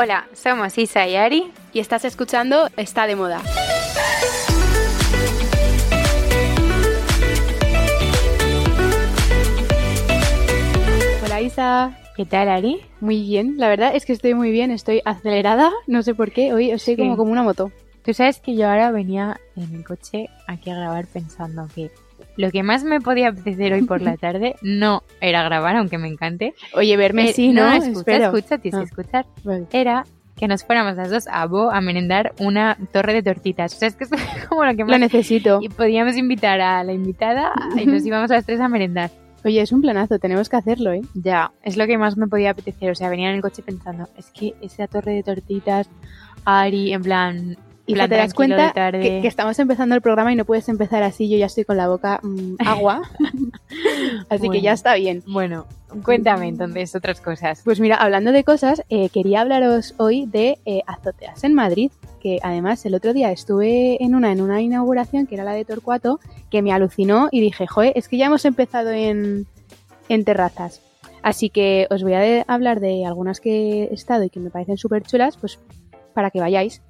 Hola, 0.00 0.28
somos 0.32 0.78
Isa 0.78 1.08
y 1.08 1.16
Ari 1.16 1.50
y 1.72 1.80
estás 1.80 2.04
escuchando 2.04 2.68
Está 2.76 3.08
de 3.08 3.16
Moda. 3.16 3.42
Hola 11.24 11.40
Isa. 11.40 11.98
¿Qué 12.14 12.24
tal, 12.24 12.48
Ari? 12.48 12.80
Muy 13.00 13.22
bien, 13.22 13.56
la 13.56 13.66
verdad 13.68 13.90
es 13.92 14.06
que 14.06 14.12
estoy 14.12 14.34
muy 14.34 14.52
bien, 14.52 14.70
estoy 14.70 15.02
acelerada, 15.04 15.72
no 15.88 16.04
sé 16.04 16.14
por 16.14 16.30
qué, 16.30 16.52
hoy 16.52 16.70
estoy 16.70 16.96
como, 16.96 17.16
como 17.16 17.32
una 17.32 17.42
moto. 17.42 17.72
Tú 18.04 18.14
sabes 18.14 18.38
que 18.38 18.54
yo 18.54 18.70
ahora 18.70 18.92
venía 18.92 19.40
en 19.56 19.74
el 19.74 19.84
coche 19.84 20.28
aquí 20.46 20.70
a 20.70 20.76
grabar 20.76 21.08
pensando 21.08 21.66
que 21.74 21.90
lo 22.38 22.50
que 22.52 22.62
más 22.62 22.84
me 22.84 23.00
podía 23.00 23.28
apetecer 23.28 23.72
hoy 23.72 23.82
por 23.82 24.00
la 24.00 24.16
tarde 24.16 24.54
no 24.62 25.02
era 25.20 25.42
grabar, 25.42 25.76
aunque 25.76 25.98
me 25.98 26.06
encante. 26.06 26.54
Oye, 26.72 26.96
verme 26.96 27.30
eh, 27.30 27.32
sí, 27.32 27.52
¿no? 27.52 27.70
escucha, 27.72 28.16
escucha, 28.16 28.58
tienes 28.58 28.78
que 28.78 28.78
ah, 28.78 29.02
escuchar. 29.02 29.26
Era 29.72 30.04
que 30.36 30.46
nos 30.46 30.64
fuéramos 30.64 30.96
las 30.96 31.10
dos 31.10 31.26
a 31.26 31.44
Bo 31.46 31.72
a 31.72 31.80
merendar 31.80 32.32
una 32.38 32.78
torre 32.92 33.12
de 33.12 33.24
tortitas. 33.24 33.74
O 33.74 33.78
sea, 33.78 33.88
es 33.88 33.96
que 33.96 34.04
es 34.04 34.10
como 34.48 34.64
lo 34.64 34.74
que 34.76 34.84
más... 34.84 34.92
Lo 34.92 34.98
necesito. 34.98 35.58
Y 35.60 35.68
podíamos 35.68 36.16
invitar 36.16 36.60
a 36.60 36.84
la 36.84 36.92
invitada 36.92 37.52
y 37.76 37.86
nos 37.86 38.06
íbamos 38.06 38.30
a 38.30 38.34
las 38.34 38.46
tres 38.46 38.60
a 38.60 38.68
merendar. 38.68 39.10
Oye, 39.44 39.60
es 39.60 39.72
un 39.72 39.80
planazo, 39.80 40.20
tenemos 40.20 40.48
que 40.48 40.56
hacerlo, 40.56 40.92
¿eh? 40.92 41.02
Ya, 41.14 41.50
es 41.64 41.76
lo 41.76 41.86
que 41.86 41.98
más 41.98 42.16
me 42.16 42.28
podía 42.28 42.50
apetecer. 42.50 42.92
O 42.92 42.94
sea, 42.94 43.10
venía 43.10 43.30
en 43.30 43.36
el 43.36 43.42
coche 43.42 43.62
pensando, 43.62 44.08
es 44.16 44.30
que 44.30 44.54
esa 44.60 44.86
torre 44.86 45.12
de 45.12 45.22
tortitas, 45.24 45.90
Ari, 46.44 46.92
en 46.92 47.02
plan, 47.02 47.56
y 47.88 47.94
te 47.94 48.08
das 48.08 48.34
cuenta 48.34 48.72
que, 48.92 49.26
estamos 49.26 49.58
empezando 49.58 49.94
el 49.94 50.02
programa 50.02 50.32
y 50.32 50.36
no 50.36 50.44
puedes 50.44 50.68
empezar 50.68 51.02
así, 51.02 51.28
yo 51.28 51.38
ya 51.38 51.46
estoy 51.46 51.64
con 51.64 51.76
la 51.76 51.88
boca 51.88 52.20
mm, 52.22 52.56
agua, 52.66 53.02
así 54.28 54.48
que 54.50 54.60
ya 54.60 54.72
está 54.72 54.94
bien. 54.94 55.22
Bueno, 55.26 55.66
cuéntame 56.04 56.48
entonces 56.48 56.94
otras 56.94 57.20
cosas. 57.20 57.62
Pues 57.64 57.80
mira, 57.80 57.96
hablando 57.96 58.30
de 58.30 58.44
cosas, 58.44 58.82
eh, 58.90 59.08
quería 59.08 59.40
hablaros 59.40 59.94
hoy 59.96 60.26
de 60.26 60.58
eh, 60.66 60.82
azoteas 60.86 61.42
en 61.44 61.54
Madrid, 61.54 61.90
que 62.20 62.38
además 62.42 62.84
el 62.84 62.94
otro 62.94 63.14
día 63.14 63.32
estuve 63.32 64.02
en 64.04 64.14
una, 64.14 64.32
en 64.32 64.42
una 64.42 64.60
inauguración 64.60 65.26
que 65.26 65.36
era 65.36 65.44
la 65.44 65.52
de 65.52 65.64
Torcuato, 65.64 66.20
que 66.50 66.60
me 66.62 66.72
alucinó 66.72 67.28
y 67.32 67.40
dije, 67.40 67.66
joder, 67.66 67.92
es 67.96 68.08
que 68.08 68.18
ya 68.18 68.26
hemos 68.26 68.44
empezado 68.44 68.90
en, 68.90 69.46
en 70.10 70.24
terrazas. 70.24 70.82
Así 71.22 71.50
que 71.50 71.86
os 71.90 72.02
voy 72.02 72.14
a 72.14 72.42
hablar 72.46 72.80
de 72.80 73.06
algunas 73.06 73.40
que 73.40 73.84
he 73.84 73.94
estado 73.94 74.24
y 74.24 74.30
que 74.30 74.40
me 74.40 74.50
parecen 74.50 74.76
súper 74.76 75.02
chulas, 75.02 75.36
pues 75.36 75.58
para 76.14 76.30
que 76.30 76.40
vayáis. 76.40 76.82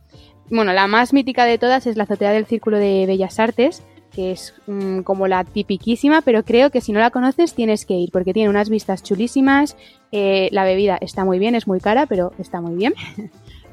Bueno, 0.50 0.72
la 0.72 0.86
más 0.86 1.12
mítica 1.12 1.44
de 1.44 1.58
todas 1.58 1.86
es 1.86 1.96
la 1.96 2.04
azotea 2.04 2.32
del 2.32 2.46
Círculo 2.46 2.78
de 2.78 3.04
Bellas 3.06 3.38
Artes, 3.38 3.82
que 4.12 4.32
es 4.32 4.54
mm, 4.66 5.00
como 5.00 5.28
la 5.28 5.44
tipiquísima, 5.44 6.22
pero 6.22 6.42
creo 6.44 6.70
que 6.70 6.80
si 6.80 6.92
no 6.92 7.00
la 7.00 7.10
conoces 7.10 7.54
tienes 7.54 7.84
que 7.84 7.94
ir, 7.94 8.10
porque 8.10 8.32
tiene 8.32 8.48
unas 8.48 8.70
vistas 8.70 9.02
chulísimas, 9.02 9.76
eh, 10.12 10.48
la 10.52 10.64
bebida 10.64 10.96
está 11.00 11.24
muy 11.24 11.38
bien, 11.38 11.54
es 11.54 11.66
muy 11.66 11.80
cara, 11.80 12.06
pero 12.06 12.32
está 12.38 12.60
muy 12.60 12.74
bien. 12.74 12.94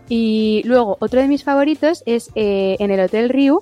y 0.09 0.61
luego, 0.65 0.97
otro 0.99 1.21
de 1.21 1.27
mis 1.27 1.43
favoritos 1.43 2.03
es 2.05 2.29
eh, 2.35 2.75
en 2.79 2.91
el 2.91 2.99
Hotel 2.99 3.29
Riu, 3.29 3.61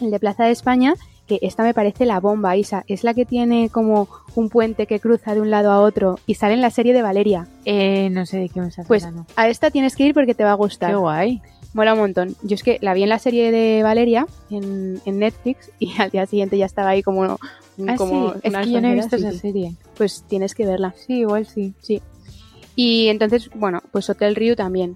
el 0.00 0.10
de 0.10 0.20
Plaza 0.20 0.44
de 0.44 0.52
España, 0.52 0.94
que 1.26 1.38
esta 1.42 1.62
me 1.62 1.74
parece 1.74 2.06
la 2.06 2.18
bomba, 2.18 2.56
Isa. 2.56 2.84
Es 2.88 3.04
la 3.04 3.14
que 3.14 3.24
tiene 3.24 3.68
como 3.68 4.08
un 4.34 4.48
puente 4.48 4.86
que 4.86 4.98
cruza 4.98 5.34
de 5.34 5.40
un 5.40 5.50
lado 5.50 5.70
a 5.70 5.80
otro 5.80 6.18
y 6.26 6.34
sale 6.34 6.54
en 6.54 6.60
la 6.60 6.70
serie 6.70 6.92
de 6.92 7.02
Valeria. 7.02 7.46
Eh, 7.64 8.08
no 8.10 8.26
sé 8.26 8.38
de 8.38 8.48
qué 8.48 8.60
me 8.60 8.68
estás 8.68 8.86
Pues 8.88 9.06
a 9.36 9.48
esta 9.48 9.70
tienes 9.70 9.94
que 9.94 10.06
ir 10.06 10.14
porque 10.14 10.34
te 10.34 10.42
va 10.42 10.52
a 10.52 10.54
gustar. 10.54 10.90
Qué 10.90 10.96
guay. 10.96 11.42
Mola 11.72 11.94
un 11.94 12.00
montón. 12.00 12.36
Yo 12.42 12.54
es 12.54 12.62
que 12.62 12.78
la 12.80 12.94
vi 12.94 13.04
en 13.04 13.08
la 13.08 13.18
serie 13.18 13.52
de 13.52 13.82
Valeria 13.82 14.26
en, 14.50 15.00
Netflix 15.04 15.70
y 15.78 15.92
al 16.00 16.10
día 16.10 16.26
siguiente 16.26 16.58
ya 16.58 16.66
estaba 16.66 16.90
ahí 16.90 17.02
como... 17.02 17.38
Ah, 17.86 17.94
como 17.96 18.34
Es 18.42 18.54
que 18.54 18.70
yo 18.70 18.80
no 18.80 18.88
he 18.88 18.94
visto 18.94 19.16
esa 19.16 19.32
serie. 19.32 19.74
Pues 19.96 20.24
tienes 20.28 20.54
que 20.54 20.66
verla. 20.66 20.94
Sí, 20.96 21.20
igual 21.20 21.46
sí. 21.46 21.72
Sí. 21.80 22.02
Y 22.76 23.08
entonces, 23.08 23.50
bueno, 23.54 23.82
pues 23.92 24.10
Hotel 24.10 24.34
Rio 24.34 24.56
también. 24.56 24.94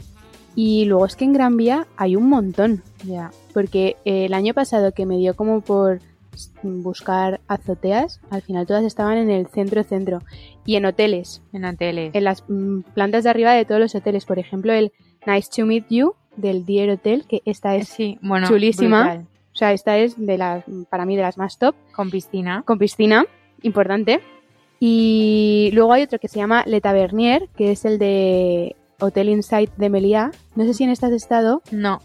Y 0.55 0.85
luego 0.85 1.07
es 1.07 1.17
que 1.17 1.25
en 1.25 1.33
Gran 1.33 1.57
Vía 1.57 1.87
hay 1.97 2.17
un 2.17 2.29
montón. 2.29 2.83
Ya. 3.05 3.31
Porque 3.53 3.97
el 4.05 4.35
año 4.35 4.53
pasado 4.55 4.93
que 4.93 5.07
me 5.07 5.17
dio 5.17 5.35
como 5.35 5.61
por 5.61 6.01
buscar 6.63 7.41
azoteas, 7.47 8.21
al 8.31 8.43
final 8.43 8.67
todas 8.67 8.85
estaban 8.85 9.17
en 9.17 9.31
el 9.31 9.47
centro-centro. 9.47 10.23
Y 10.67 10.77
en 10.77 10.87
hoteles. 10.87 11.43
En 11.53 11.65
hoteles. 11.65 12.15
En 12.15 12.25
las 12.25 12.45
mm, 12.49 12.81
plantas 12.95 13.25
de 13.25 13.31
arriba 13.31 13.53
de 13.53 13.65
todos 13.65 13.81
los 13.81 13.95
hoteles. 13.95 14.25
Por 14.25 14.39
ejemplo, 14.39 14.73
el 14.73 14.93
Nice 15.27 15.51
to 15.55 15.67
Meet 15.67 15.87
You 15.89 16.15
del 16.37 16.65
Dier 16.65 16.91
Hotel, 16.91 17.25
que 17.29 17.43
esta 17.45 17.77
es 17.77 17.97
chulísima. 18.47 19.25
O 19.53 19.57
sea, 19.57 19.73
esta 19.73 19.99
es 19.99 20.15
de 20.19 20.37
las, 20.37 20.65
para 20.91 21.07
mí 21.07 21.15
de 21.15 21.23
las 21.23 21.39
más 21.39 21.59
top. 21.59 21.77
Con 21.95 22.11
piscina. 22.11 22.63
Con 22.67 22.79
piscina, 22.79 23.25
importante. 23.63 24.21
Y 24.81 25.71
luego 25.73 25.93
hay 25.93 26.03
otro 26.03 26.19
que 26.19 26.29
se 26.29 26.39
llama 26.39 26.65
Le 26.67 26.81
Tavernier, 26.81 27.49
que 27.57 27.71
es 27.71 27.85
el 27.85 27.99
de 27.99 28.75
Hotel 29.01 29.29
Insight 29.29 29.71
de 29.77 29.91
Meliá. 29.91 30.33
No 30.57 30.65
sé 30.65 30.75
si 30.75 30.85
en 30.85 30.91
este 30.91 31.07
has 31.07 31.13
estado. 31.13 31.63
No, 31.71 32.01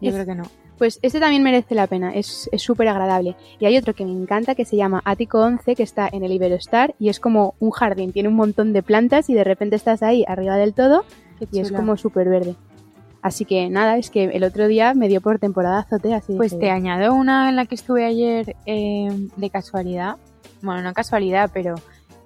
yo 0.00 0.12
creo 0.12 0.26
que 0.26 0.34
no. 0.34 0.44
Pues 0.76 1.00
este 1.02 1.18
también 1.18 1.42
merece 1.42 1.74
la 1.74 1.88
pena, 1.88 2.14
es 2.14 2.48
súper 2.56 2.86
agradable. 2.86 3.34
Y 3.58 3.66
hay 3.66 3.76
otro 3.76 3.94
que 3.94 4.04
me 4.04 4.12
encanta 4.12 4.54
que 4.54 4.64
se 4.64 4.76
llama 4.76 5.02
Ático 5.04 5.40
11, 5.40 5.74
que 5.74 5.82
está 5.82 6.08
en 6.10 6.22
el 6.22 6.32
Iberostar 6.32 6.94
y 7.00 7.08
es 7.08 7.18
como 7.18 7.54
un 7.58 7.72
jardín, 7.72 8.12
tiene 8.12 8.28
un 8.28 8.36
montón 8.36 8.72
de 8.72 8.84
plantas 8.84 9.28
y 9.28 9.34
de 9.34 9.42
repente 9.42 9.74
estás 9.74 10.04
ahí 10.04 10.24
arriba 10.28 10.56
del 10.56 10.74
todo 10.74 11.04
y 11.50 11.58
es 11.58 11.72
como 11.72 11.96
súper 11.96 12.28
verde. 12.28 12.54
Así 13.22 13.44
que 13.44 13.68
nada, 13.68 13.98
es 13.98 14.10
que 14.10 14.24
el 14.24 14.44
otro 14.44 14.68
día 14.68 14.94
me 14.94 15.08
dio 15.08 15.20
por 15.20 15.38
temporada 15.38 15.80
azotea. 15.80 16.18
Así 16.18 16.34
pues 16.34 16.58
te 16.58 16.70
añado 16.70 17.14
una 17.14 17.48
en 17.48 17.56
la 17.56 17.66
que 17.66 17.74
estuve 17.74 18.04
ayer 18.04 18.56
eh, 18.66 19.08
de 19.36 19.50
casualidad. 19.50 20.16
Bueno, 20.62 20.82
no 20.82 20.92
casualidad, 20.92 21.50
pero 21.52 21.74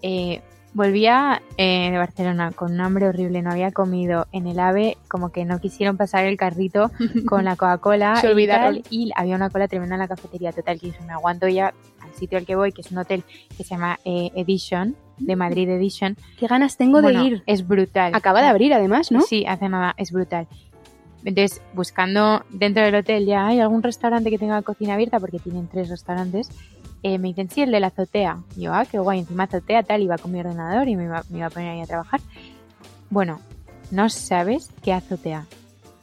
eh, 0.03 0.43
volvía 0.75 1.41
eh, 1.57 1.91
de 1.91 1.97
Barcelona 1.97 2.53
con 2.53 2.73
un 2.73 2.81
hambre 2.83 3.09
horrible. 3.09 3.41
No 3.41 3.51
había 3.51 3.73
comido 3.73 4.27
en 4.33 4.47
el 4.47 4.61
AVE, 4.61 4.99
como 5.09 5.33
que 5.33 5.47
no 5.47 5.61
quisieron 5.61 5.97
pasar 5.97 6.27
el 6.27 6.37
carrito 6.37 6.91
con 7.27 7.47
la 7.47 7.57
Coca-Cola. 7.57 8.17
Se 8.17 8.29
olvidaron. 8.29 8.83
Y, 8.91 9.13
había 9.17 9.37
una 9.37 9.49
cola 9.49 9.69
tremenda 9.69 9.95
en 9.95 10.01
la 10.01 10.09
cafetería. 10.09 10.53
Total, 10.53 10.79
que 10.79 10.93
me 11.07 11.15
aguanto 11.15 11.49
ya 11.49 11.73
al 12.03 12.13
sitio 12.15 12.37
al 12.37 12.45
que 12.45 12.55
voy, 12.55 12.73
que 12.73 12.83
es 12.83 12.93
un 12.93 12.99
hotel 12.99 13.25
que 13.57 13.65
se 13.65 13.71
llama 13.71 13.99
Edition 14.05 14.95
de 15.17 15.37
Madrid 15.37 15.71
Edition. 15.71 16.17
Qué 16.39 16.47
ganas 16.47 16.77
tengo 16.77 17.01
de 17.01 17.15
ir. 17.15 17.43
Es 17.47 17.67
brutal. 17.67 18.15
Acaba 18.15 18.43
de 18.43 18.49
abrir 18.49 18.75
además, 18.75 19.11
¿no? 19.11 19.23
Sí, 19.23 19.47
hace 19.47 19.69
nada, 19.69 19.95
es 19.97 20.13
brutal. 20.13 20.47
Entonces, 21.25 21.63
buscando 21.75 22.45
dentro 22.51 22.85
del 22.85 22.95
hotel, 22.97 23.27
ya 23.27 23.47
hay 23.47 23.61
algún 23.61 23.83
restaurante 23.83 24.31
que 24.31 24.39
tenga 24.39 24.61
cocina 24.63 24.95
abierta, 24.95 25.21
porque 25.21 25.39
tienen 25.39 25.69
tres 25.69 25.89
restaurantes. 25.89 26.49
Eh, 27.03 27.19
me 27.19 27.29
dicen, 27.29 27.51
sí, 27.51 27.63
el 27.63 27.71
de 27.71 27.81
la 27.81 27.89
azotea. 27.89 28.39
Y 28.57 28.63
yo, 28.63 28.75
ah, 28.75 28.85
qué 28.85 28.99
guay, 28.99 29.21
encima 29.21 29.45
azotea, 29.45 29.83
tal, 29.83 30.03
iba 30.03 30.19
con 30.19 30.33
mi 30.33 30.41
ordenador 30.41 30.89
y 30.89 30.97
me 30.97 31.05
iba, 31.05 31.19
a 31.19 31.51
poner 31.51 31.71
ahí 31.71 31.81
a 31.81 31.87
trabajar. 31.87 32.21
Bueno, 33.11 33.41
no 33.91 34.09
sabes 34.09 34.71
qué 34.83 34.93
azotea. 34.93 35.47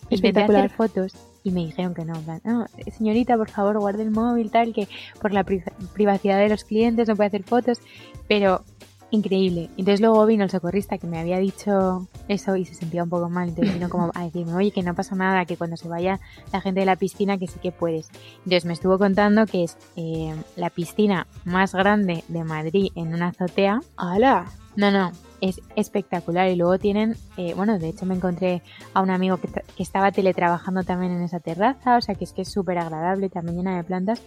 Espectacular. 0.10 0.66
hacer 0.66 0.76
fotos 0.76 1.14
y 1.44 1.52
me 1.52 1.66
dijeron 1.66 1.94
que 1.94 2.04
no, 2.04 2.16
no, 2.44 2.66
señorita, 2.98 3.38
por 3.38 3.50
favor, 3.50 3.80
guarde 3.80 4.04
el 4.04 4.12
móvil, 4.12 4.52
tal, 4.52 4.74
que 4.74 4.88
por 5.22 5.34
la 5.34 5.44
privacidad 5.44 6.38
de 6.38 6.50
los 6.50 6.64
clientes 6.64 7.08
no 7.08 7.16
puede 7.16 7.28
hacer 7.28 7.44
fotos. 7.44 7.80
Pero 8.28 8.64
increíble. 9.12 9.70
Entonces 9.78 10.02
luego 10.02 10.26
vino 10.26 10.44
el 10.44 10.50
socorrista 10.50 10.98
que 10.98 11.08
me 11.08 11.20
había 11.20 11.38
dicho 11.40 12.08
eso 12.28 12.56
y 12.56 12.66
se 12.66 12.76
sentía 12.76 13.04
un 13.04 13.10
poco 13.10 13.30
mal. 13.30 13.50
Entonces 13.50 13.74
vino 13.74 13.90
como 13.90 14.12
a 14.14 14.24
decirme, 14.24 14.54
oye, 14.54 14.72
que 14.72 14.84
no 14.84 14.94
pasa 14.94 15.16
nada, 15.16 15.46
que 15.46 15.58
cuando 15.58 15.78
se 15.78 15.88
vaya 15.88 16.20
la 16.52 16.62
gente 16.62 16.82
de 16.82 16.86
la 16.86 16.96
piscina, 16.96 17.38
que 17.38 17.48
sí 17.48 17.60
que 17.60 17.72
puedes. 17.72 18.10
Entonces 18.40 18.66
me 18.66 18.74
estuvo 18.74 18.98
contando 18.98 19.46
que 19.46 19.64
es 19.64 19.78
eh, 19.96 20.36
la 20.56 20.70
piscina 20.70 21.28
más 21.46 21.74
grande 21.74 22.24
de 22.28 22.44
Madrid 22.44 22.92
en 22.96 23.14
una 23.14 23.30
azotea. 23.30 23.82
¡Hala! 23.98 24.46
No, 24.76 24.92
no, 24.92 25.12
es 25.42 25.62
espectacular. 25.76 26.50
Y 26.50 26.56
luego 26.56 26.78
tienen, 26.78 27.16
eh, 27.38 27.54
bueno, 27.56 27.80
de 27.80 27.90
hecho 27.90 28.06
me 28.06 28.16
encontré 28.16 28.62
a 28.94 29.02
un 29.02 29.10
amigo 29.10 29.38
que, 29.38 29.48
que, 29.48 29.84
estaba 29.84 30.12
teletrabajando 30.12 30.84
también 30.84 31.12
en 31.12 31.24
esa 31.24 31.40
terraza, 31.40 31.98
o 31.98 32.02
sea 32.02 32.16
que 32.16 32.24
es 32.24 32.34
que 32.34 32.44
es 32.44 32.50
súper 32.50 32.78
agradable, 32.78 33.30
también 33.30 33.58
llena 33.58 33.76
de 33.76 33.84
plantas. 33.84 34.22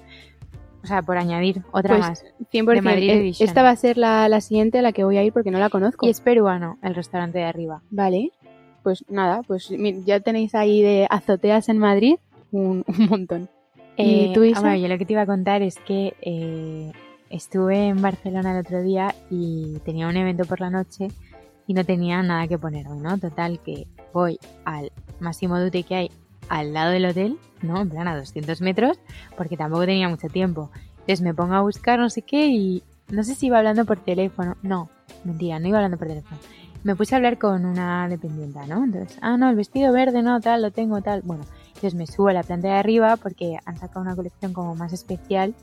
O 0.82 0.87
sea, 0.87 1.03
por 1.03 1.16
añadir 1.16 1.62
otra 1.70 1.97
pues 1.97 2.09
más. 2.09 2.25
100%. 2.53 2.75
De 2.75 2.82
Madrid 2.82 3.34
Esta 3.38 3.62
va 3.62 3.70
a 3.70 3.76
ser 3.76 3.97
la, 3.98 4.28
la, 4.28 4.41
siguiente 4.41 4.79
a 4.79 4.82
la 4.82 4.93
que 4.93 5.05
voy 5.05 5.17
a 5.17 5.23
ir 5.23 5.32
porque 5.32 5.50
no 5.50 5.58
la 5.58 5.70
conozco. 5.70 6.06
Y 6.06 6.11
es 6.11 6.20
peruano, 6.20 6.79
el 6.82 6.94
restaurante 6.94 7.38
de 7.38 7.44
arriba. 7.44 7.82
Vale. 7.90 8.32
Pues 8.82 9.05
nada, 9.08 9.43
pues 9.43 9.73
ya 10.05 10.20
tenéis 10.20 10.55
ahí 10.56 10.82
de 10.82 11.06
azoteas 11.08 11.69
en 11.69 11.79
Madrid 11.79 12.17
un, 12.50 12.84
montón. 13.11 13.49
¿Y 13.96 14.26
eh, 14.26 14.31
tú, 14.34 14.43
Isa? 14.43 14.76
yo 14.76 14.88
lo 14.88 14.99
que 14.99 15.06
te 15.06 15.12
iba 15.12 15.23
a 15.23 15.26
contar 15.26 15.62
es 15.62 15.76
que 15.79 16.14
eh, 16.20 16.90
estuve 17.31 17.88
en 17.88 18.02
Barcelona 18.02 18.52
el 18.52 18.58
otro 18.58 18.82
día 18.82 19.14
y 19.31 19.78
tenía 19.85 20.08
un 20.08 20.17
evento 20.17 20.44
por 20.44 20.61
la 20.61 20.70
noche 20.70 21.08
y 21.67 21.75
no 21.75 21.85
tenía 21.85 22.23
nada 22.23 22.49
que 22.49 22.58
ponerme, 22.58 22.96
¿no? 22.96 23.19
Total, 23.19 23.61
que 23.61 23.87
voy 24.12 24.38
al 24.64 24.90
máximo 25.20 25.61
dute 25.61 25.85
que 25.85 25.94
hay 25.94 26.11
al 26.52 26.75
lado 26.75 26.90
del 26.90 27.06
hotel, 27.06 27.38
¿no? 27.62 27.81
En 27.81 27.88
plan 27.88 28.06
a 28.08 28.16
200 28.16 28.60
metros, 28.60 28.99
porque 29.38 29.56
tampoco 29.56 29.87
tenía 29.87 30.06
mucho 30.10 30.28
tiempo. 30.28 30.70
Entonces 30.90 31.22
me 31.22 31.32
pongo 31.32 31.54
a 31.54 31.62
buscar 31.62 31.99
no 31.99 32.10
sé 32.10 32.20
qué 32.20 32.49
y 32.49 32.82
no 33.08 33.25
sé 33.25 33.34
si 33.34 33.46
iba 33.46 33.56
hablando 33.56 33.87
por 33.87 33.99
teléfono. 34.00 34.56
No, 34.62 34.90
mentira, 35.25 35.58
no 35.58 35.69
iba 35.69 35.78
hablando 35.78 35.96
por 35.96 36.08
teléfono. 36.08 36.38
Me 36.84 36.94
puse 36.94 37.14
a 37.14 37.16
hablar 37.16 37.38
con 37.38 37.64
una 37.64 38.06
dependiente, 38.06 38.58
¿no? 38.66 38.84
Entonces, 38.84 39.16
ah, 39.22 39.38
no, 39.38 39.49
el 39.49 39.56
vestido 39.56 39.94
verde, 39.94 40.22
no, 40.22 40.38
tal, 40.43 40.60
lo 40.60 40.70
tengo, 40.70 41.00
tal. 41.00 41.22
Bueno, 41.22 41.44
entonces 41.69 41.94
me 41.94 42.06
subo 42.06 42.28
a 42.28 42.34
la 42.34 42.43
planta 42.43 42.69
de 42.69 42.75
arriba 42.75 43.16
porque 43.16 43.56
han 43.64 43.78
sacado 43.78 44.02
una 44.02 44.14
colección 44.14 44.52
como 44.52 44.75
más 44.75 44.93
especial 44.93 45.54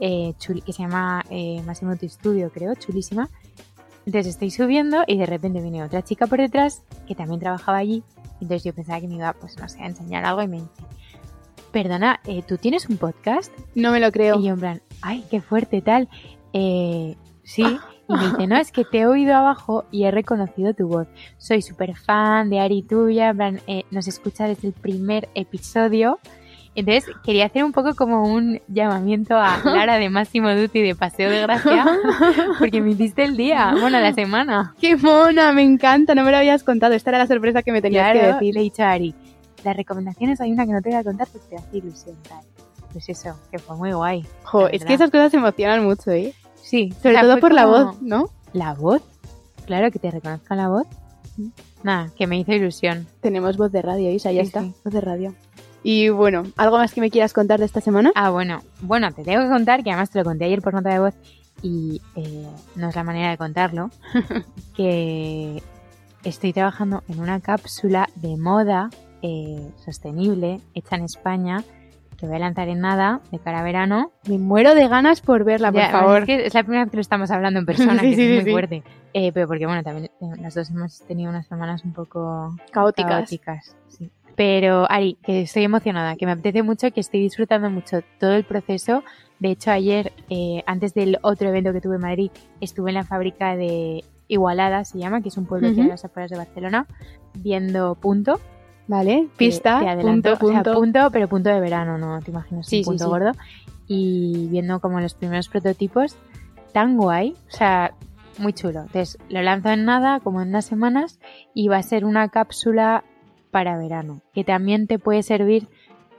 eh, 0.00 0.34
que 0.66 0.72
se 0.72 0.82
llama 0.82 1.24
eh, 1.30 1.62
Massimo 1.64 1.94
Tu 1.94 2.08
Studio, 2.08 2.50
creo, 2.50 2.74
chulísima. 2.74 3.30
Entonces 4.04 4.34
estoy 4.34 4.50
subiendo 4.50 5.04
y 5.06 5.16
de 5.16 5.26
repente 5.26 5.62
viene 5.62 5.84
otra 5.84 6.02
chica 6.02 6.26
por 6.26 6.40
detrás 6.40 6.82
que 7.06 7.14
también 7.14 7.38
trabajaba 7.38 7.78
allí 7.78 8.02
Entonces 8.44 8.64
yo 8.64 8.74
pensaba 8.74 9.00
que 9.00 9.08
me 9.08 9.14
iba, 9.14 9.32
pues 9.32 9.58
no 9.58 9.66
sé, 9.70 9.82
a 9.82 9.86
enseñar 9.86 10.26
algo 10.26 10.42
y 10.42 10.48
me 10.48 10.56
dice, 10.56 10.84
perdona, 11.72 12.20
eh, 12.26 12.42
¿tú 12.46 12.58
tienes 12.58 12.86
un 12.90 12.98
podcast? 12.98 13.50
No 13.74 13.90
me 13.90 14.00
lo 14.00 14.12
creo. 14.12 14.38
Y 14.38 14.44
yo 14.44 14.52
en 14.52 14.60
plan, 14.60 14.82
ay, 15.00 15.24
qué 15.30 15.40
fuerte 15.40 15.80
tal. 15.80 16.08
Eh, 16.52 17.16
sí. 17.42 17.64
Y 18.06 18.12
me 18.12 18.24
dice, 18.28 18.46
no, 18.46 18.58
es 18.58 18.70
que 18.70 18.84
te 18.84 18.98
he 18.98 19.06
oído 19.06 19.34
abajo 19.34 19.86
y 19.90 20.04
he 20.04 20.10
reconocido 20.10 20.74
tu 20.74 20.88
voz. 20.88 21.08
Soy 21.38 21.62
súper 21.62 21.96
fan 21.96 22.50
de 22.50 22.60
Ari 22.60 22.82
tuya, 22.82 23.30
en 23.30 23.36
plan, 23.38 23.60
eh, 23.66 23.84
nos 23.90 24.06
escucha 24.08 24.46
desde 24.46 24.68
el 24.68 24.74
primer 24.74 25.30
episodio. 25.34 26.18
Entonces 26.76 27.04
quería 27.24 27.46
hacer 27.46 27.62
un 27.64 27.72
poco 27.72 27.94
como 27.94 28.22
un 28.24 28.60
llamamiento 28.68 29.36
a 29.36 29.58
Lara 29.64 29.98
de 29.98 30.10
Máximo 30.10 30.50
Duty 30.54 30.80
de 30.82 30.94
Paseo 30.94 31.30
de 31.30 31.40
Gracia, 31.42 31.86
porque 32.58 32.80
me 32.80 32.90
hiciste 32.92 33.24
el 33.24 33.36
día, 33.36 33.74
bueno, 33.80 34.00
la 34.00 34.12
semana. 34.12 34.74
¡Qué 34.80 34.96
mona! 34.96 35.52
Me 35.52 35.62
encanta, 35.62 36.14
no 36.14 36.24
me 36.24 36.30
lo 36.32 36.38
habías 36.38 36.62
contado. 36.64 36.94
Esta 36.94 37.10
era 37.10 37.18
la 37.18 37.26
sorpresa 37.26 37.62
que 37.62 37.70
me 37.72 37.80
tenías 37.80 38.12
que 38.12 38.18
Claro, 38.18 38.34
decir. 38.34 38.54
le 38.54 38.60
he 38.60 38.62
dicho 38.64 38.82
a 38.82 38.90
Ari, 38.90 39.14
las 39.64 39.76
recomendaciones 39.76 40.40
hay 40.40 40.50
una 40.52 40.66
que 40.66 40.72
no 40.72 40.82
te 40.82 40.90
voy 40.90 40.98
a 40.98 41.04
contar 41.04 41.28
porque 41.32 41.46
te 41.48 41.56
hace 41.56 41.76
ilusión 41.78 42.16
tal. 42.28 42.40
Pues 42.92 43.08
eso, 43.08 43.38
que 43.50 43.58
fue 43.58 43.76
muy 43.76 43.92
guay. 43.92 44.24
Jo, 44.44 44.68
es 44.68 44.84
que 44.84 44.94
esas 44.94 45.10
cosas 45.10 45.32
emocionan 45.34 45.84
mucho, 45.84 46.10
¿eh? 46.12 46.32
Sí, 46.62 46.92
Sobre 47.02 47.10
o 47.10 47.12
sea, 47.12 47.22
todo 47.22 47.38
por 47.40 47.52
la 47.52 47.66
voz, 47.66 48.00
¿no? 48.02 48.30
¿La 48.52 48.72
voz? 48.74 49.02
Claro, 49.66 49.90
que 49.90 49.98
te 49.98 50.10
reconozcan 50.10 50.58
la 50.58 50.68
voz. 50.68 50.86
Nada, 51.82 52.10
que 52.16 52.26
me 52.26 52.38
hizo 52.38 52.52
ilusión. 52.52 53.06
Tenemos 53.20 53.56
voz 53.56 53.72
de 53.72 53.82
radio, 53.82 54.10
Isa, 54.10 54.30
ya 54.32 54.42
Sí, 54.42 54.46
está. 54.46 54.62
sí. 54.62 54.74
Voz 54.84 54.94
de 54.94 55.00
radio. 55.00 55.34
Y 55.84 56.08
bueno, 56.08 56.44
¿algo 56.56 56.78
más 56.78 56.92
que 56.94 57.00
me 57.02 57.10
quieras 57.10 57.32
contar 57.32 57.60
de 57.60 57.66
esta 57.66 57.80
semana? 57.82 58.10
Ah, 58.16 58.30
bueno, 58.30 58.62
bueno, 58.80 59.12
te 59.12 59.22
tengo 59.22 59.42
que 59.44 59.50
contar, 59.50 59.84
que 59.84 59.90
además 59.90 60.10
te 60.10 60.18
lo 60.18 60.24
conté 60.24 60.46
ayer 60.46 60.62
por 60.62 60.72
nota 60.74 60.88
de 60.90 60.98
voz 60.98 61.14
y 61.62 62.00
eh, 62.16 62.46
no 62.74 62.88
es 62.88 62.96
la 62.96 63.04
manera 63.04 63.30
de 63.30 63.36
contarlo, 63.38 63.90
que 64.76 65.62
estoy 66.24 66.52
trabajando 66.52 67.02
en 67.08 67.20
una 67.20 67.40
cápsula 67.40 68.08
de 68.16 68.36
moda 68.36 68.88
eh, 69.22 69.70
sostenible 69.84 70.60
hecha 70.74 70.96
en 70.96 71.04
España 71.04 71.62
que 72.16 72.26
voy 72.26 72.36
a 72.36 72.38
lanzar 72.38 72.68
en 72.68 72.80
nada 72.80 73.20
de 73.32 73.38
cara 73.40 73.60
a 73.60 73.62
verano. 73.62 74.12
Me 74.28 74.38
muero 74.38 74.74
de 74.74 74.86
ganas 74.88 75.20
por 75.20 75.44
verla, 75.44 75.72
por 75.72 75.80
Ya, 75.82 75.90
favor. 75.90 76.18
Es, 76.20 76.24
que 76.26 76.46
es 76.46 76.54
la 76.54 76.62
primera 76.62 76.84
vez 76.84 76.90
que 76.92 76.96
lo 76.96 77.00
estamos 77.02 77.30
hablando 77.30 77.58
en 77.60 77.66
persona, 77.66 78.00
Sí, 78.00 78.10
que 78.10 78.16
sí, 78.16 78.22
es 78.22 78.34
muy 78.36 78.44
sí. 78.44 78.50
fuerte. 78.52 78.82
Eh, 79.12 79.32
pero 79.32 79.46
porque, 79.48 79.66
bueno, 79.66 79.82
también 79.82 80.06
eh, 80.20 80.40
las 80.40 80.54
dos 80.54 80.70
hemos 80.70 81.00
tenido 81.06 81.28
unas 81.30 81.46
semanas 81.46 81.84
un 81.84 81.92
poco 81.92 82.56
Caóticas. 82.72 83.10
caóticas, 83.10 83.76
sí. 83.88 84.10
Pero, 84.36 84.90
Ari, 84.90 85.16
que 85.22 85.42
estoy 85.42 85.64
emocionada, 85.64 86.16
que 86.16 86.26
me 86.26 86.32
apetece 86.32 86.62
mucho, 86.62 86.90
que 86.90 87.00
estoy 87.00 87.20
disfrutando 87.20 87.70
mucho 87.70 88.00
todo 88.18 88.32
el 88.32 88.44
proceso. 88.44 89.04
De 89.38 89.50
hecho, 89.50 89.70
ayer, 89.70 90.12
eh, 90.28 90.62
antes 90.66 90.94
del 90.94 91.18
otro 91.22 91.48
evento 91.48 91.72
que 91.72 91.80
tuve 91.80 91.96
en 91.96 92.02
Madrid, 92.02 92.30
estuve 92.60 92.90
en 92.90 92.94
la 92.94 93.04
fábrica 93.04 93.56
de 93.56 94.04
Igualada, 94.26 94.84
se 94.84 94.98
llama, 94.98 95.20
que 95.20 95.28
es 95.28 95.36
un 95.36 95.46
pueblo 95.46 95.72
que 95.74 95.82
hay 95.82 95.86
a 95.86 95.90
las 95.90 96.04
afueras 96.04 96.30
de 96.30 96.38
Barcelona, 96.38 96.86
viendo 97.34 97.94
punto. 97.94 98.40
Vale, 98.86 99.28
que 99.32 99.46
pista, 99.46 99.80
te 99.80 99.88
adelanto, 99.88 100.30
punto, 100.38 100.46
o 100.46 100.50
sea, 100.50 100.62
punto. 100.62 100.78
punto, 100.78 101.10
pero 101.10 101.28
punto 101.28 101.50
de 101.50 101.60
verano, 101.60 101.96
no 101.96 102.20
te 102.20 102.30
imaginas 102.30 102.66
Sí, 102.66 102.78
un 102.78 102.84
sí, 102.84 102.88
punto 102.90 103.04
sí. 103.04 103.10
gordo. 103.10 103.32
Y 103.86 104.48
viendo 104.50 104.80
como 104.80 105.00
los 105.00 105.14
primeros 105.14 105.48
prototipos, 105.48 106.16
tan 106.72 106.96
guay, 106.96 107.34
o 107.48 107.50
sea, 107.50 107.94
muy 108.38 108.52
chulo. 108.52 108.80
Entonces, 108.80 109.18
lo 109.28 109.42
lanzo 109.42 109.70
en 109.70 109.84
nada, 109.84 110.20
como 110.20 110.42
en 110.42 110.48
unas 110.48 110.64
semanas, 110.64 111.20
y 111.54 111.68
va 111.68 111.76
a 111.78 111.82
ser 111.82 112.04
una 112.04 112.28
cápsula 112.28 113.04
para 113.54 113.78
verano, 113.78 114.20
que 114.32 114.42
también 114.42 114.88
te 114.88 114.98
puede 114.98 115.22
servir 115.22 115.68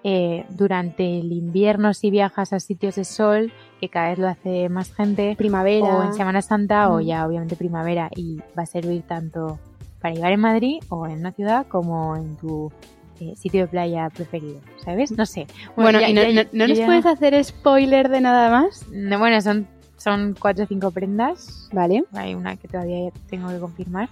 eh, 0.05 0.45
durante 0.51 1.19
el 1.19 1.33
invierno 1.33 1.93
si 1.93 2.09
viajas 2.09 2.53
a 2.53 2.61
sitios 2.61 2.95
de 2.95 3.03
sol, 3.03 3.51
que 3.81 3.89
cada 3.89 4.07
vez 4.11 4.19
lo 4.19 4.29
hace 4.29 4.69
más 4.69 4.93
gente, 4.93 5.35
Primavera. 5.37 5.97
o 5.97 6.03
en 6.03 6.13
Semana 6.13 6.41
Santa 6.41 6.89
o 6.93 7.01
ya 7.01 7.27
obviamente 7.27 7.57
primavera, 7.57 8.09
y 8.15 8.37
va 8.57 8.63
a 8.63 8.65
servir 8.65 9.01
tanto 9.01 9.59
para 9.99 10.13
llevar 10.15 10.31
en 10.31 10.39
Madrid 10.39 10.77
o 10.87 11.07
en 11.07 11.19
una 11.19 11.33
ciudad 11.33 11.65
como 11.67 12.15
en 12.15 12.37
tu 12.37 12.71
eh, 13.19 13.33
sitio 13.35 13.63
de 13.63 13.67
playa 13.67 14.09
preferido, 14.09 14.61
¿sabes? 14.77 15.11
No 15.11 15.25
sé. 15.25 15.45
Bueno, 15.75 15.99
ya- 15.99 16.07
¿y 16.09 16.13
no, 16.13 16.21
ya- 16.23 16.43
no- 16.43 16.49
no 16.53 16.65
yo 16.65 16.67
nos 16.69 16.77
ya- 16.77 16.85
puedes 16.85 17.05
hacer 17.05 17.43
spoiler 17.43 18.07
de 18.07 18.21
nada 18.21 18.49
más? 18.49 18.85
No, 18.93 19.19
bueno, 19.19 19.41
son, 19.41 19.67
son 19.97 20.35
cuatro 20.39 20.63
o 20.63 20.67
cinco 20.67 20.91
prendas. 20.91 21.67
Vale. 21.73 22.05
Hay 22.13 22.33
una 22.35 22.55
que 22.55 22.67
todavía 22.69 23.09
tengo 23.29 23.49
que 23.49 23.59
confirmar. 23.59 24.07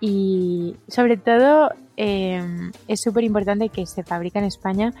Y 0.00 0.76
sobre 0.88 1.16
todo 1.16 1.70
eh, 1.96 2.42
es 2.88 3.00
súper 3.02 3.24
importante 3.24 3.68
que 3.68 3.86
se 3.86 4.02
fabrica 4.02 4.38
en 4.38 4.46
España 4.46 4.92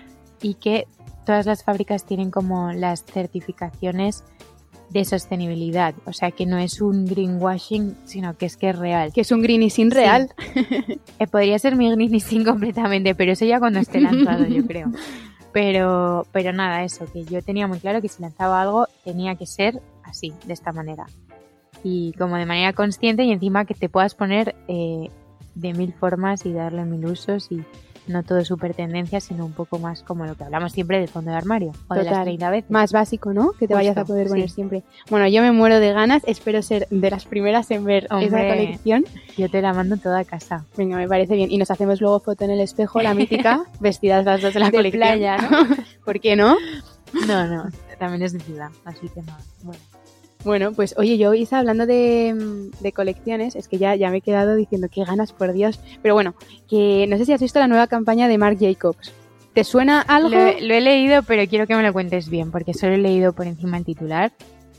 y 0.42 0.54
que 0.54 0.86
todas 1.24 1.46
las 1.46 1.64
fábricas 1.64 2.04
tienen 2.04 2.30
como 2.30 2.72
las 2.72 3.04
certificaciones 3.04 4.24
de 4.90 5.04
sostenibilidad. 5.04 5.94
O 6.04 6.12
sea, 6.12 6.32
que 6.32 6.46
no 6.46 6.58
es 6.58 6.80
un 6.80 7.06
greenwashing, 7.06 7.96
sino 8.06 8.36
que 8.36 8.46
es 8.46 8.56
que 8.56 8.70
es 8.70 8.78
real. 8.78 9.12
Que 9.12 9.20
es 9.20 9.30
un 9.30 9.40
greeny 9.40 9.70
sin 9.70 9.90
Sí. 9.90 9.96
real. 9.96 10.34
Eh, 11.18 11.26
podría 11.26 11.58
ser 11.58 11.76
mi 11.76 11.90
Greenising 11.90 12.44
completamente, 12.44 13.14
pero 13.14 13.32
eso 13.32 13.44
ya 13.44 13.58
cuando 13.60 13.78
esté 13.78 14.00
lanzado, 14.00 14.46
yo 14.46 14.66
creo. 14.66 14.90
Pero, 15.52 16.26
pero 16.32 16.52
nada, 16.52 16.82
eso, 16.82 17.04
que 17.12 17.24
yo 17.24 17.42
tenía 17.42 17.66
muy 17.66 17.78
claro 17.78 18.00
que 18.00 18.08
si 18.08 18.22
lanzaba 18.22 18.62
algo 18.62 18.86
tenía 19.04 19.34
que 19.34 19.46
ser 19.46 19.80
así, 20.04 20.32
de 20.46 20.52
esta 20.54 20.72
manera. 20.72 21.06
Y 21.82 22.12
como 22.18 22.36
de 22.36 22.46
manera 22.46 22.72
consciente 22.72 23.24
y 23.24 23.32
encima 23.32 23.64
que 23.64 23.74
te 23.74 23.88
puedas 23.88 24.14
poner 24.14 24.54
eh, 24.68 25.08
de 25.54 25.72
mil 25.74 25.92
formas 25.92 26.44
y 26.46 26.52
darle 26.52 26.84
mil 26.84 27.06
usos 27.06 27.50
y 27.50 27.62
no 28.06 28.24
todo 28.24 28.44
súper 28.44 28.74
tendencia, 28.74 29.20
sino 29.20 29.44
un 29.46 29.52
poco 29.52 29.78
más 29.78 30.02
como 30.02 30.24
lo 30.26 30.34
que 30.34 30.42
hablamos 30.42 30.72
siempre 30.72 30.98
del 30.98 31.06
fondo 31.08 31.30
de 31.30 31.36
armario 31.36 31.72
o 31.86 31.94
de 31.94 32.00
las 32.02 32.08
Total. 32.08 32.24
30 32.24 32.50
veces. 32.50 32.70
Más 32.70 32.92
básico, 32.92 33.32
¿no? 33.32 33.52
Que 33.52 33.68
te 33.68 33.74
Justo, 33.74 33.74
vayas 33.76 33.96
a 33.96 34.04
poder 34.04 34.26
poner 34.26 34.48
sí. 34.48 34.54
siempre. 34.56 34.82
Bueno, 35.10 35.28
yo 35.28 35.42
me 35.42 35.52
muero 35.52 35.78
de 35.78 35.92
ganas. 35.92 36.22
Espero 36.26 36.60
ser 36.62 36.88
de 36.90 37.10
las 37.10 37.24
primeras 37.26 37.70
en 37.70 37.84
ver 37.84 38.04
esa 38.06 38.16
Hombre. 38.16 38.48
colección. 38.48 39.04
Yo 39.36 39.48
te 39.48 39.62
la 39.62 39.72
mando 39.74 39.96
toda 39.96 40.20
a 40.20 40.24
casa. 40.24 40.64
Venga, 40.76 40.96
me 40.96 41.06
parece 41.06 41.36
bien. 41.36 41.52
Y 41.52 41.58
nos 41.58 41.70
hacemos 41.70 42.00
luego 42.00 42.18
foto 42.20 42.44
en 42.44 42.50
el 42.50 42.60
espejo, 42.60 43.00
la 43.00 43.14
mítica, 43.14 43.64
vestidas 43.80 44.24
las 44.24 44.42
dos 44.42 44.54
de 44.54 44.60
la 44.60 44.66
De 44.70 44.78
colección. 44.78 45.00
playa, 45.02 45.36
¿no? 45.36 45.66
¿Por 46.04 46.18
qué 46.20 46.34
no? 46.34 46.56
No, 47.28 47.46
no, 47.46 47.68
también 47.98 48.22
es 48.22 48.32
de 48.32 48.40
ciudad, 48.40 48.70
así 48.84 49.08
que 49.08 49.20
nada. 49.22 49.38
Bueno. 49.62 49.80
Bueno, 50.44 50.72
pues 50.72 50.94
oye, 50.96 51.18
yo, 51.18 51.34
Isa, 51.34 51.58
hablando 51.58 51.84
de, 51.86 52.34
mm, 52.34 52.82
de 52.82 52.92
colecciones, 52.92 53.56
es 53.56 53.68
que 53.68 53.76
ya, 53.78 53.94
ya 53.94 54.10
me 54.10 54.18
he 54.18 54.20
quedado 54.22 54.54
diciendo 54.54 54.88
qué 54.90 55.04
ganas, 55.04 55.32
por 55.32 55.52
Dios. 55.52 55.80
Pero 56.02 56.14
bueno, 56.14 56.34
que 56.68 57.06
no 57.08 57.18
sé 57.18 57.26
si 57.26 57.32
has 57.32 57.40
visto 57.42 57.58
la 57.58 57.66
nueva 57.68 57.86
campaña 57.88 58.26
de 58.26 58.38
Marc 58.38 58.58
Jacobs. 58.58 59.12
¿Te 59.52 59.64
suena 59.64 60.00
algo? 60.00 60.30
Lo, 60.30 60.36
he- 60.38 60.60
lo 60.62 60.74
he 60.74 60.80
leído, 60.80 61.22
pero 61.24 61.46
quiero 61.48 61.66
que 61.66 61.74
me 61.76 61.82
lo 61.82 61.92
cuentes 61.92 62.30
bien, 62.30 62.50
porque 62.50 62.72
solo 62.72 62.94
he 62.94 62.98
leído 62.98 63.32
por 63.34 63.46
encima 63.46 63.76
el 63.76 63.84
titular. 63.84 64.32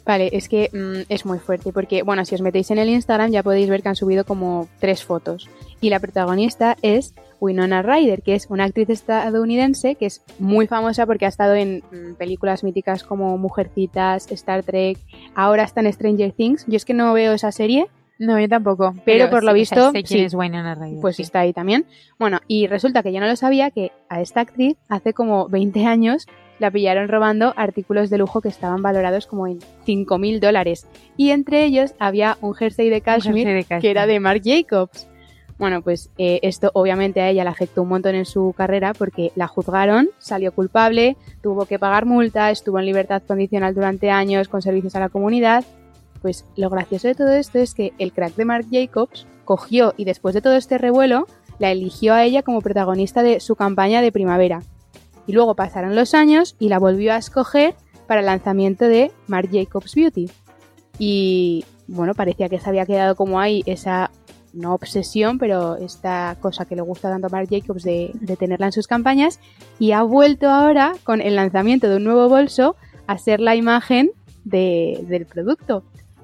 Vale, 0.03 0.29
es 0.33 0.49
que 0.49 0.69
mm, 0.73 1.03
es 1.09 1.25
muy 1.25 1.37
fuerte 1.37 1.71
porque, 1.71 2.01
bueno, 2.01 2.25
si 2.25 2.33
os 2.33 2.41
metéis 2.41 2.71
en 2.71 2.79
el 2.79 2.89
Instagram 2.89 3.29
ya 3.31 3.43
podéis 3.43 3.69
ver 3.69 3.83
que 3.83 3.89
han 3.89 3.95
subido 3.95 4.25
como 4.25 4.67
tres 4.79 5.03
fotos. 5.03 5.47
Y 5.81 5.89
la 5.89 5.99
protagonista 5.99 6.77
es 6.83 7.15
Winona 7.39 7.81
Ryder, 7.81 8.21
que 8.21 8.35
es 8.35 8.45
una 8.49 8.65
actriz 8.65 8.89
estadounidense 8.89 9.95
que 9.95 10.05
es 10.05 10.21
muy 10.37 10.67
famosa 10.67 11.07
porque 11.07 11.25
ha 11.25 11.29
estado 11.29 11.55
en 11.55 11.83
mm, 11.91 12.13
películas 12.17 12.63
míticas 12.63 13.03
como 13.03 13.37
Mujercitas, 13.39 14.31
Star 14.31 14.63
Trek, 14.63 14.99
ahora 15.33 15.63
está 15.63 15.81
en 15.81 15.91
Stranger 15.91 16.31
Things. 16.33 16.65
Yo 16.67 16.77
es 16.77 16.85
que 16.85 16.93
no 16.93 17.11
veo 17.13 17.33
esa 17.33 17.51
serie, 17.51 17.87
No, 18.19 18.39
yo 18.39 18.47
tampoco. 18.47 18.93
Pero 19.03 19.31
por 19.31 19.43
lo 19.43 19.51
o 19.51 19.55
visto, 19.55 19.91
sea, 19.91 20.01
sí. 20.05 20.19
es 20.19 20.35
Winona 20.35 20.75
Ryder. 20.75 21.01
pues 21.01 21.15
sí. 21.15 21.23
está 21.23 21.39
ahí 21.39 21.53
también. 21.53 21.85
Bueno, 22.19 22.39
y 22.47 22.67
resulta 22.67 23.01
que 23.01 23.11
yo 23.11 23.19
no 23.19 23.25
lo 23.25 23.35
sabía 23.35 23.71
que 23.71 23.91
a 24.09 24.21
esta 24.21 24.41
actriz 24.41 24.77
hace 24.87 25.13
como 25.13 25.49
20 25.49 25.87
años 25.87 26.27
la 26.59 26.69
pillaron 26.69 27.07
robando 27.07 27.55
artículos 27.57 28.11
de 28.11 28.19
lujo 28.19 28.39
que 28.39 28.49
estaban 28.49 28.83
valorados 28.83 29.25
como 29.25 29.47
en 29.47 29.57
5.000 29.87 30.39
dólares. 30.39 30.85
Y 31.17 31.31
entre 31.31 31.65
ellos 31.65 31.95
había 31.97 32.37
un 32.41 32.53
jersey 32.53 32.89
de 32.91 33.01
cashmere 33.01 33.37
jersey 33.39 33.55
de 33.55 33.63
cashmere. 33.63 33.81
que 33.81 33.89
era 33.89 34.05
de 34.05 34.19
Marc 34.19 34.43
Jacobs. 34.45 35.07
Bueno, 35.61 35.83
pues 35.83 36.09
eh, 36.17 36.39
esto 36.41 36.71
obviamente 36.73 37.21
a 37.21 37.29
ella 37.29 37.43
le 37.43 37.51
afectó 37.51 37.83
un 37.83 37.89
montón 37.89 38.15
en 38.15 38.25
su 38.25 38.51
carrera 38.57 38.95
porque 38.95 39.31
la 39.35 39.45
juzgaron, 39.47 40.09
salió 40.17 40.51
culpable, 40.53 41.17
tuvo 41.43 41.67
que 41.67 41.77
pagar 41.77 42.07
multa, 42.07 42.49
estuvo 42.49 42.79
en 42.79 42.87
libertad 42.87 43.21
condicional 43.27 43.75
durante 43.75 44.09
años 44.09 44.47
con 44.47 44.63
servicios 44.63 44.95
a 44.95 44.99
la 44.99 45.09
comunidad. 45.09 45.63
Pues 46.23 46.45
lo 46.55 46.71
gracioso 46.71 47.09
de 47.09 47.13
todo 47.13 47.31
esto 47.33 47.59
es 47.59 47.75
que 47.75 47.93
el 47.99 48.11
crack 48.11 48.33
de 48.37 48.45
Marc 48.45 48.65
Jacobs 48.71 49.27
cogió 49.45 49.93
y 49.97 50.05
después 50.05 50.33
de 50.33 50.41
todo 50.41 50.55
este 50.55 50.79
revuelo 50.79 51.27
la 51.59 51.69
eligió 51.69 52.15
a 52.15 52.23
ella 52.23 52.41
como 52.41 52.61
protagonista 52.61 53.21
de 53.21 53.39
su 53.39 53.55
campaña 53.55 54.01
de 54.01 54.11
primavera. 54.11 54.63
Y 55.27 55.33
luego 55.33 55.53
pasaron 55.53 55.95
los 55.95 56.15
años 56.15 56.55
y 56.57 56.69
la 56.69 56.79
volvió 56.79 57.13
a 57.13 57.17
escoger 57.17 57.75
para 58.07 58.21
el 58.21 58.25
lanzamiento 58.25 58.85
de 58.85 59.11
Marc 59.27 59.51
Jacobs 59.51 59.93
Beauty. 59.93 60.27
Y 60.97 61.65
bueno, 61.87 62.15
parecía 62.15 62.49
que 62.49 62.59
se 62.59 62.69
había 62.69 62.85
quedado 62.85 63.15
como 63.15 63.39
ahí 63.39 63.61
esa, 63.65 64.09
no 64.53 64.73
obsesión, 64.73 65.37
pero 65.39 65.77
esta 65.77 66.35
cosa 66.41 66.65
que 66.65 66.75
le 66.75 66.81
gusta 66.81 67.09
tanto 67.09 67.27
a 67.27 67.29
Marc 67.29 67.49
Jacobs 67.49 67.83
de, 67.83 68.11
de 68.15 68.35
tenerla 68.35 68.67
en 68.67 68.71
sus 68.71 68.87
campañas. 68.87 69.39
Y 69.79 69.91
ha 69.93 70.03
vuelto 70.03 70.49
ahora 70.49 70.93
con 71.03 71.21
el 71.21 71.35
lanzamiento 71.35 71.89
de 71.89 71.97
un 71.97 72.03
nuevo 72.03 72.27
bolso 72.29 72.75
a 73.07 73.17
ser 73.17 73.39
la 73.39 73.55
imagen 73.55 74.11
de- 74.43 75.03
del 75.07 75.25
producto. 75.25 75.83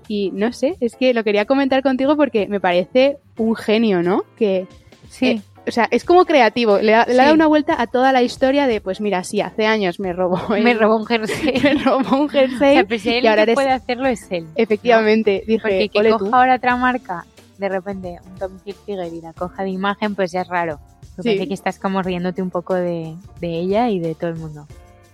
Y 0.09 0.31
no 0.33 0.53
sé, 0.53 0.75
es 0.79 0.95
que 0.95 1.13
lo 1.13 1.23
quería 1.23 1.45
comentar 1.45 1.83
contigo 1.83 2.15
porque 2.15 2.47
me 2.47 2.59
parece 2.59 3.17
un 3.37 3.55
genio, 3.55 4.01
¿no? 4.03 4.23
Que, 4.37 4.67
Sí, 5.09 5.27
eh, 5.27 5.41
o 5.67 5.71
sea, 5.71 5.87
es 5.91 6.03
como 6.05 6.23
creativo. 6.25 6.77
Le, 6.79 6.93
ha- 6.95 7.05
le 7.05 7.13
ha 7.19 7.23
dado 7.23 7.33
una 7.33 7.47
vuelta 7.47 7.81
a 7.81 7.87
toda 7.87 8.11
la 8.13 8.21
historia 8.23 8.67
de, 8.67 8.79
pues 8.81 9.01
mira, 9.01 9.23
sí, 9.25 9.41
hace 9.41 9.65
años 9.65 9.99
me 9.99 10.13
robó, 10.13 10.55
el- 10.55 10.63
me 10.63 10.73
robó 10.73 10.95
un 10.97 11.05
jersey. 11.05 11.59
me 11.63 11.73
robó 11.83 12.17
un 12.17 12.25
o 12.25 12.29
jersey. 12.29 12.57
sea, 12.85 12.99
si 12.99 13.09
él 13.15 13.23
y 13.25 13.27
ahora 13.27 13.41
que 13.45 13.51
eres- 13.51 13.55
puede 13.55 13.71
hacerlo 13.71 14.07
es 14.07 14.25
él. 14.31 14.47
Efectivamente, 14.55 15.43
dije, 15.45 15.59
Porque 15.61 15.89
que 15.89 15.99
"Ole 15.99 16.09
coja 16.11 16.25
tú". 16.25 16.35
ahora 16.35 16.55
otra 16.55 16.75
marca 16.77 17.25
de 17.57 17.69
repente 17.69 18.19
un 18.25 18.35
Tom 18.35 18.57
Hilfiger 18.63 19.13
y 19.13 19.21
la 19.21 19.33
coja 19.33 19.63
de 19.63 19.69
imagen, 19.69 20.15
pues 20.15 20.31
ya 20.31 20.41
es 20.41 20.47
raro. 20.47 20.79
Sí. 21.17 21.23
parece 21.23 21.47
que 21.47 21.53
estás 21.55 21.79
como 21.79 22.03
riéndote 22.03 22.41
un 22.43 22.51
poco 22.51 22.75
de, 22.75 23.15
de 23.41 23.59
ella 23.59 23.89
y 23.89 23.99
de 23.99 24.13
todo 24.13 24.29
el 24.29 24.35
mundo. 24.35 24.67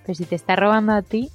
Pero 0.06 0.16
si 0.16 0.26
te 0.26 0.36
está 0.36 0.56
robando 0.56 0.92
a 0.92 1.02
ti 1.02 1.32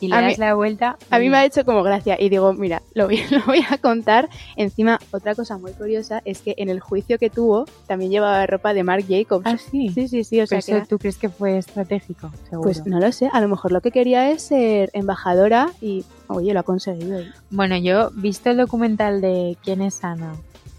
y 0.00 0.08
le 0.08 0.14
A 0.16 0.20
das 0.20 0.30
mí- 0.32 0.36
la 0.44 0.54
vuelta... 0.54 0.96
A 1.10 1.18
mí 1.18 1.28
me 1.28 1.36
ha 1.38 1.44
hecho 1.44 1.64
como 1.64 1.82
gracia 1.82 2.16
y 2.20 2.28
digo, 2.28 2.52
mira, 2.52 2.82
lo 2.94 3.06
voy, 3.06 3.18
lo 3.30 3.40
voy 3.46 3.60
a 3.70 3.78
contar. 3.78 4.28
Encima, 4.56 4.98
otra 5.10 5.34
cosa 5.34 5.58
muy 5.58 5.72
curiosa 5.72 6.20
es 6.24 6.40
que 6.42 6.54
en 6.58 6.68
el 6.68 6.80
juicio 6.80 7.18
que 7.18 7.30
tuvo 7.30 7.64
también 7.86 8.10
llevaba 8.10 8.46
ropa 8.46 8.74
de 8.74 8.82
Marc 8.84 9.04
Jacobs. 9.08 9.46
Ah, 9.46 9.56
sí. 9.58 9.90
Sí, 9.94 10.08
sí, 10.08 10.24
sí, 10.24 10.40
o 10.40 10.46
sea 10.46 10.60
que 10.62 10.72
era- 10.72 10.86
tú 10.86 10.98
crees 10.98 11.16
que 11.18 11.28
fue 11.28 11.58
estratégico, 11.58 12.30
seguro. 12.48 12.62
Pues 12.62 12.86
no 12.86 13.00
lo 13.00 13.10
sé, 13.12 13.28
a 13.32 13.40
lo 13.40 13.48
mejor 13.48 13.72
lo 13.72 13.80
que 13.80 13.90
quería 13.90 14.30
es 14.30 14.42
ser 14.42 14.90
embajadora 14.92 15.70
y, 15.80 16.04
oye, 16.28 16.52
lo 16.54 16.60
ha 16.60 16.64
conseguido. 16.64 17.20
Bueno, 17.50 17.76
yo 17.76 18.10
visto 18.14 18.50
el 18.50 18.56
documental 18.58 19.20
de 19.20 19.56
quién 19.62 19.82
es 19.82 20.02
Ana, 20.04 20.34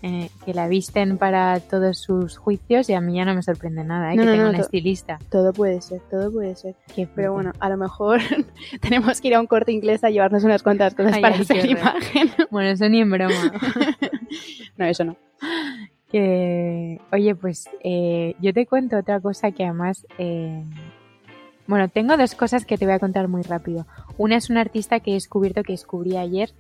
eh, 0.08 0.30
que 0.46 0.54
la 0.54 0.68
visten 0.68 1.18
para 1.18 1.60
todos 1.60 1.98
sus 1.98 2.38
juicios 2.38 2.88
y 2.92 2.94
a 2.94 3.02
mí 3.02 3.16
ya 3.16 3.26
no 3.26 3.34
me 3.34 3.42
sorprende 3.42 3.84
nada, 3.84 4.14
¿eh? 4.14 4.16
No, 4.16 4.22
que 4.22 4.26
no, 4.28 4.32
tenga 4.34 4.44
no, 4.44 4.50
un 4.52 4.56
estilista. 4.58 5.18
Todo 5.32 5.52
puede 5.52 5.82
ser, 5.82 6.00
todo 6.12 6.32
puede 6.32 6.56
ser. 6.56 6.76
Qué 6.94 7.08
Pero 7.08 7.34
bueno, 7.34 7.54
a 7.60 7.70
lo 7.70 7.78
mejor 7.78 8.20
tenemos 8.82 9.20
que 9.20 9.30
ir 9.30 9.34
a 9.34 9.40
un 9.40 9.48
corte 9.48 9.72
inglés 9.72 10.04
a 10.04 10.12
llevarnos 10.12 10.44
unas 10.44 10.62
cuantas 10.62 10.94
cosas 10.94 11.14
Ay, 11.16 11.22
para 11.24 11.36
ay, 11.36 11.42
hacer 11.42 11.66
imagen. 11.66 12.30
Bueno, 12.52 12.70
eso 12.70 12.88
ni 12.88 13.02
en 13.02 13.10
broma. 13.10 13.34
No, 14.78 14.86
eso 14.86 15.06
no. 15.06 15.16
que, 16.12 17.02
oye, 17.12 17.34
pues 17.34 17.68
eh, 17.84 18.36
yo 18.40 18.54
te 18.54 18.68
cuento 18.68 18.98
otra 18.98 19.20
cosa 19.22 19.52
que 19.52 19.64
además, 19.64 20.06
eh, 20.20 20.64
bueno, 21.66 21.88
tengo 21.88 22.16
dos 22.16 22.36
cosas 22.36 22.66
que 22.66 22.78
te 22.78 22.86
voy 22.86 22.94
a 22.94 23.00
contar 23.00 23.28
muy 23.28 23.42
rápido. 23.42 23.88
Una 24.20 24.36
es 24.36 24.52
un 24.52 24.58
artista 24.58 25.00
que 25.00 25.12
he 25.12 25.14
descubierto, 25.16 25.64
que 25.64 25.74
descubrí 25.74 26.16
ayer, 26.18 26.52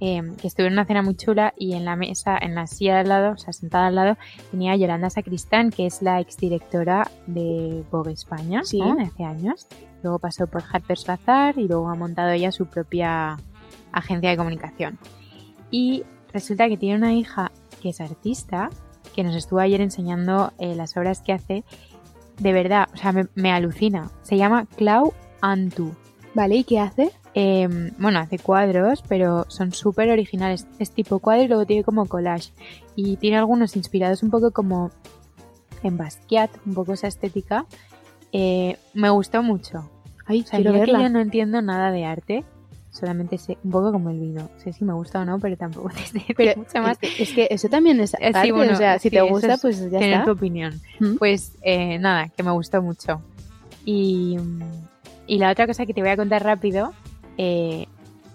eh, 0.00 0.22
que 0.40 0.46
estuve 0.48 0.66
en 0.66 0.72
una 0.74 0.84
cena 0.86 1.02
muy 1.02 1.14
chula 1.14 1.52
y 1.56 1.74
en 1.74 1.84
la 1.84 1.94
mesa, 1.96 2.38
en 2.40 2.54
la 2.54 2.66
silla 2.66 2.94
de 2.94 3.00
al 3.00 3.08
lado, 3.08 3.32
o 3.32 3.36
sea, 3.36 3.52
sentada 3.52 3.86
al 3.88 3.94
lado, 3.94 4.16
tenía 4.50 4.72
a 4.72 4.76
Yolanda 4.76 5.10
Sacristán, 5.10 5.70
que 5.70 5.86
es 5.86 6.00
la 6.02 6.20
exdirectora 6.20 7.10
de 7.26 7.84
Vogue 7.90 8.12
España, 8.12 8.62
Sí. 8.64 8.80
hace 8.82 9.24
años. 9.24 9.66
Luego 10.02 10.18
pasó 10.18 10.46
por 10.46 10.62
Harper's 10.72 11.06
Bazaar 11.06 11.58
y 11.58 11.68
luego 11.68 11.88
ha 11.90 11.94
montado 11.94 12.30
ella 12.30 12.50
su 12.52 12.66
propia 12.66 13.36
agencia 13.92 14.30
de 14.30 14.36
comunicación. 14.36 14.98
Y 15.70 16.04
resulta 16.32 16.68
que 16.68 16.76
tiene 16.76 16.96
una 16.96 17.12
hija 17.12 17.52
que 17.82 17.90
es 17.90 18.00
artista, 18.00 18.70
que 19.14 19.22
nos 19.24 19.34
estuvo 19.36 19.58
ayer 19.60 19.80
enseñando 19.80 20.52
eh, 20.58 20.74
las 20.74 20.96
obras 20.96 21.20
que 21.20 21.32
hace. 21.32 21.64
De 22.38 22.52
verdad, 22.52 22.88
o 22.94 22.96
sea, 22.96 23.12
me, 23.12 23.26
me 23.34 23.52
alucina. 23.52 24.10
Se 24.22 24.36
llama 24.36 24.66
Clau 24.76 25.12
Antu. 25.42 25.94
Vale, 26.34 26.56
¿y 26.56 26.64
qué 26.64 26.78
hace? 26.78 27.10
Eh, 27.34 27.68
bueno, 27.98 28.18
hace 28.20 28.38
cuadros, 28.38 29.02
pero 29.08 29.46
son 29.48 29.72
súper 29.72 30.10
originales. 30.10 30.66
Es 30.78 30.90
tipo 30.92 31.18
cuadro 31.18 31.44
y 31.44 31.48
luego 31.48 31.66
tiene 31.66 31.84
como 31.84 32.06
collage. 32.06 32.52
Y 32.96 33.16
tiene 33.16 33.36
algunos 33.38 33.76
inspirados 33.76 34.22
un 34.22 34.30
poco 34.30 34.50
como 34.52 34.90
en 35.82 35.96
Basquiat, 35.96 36.50
un 36.66 36.74
poco 36.74 36.92
esa 36.92 37.08
estética. 37.08 37.66
Eh, 38.32 38.76
me 38.94 39.10
gustó 39.10 39.42
mucho. 39.42 39.90
Ay, 40.26 40.42
O 40.42 40.46
sea, 40.46 40.58
quiero 40.58 40.70
yo 40.70 40.74
que 40.74 40.80
verla. 40.92 41.02
yo 41.02 41.08
no 41.08 41.20
entiendo 41.20 41.62
nada 41.62 41.90
de 41.90 42.04
arte. 42.04 42.44
Solamente 42.92 43.38
sé 43.38 43.56
un 43.64 43.70
poco 43.70 43.92
como 43.92 44.10
el 44.10 44.18
vino. 44.20 44.50
Sé 44.58 44.72
si 44.72 44.84
me 44.84 44.92
gusta 44.92 45.20
o 45.20 45.24
no, 45.24 45.38
pero 45.38 45.56
tampoco 45.56 45.88
te 45.94 46.04
sé 46.06 46.24
Pero 46.36 46.56
mucho 46.60 46.80
más. 46.82 46.98
es, 47.00 47.20
es 47.20 47.32
que 47.32 47.48
eso 47.50 47.68
también 47.68 47.98
es 48.00 48.14
Eh, 48.14 48.18
sí, 48.18 48.24
arte, 48.34 48.52
bueno, 48.52 48.72
o 48.72 48.76
sea, 48.76 48.98
si 48.98 49.08
sí, 49.10 49.16
te 49.16 49.22
gusta, 49.22 49.54
es 49.54 49.60
pues 49.60 49.80
ya 49.80 49.98
tener 49.98 50.12
está. 50.12 50.24
tu 50.26 50.32
opinión. 50.32 50.80
¿Mm? 51.00 51.14
Pues 51.16 51.56
eh, 51.62 51.98
nada, 51.98 52.28
que 52.28 52.42
me 52.42 52.50
gustó 52.52 52.82
mucho. 52.82 53.20
Y, 53.84 54.36
y 55.30 55.38
la 55.38 55.50
otra 55.52 55.66
cosa 55.66 55.86
que 55.86 55.94
te 55.94 56.00
voy 56.00 56.10
a 56.10 56.16
contar 56.16 56.42
rápido, 56.42 56.92
eh, 57.38 57.86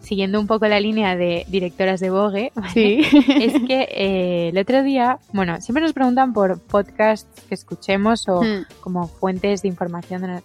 siguiendo 0.01 0.39
un 0.39 0.47
poco 0.47 0.67
la 0.67 0.79
línea 0.79 1.15
de 1.15 1.45
directoras 1.47 1.99
de 1.99 2.09
Vogue, 2.09 2.51
¿vale? 2.55 2.69
Sí. 2.73 3.01
es 3.41 3.53
que 3.67 3.87
eh, 3.91 4.49
el 4.49 4.57
otro 4.57 4.83
día, 4.83 5.19
bueno, 5.33 5.59
siempre 5.61 5.81
nos 5.83 5.93
preguntan 5.93 6.31
por 6.33 6.59
podcasts 6.61 7.41
que 7.49 7.55
escuchemos 7.55 8.27
o 8.29 8.41
Mm. 8.41 8.65
como 8.81 9.07
fuentes 9.07 9.61
de 9.63 9.67
información 9.67 10.23
en 10.25 10.41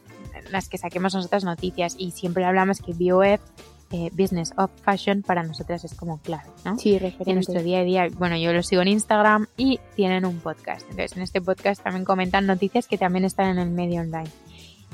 las 0.51 0.69
que 0.69 0.79
saquemos 0.79 1.15
nosotras 1.15 1.45
noticias 1.45 1.95
y 1.99 2.11
siempre 2.13 2.45
hablamos 2.45 2.81
que 2.81 2.93
BOF, 2.95 3.41
eh, 3.93 4.09
Business 4.13 4.53
of 4.57 4.71
Fashion, 4.83 5.23
para 5.23 5.43
nosotras 5.43 5.85
es 5.85 5.95
como 5.95 6.19
clave, 6.19 6.49
¿no? 6.65 6.79
Sí, 6.79 6.95
en 6.95 7.01
referente. 7.01 7.35
nuestro 7.35 7.63
día 7.63 7.81
a 7.81 7.85
día. 7.85 8.07
Bueno, 8.19 8.37
yo 8.37 8.53
los 8.53 8.67
sigo 8.67 8.83
en 8.83 8.89
Instagram 8.89 9.47
y 9.57 9.79
tienen 9.97 10.25
un 10.25 10.39
podcast. 10.41 10.83
Entonces, 10.91 11.17
en 11.17 11.23
este 11.23 11.41
podcast 11.41 11.83
también 11.83 12.05
comentan 12.05 12.47
noticias 12.47 12.87
que 12.87 12.97
también 12.99 13.25
están 13.25 13.51
en 13.51 13.59
el 13.59 13.71
medio 13.71 14.01
online. 14.01 14.31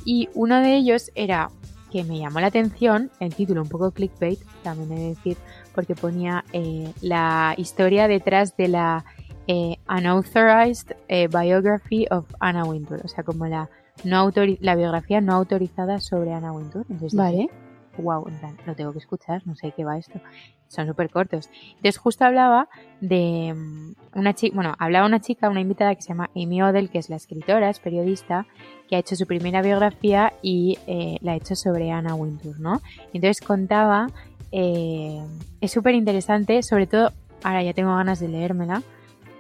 Y 0.07 0.31
uno 0.35 0.61
de 0.61 0.77
ellos 0.77 1.11
era 1.17 1.51
que 1.91 2.05
me 2.05 2.19
llamó 2.19 2.41
la 2.41 2.47
atención, 2.47 3.11
el 3.21 3.35
título 3.35 3.63
un 3.63 3.69
poco 3.69 3.91
clickbait, 3.91 4.39
también 4.63 4.93
he 4.93 5.01
de 5.01 5.09
decir, 5.09 5.37
porque 5.75 5.95
ponía 5.95 6.45
eh, 6.53 6.93
la 7.03 7.55
historia 7.59 8.09
detrás 8.09 8.57
de 8.57 8.69
la 8.69 9.05
eh, 9.49 9.77
Unauthorized 9.89 10.97
eh, 11.09 11.29
Biography 11.29 12.07
of 12.11 12.33
Anna 12.41 12.65
Wintour, 12.65 13.01
o 13.05 13.09
sea, 13.09 13.25
como 13.25 13.47
la, 13.47 13.69
no 14.05 14.31
la 14.61 14.75
biografía 14.77 15.21
no 15.21 15.35
autorizada 15.35 16.01
sobre 16.01 16.33
Anna 16.33 16.53
Wintour. 16.53 16.87
Entonces, 16.89 17.13
dije, 17.13 17.17
Vale. 17.17 17.51
wow, 17.99 18.29
en 18.29 18.39
plan, 18.39 18.57
lo 18.65 18.75
tengo 18.75 18.93
que 18.93 18.99
escuchar, 18.99 19.43
no 19.45 19.57
sé 19.57 19.73
qué 19.77 19.85
va 19.85 19.99
esto. 19.99 20.21
Son 20.69 20.87
súper 20.87 21.11
cortos. 21.11 21.49
Entonces 21.77 21.99
justo 21.99 22.25
hablaba 22.25 22.69
de 23.01 23.55
mm, 23.55 24.19
una 24.19 24.35
chica, 24.35 24.55
bueno, 24.55 24.75
hablaba 24.79 25.07
una 25.07 25.21
chica, 25.21 25.49
una 25.49 25.61
invitada 25.61 25.95
que 25.95 26.03
se 26.03 26.09
llama 26.09 26.31
Amy 26.35 26.63
Odell, 26.63 26.91
que 26.91 26.99
es 26.99 27.09
la 27.09 27.17
escritora, 27.17 27.71
es 27.71 27.79
periodista, 27.79 28.47
que 28.89 28.97
ha 28.97 28.99
hecho 29.01 29.17
su 29.17 29.27
primera 29.27 29.63
biografía 29.63 30.33
y 30.43 30.79
eh, 30.87 31.19
la 31.21 31.33
ha 31.33 31.37
hecho 31.37 31.57
sobre 31.57 31.91
Anna 31.91 32.15
Wintour, 32.15 32.61
¿no? 32.61 32.81
Entonces 33.13 33.41
contaba, 33.45 34.09
eh, 34.53 35.21
es 35.61 35.73
súper 35.73 35.95
interesante, 35.95 36.63
sobre 36.63 36.87
todo, 36.87 37.11
ahora 37.43 37.63
ya 37.63 37.73
tengo 37.73 37.95
ganas 37.97 38.21
de 38.21 38.29
leérmela, 38.29 38.83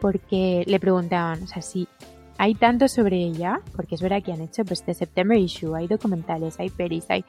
porque 0.00 0.64
le 0.66 0.80
preguntaban, 0.80 1.42
o 1.42 1.46
sea, 1.46 1.62
si 1.62 1.88
hay 2.38 2.54
tanto 2.54 2.86
sobre 2.88 3.16
ella, 3.16 3.60
porque 3.74 3.94
es 3.94 4.02
verdad 4.02 4.22
que 4.22 4.32
han 4.32 4.40
hecho 4.42 4.64
pues 4.64 4.84
de 4.84 4.94
September 4.94 5.38
Issue, 5.38 5.74
hay 5.74 5.86
documentales, 5.86 6.60
hay 6.60 6.68
pelis, 6.70 7.06
hay 7.08 7.24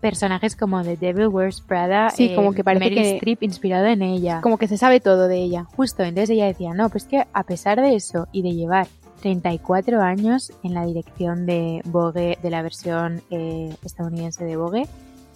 personajes 0.00 0.56
como 0.56 0.82
The 0.82 0.96
Devil 0.96 1.28
Wears 1.28 1.60
Prada, 1.60 2.10
Sí, 2.10 2.26
eh, 2.30 2.34
como 2.34 2.52
que 2.52 2.64
parece 2.64 2.84
Meryl 2.86 3.02
que- 3.02 3.14
Streep 3.16 3.42
inspirado 3.44 3.86
en 3.86 4.02
ella. 4.02 4.40
Como 4.42 4.58
que 4.58 4.66
se 4.68 4.76
sabe 4.76 5.00
todo 5.00 5.28
de 5.28 5.36
ella. 5.38 5.64
Justo, 5.76 6.02
entonces 6.02 6.30
ella 6.30 6.46
decía, 6.46 6.74
no, 6.74 6.90
pues 6.90 7.04
que 7.04 7.24
a 7.32 7.42
pesar 7.44 7.80
de 7.80 7.94
eso 7.94 8.26
y 8.32 8.42
de 8.42 8.52
llevar 8.52 8.88
34 9.22 10.02
años 10.02 10.52
en 10.62 10.74
la 10.74 10.84
dirección 10.84 11.46
de 11.46 11.80
Vogue, 11.86 12.38
de 12.42 12.50
la 12.50 12.60
versión 12.62 13.22
eh, 13.30 13.74
estadounidense 13.84 14.44
de 14.44 14.56
Vogue, 14.56 14.86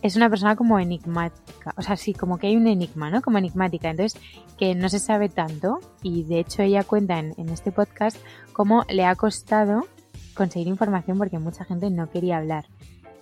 es 0.02 0.14
una 0.16 0.28
persona 0.28 0.55
como 0.57 0.78
enigmática, 0.78 1.73
o 1.76 1.83
sea, 1.83 1.97
sí, 1.97 2.12
como 2.12 2.38
que 2.38 2.49
hay 2.49 2.57
un 2.57 2.66
enigma, 2.66 3.11
¿no? 3.11 3.23
Como 3.23 3.38
enigmática, 3.38 3.88
entonces 3.90 4.21
que 4.59 4.75
no 4.75 4.88
se 4.88 4.99
sabe 4.99 5.28
tanto 5.28 5.81
y 6.02 6.25
de 6.25 6.40
hecho 6.40 6.62
ella 6.62 6.85
cuenta 6.85 7.19
en, 7.19 7.33
en 7.38 7.49
este 7.49 7.73
podcast 7.73 8.16
cómo 8.52 8.85
le 8.90 9.05
ha 9.07 9.14
costado 9.16 9.87
conseguir 10.35 10.69
información 10.69 11.16
porque 11.16 11.38
mucha 11.38 11.64
gente 11.64 11.88
no 11.90 12.11
quería 12.11 12.37
hablar. 12.37 12.66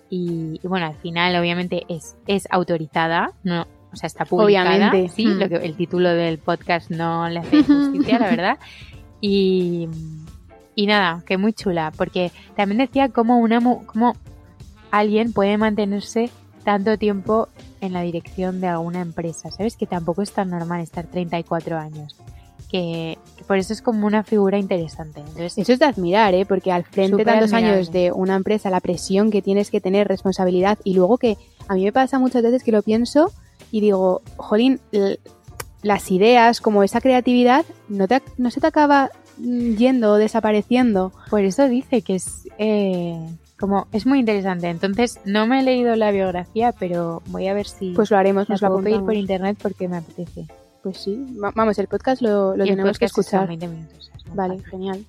Y, 0.09 0.59
y 0.63 0.67
bueno, 0.67 0.85
al 0.87 0.95
final 0.95 1.35
obviamente 1.37 1.85
es, 1.89 2.15
es 2.27 2.47
autorizada, 2.51 3.31
no, 3.43 3.65
o 3.93 3.95
sea, 3.95 4.07
está 4.07 4.25
publicada, 4.25 4.69
Obviamente. 4.75 5.09
sí, 5.09 5.25
Mm. 5.25 5.39
lo 5.39 5.49
que 5.49 5.55
el 5.55 5.75
título 5.75 6.09
del 6.09 6.37
podcast 6.39 6.91
no 6.91 7.27
le 7.29 7.39
hace 7.39 7.63
justicia, 7.63 8.19
la 8.19 8.29
verdad. 8.29 8.57
Y, 9.21 9.87
y 10.75 10.87
nada, 10.87 11.23
que 11.25 11.37
muy 11.37 11.53
chula, 11.53 11.91
porque 11.97 12.31
también 12.55 12.79
decía 12.79 13.09
cómo 13.09 13.39
una 13.39 13.59
mu- 13.59 13.85
cómo 13.85 14.13
alguien 14.91 15.33
puede 15.33 15.57
mantenerse 15.57 16.29
tanto 16.63 16.97
tiempo 16.97 17.47
en 17.81 17.93
la 17.93 18.01
dirección 18.01 18.59
de 18.61 18.67
alguna 18.67 19.01
empresa, 19.01 19.51
¿sabes? 19.51 19.75
Que 19.77 19.85
tampoco 19.87 20.21
es 20.21 20.31
tan 20.31 20.49
normal 20.49 20.81
estar 20.81 21.05
34 21.05 21.77
años. 21.77 22.15
Que, 22.69 23.17
que 23.37 23.43
por 23.43 23.57
eso 23.57 23.71
es 23.73 23.81
como 23.83 24.07
una 24.07 24.23
figura 24.23 24.57
interesante. 24.57 25.19
Entonces, 25.19 25.57
Eso 25.59 25.71
es 25.73 25.79
de 25.79 25.85
admirar, 25.85 26.33
¿eh? 26.33 26.45
Porque 26.45 26.71
al 26.71 26.83
frente 26.83 27.11
Súper 27.11 27.25
tantos 27.27 27.53
admirable. 27.53 27.75
años 27.77 27.91
de 27.91 28.11
una 28.11 28.35
empresa, 28.35 28.69
la 28.71 28.79
presión 28.81 29.29
que 29.29 29.41
tienes 29.43 29.69
que 29.69 29.79
tener, 29.79 30.07
responsabilidad, 30.07 30.79
y 30.83 30.95
luego 30.95 31.17
que 31.19 31.37
a 31.67 31.75
mí 31.75 31.83
me 31.83 31.91
pasa 31.93 32.17
muchas 32.17 32.41
veces 32.41 32.63
que 32.63 32.71
lo 32.71 32.81
pienso 32.81 33.31
y 33.71 33.81
digo, 33.81 34.21
jolín, 34.37 34.79
las 35.83 36.09
ideas, 36.11 36.59
como 36.61 36.83
esa 36.83 37.01
creatividad, 37.01 37.65
no, 37.87 38.07
te, 38.07 38.21
no 38.37 38.49
se 38.49 38.59
te 38.59 38.67
acaba 38.67 39.11
yendo 39.37 40.11
o 40.13 40.15
desapareciendo. 40.15 41.11
Por 41.29 41.41
eso 41.43 41.67
dice 41.67 42.01
que 42.01 42.15
es 42.15 42.47
eh, 42.57 43.17
como 43.59 43.87
es 43.91 44.05
muy 44.05 44.19
interesante. 44.19 44.69
Entonces 44.69 45.19
no 45.25 45.47
me 45.47 45.59
he 45.59 45.63
leído 45.63 45.95
la 45.95 46.11
biografía, 46.11 46.71
pero 46.73 47.21
voy 47.27 47.47
a 47.47 47.53
ver 47.53 47.67
si 47.67 47.91
Pues 47.93 48.11
lo 48.11 48.17
haremos, 48.17 48.47
la 48.49 48.53
nos 48.53 48.61
lo 48.61 48.67
puedo 48.69 48.83
pedir 48.83 49.01
por 49.01 49.13
internet 49.15 49.57
porque 49.61 49.87
me 49.87 49.97
apetece. 49.97 50.45
Pues 50.83 50.97
sí, 50.99 51.25
Va- 51.43 51.51
vamos, 51.55 51.77
el 51.79 51.87
podcast 51.87 52.21
lo, 52.21 52.55
lo 52.55 52.63
Y 52.65 52.69
el 52.69 52.75
tenemos 52.75 52.99
que 52.99 53.05
podcast 53.07 53.19
escuchar. 53.19 53.47
20 53.47 53.67
minutos. 53.67 54.05
sea, 54.05 54.15
es 54.17 54.35
Vale, 54.35 54.55
fácil. 54.55 54.69
genial. 54.71 55.05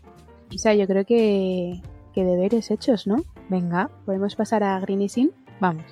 Isa, 0.51 0.75
yo 0.75 0.87
creo 0.87 1.05
que, 1.05 1.81
que 2.15 2.25
deberes 2.25 2.71
hechos, 2.71 3.07
¿no? 3.07 3.17
Venga, 3.49 3.91
Podemos 4.07 4.35
pasar 4.37 4.63
a 4.65 4.79
Greeny 4.81 5.09
Sin. 5.09 5.33
vamos. 5.61 5.85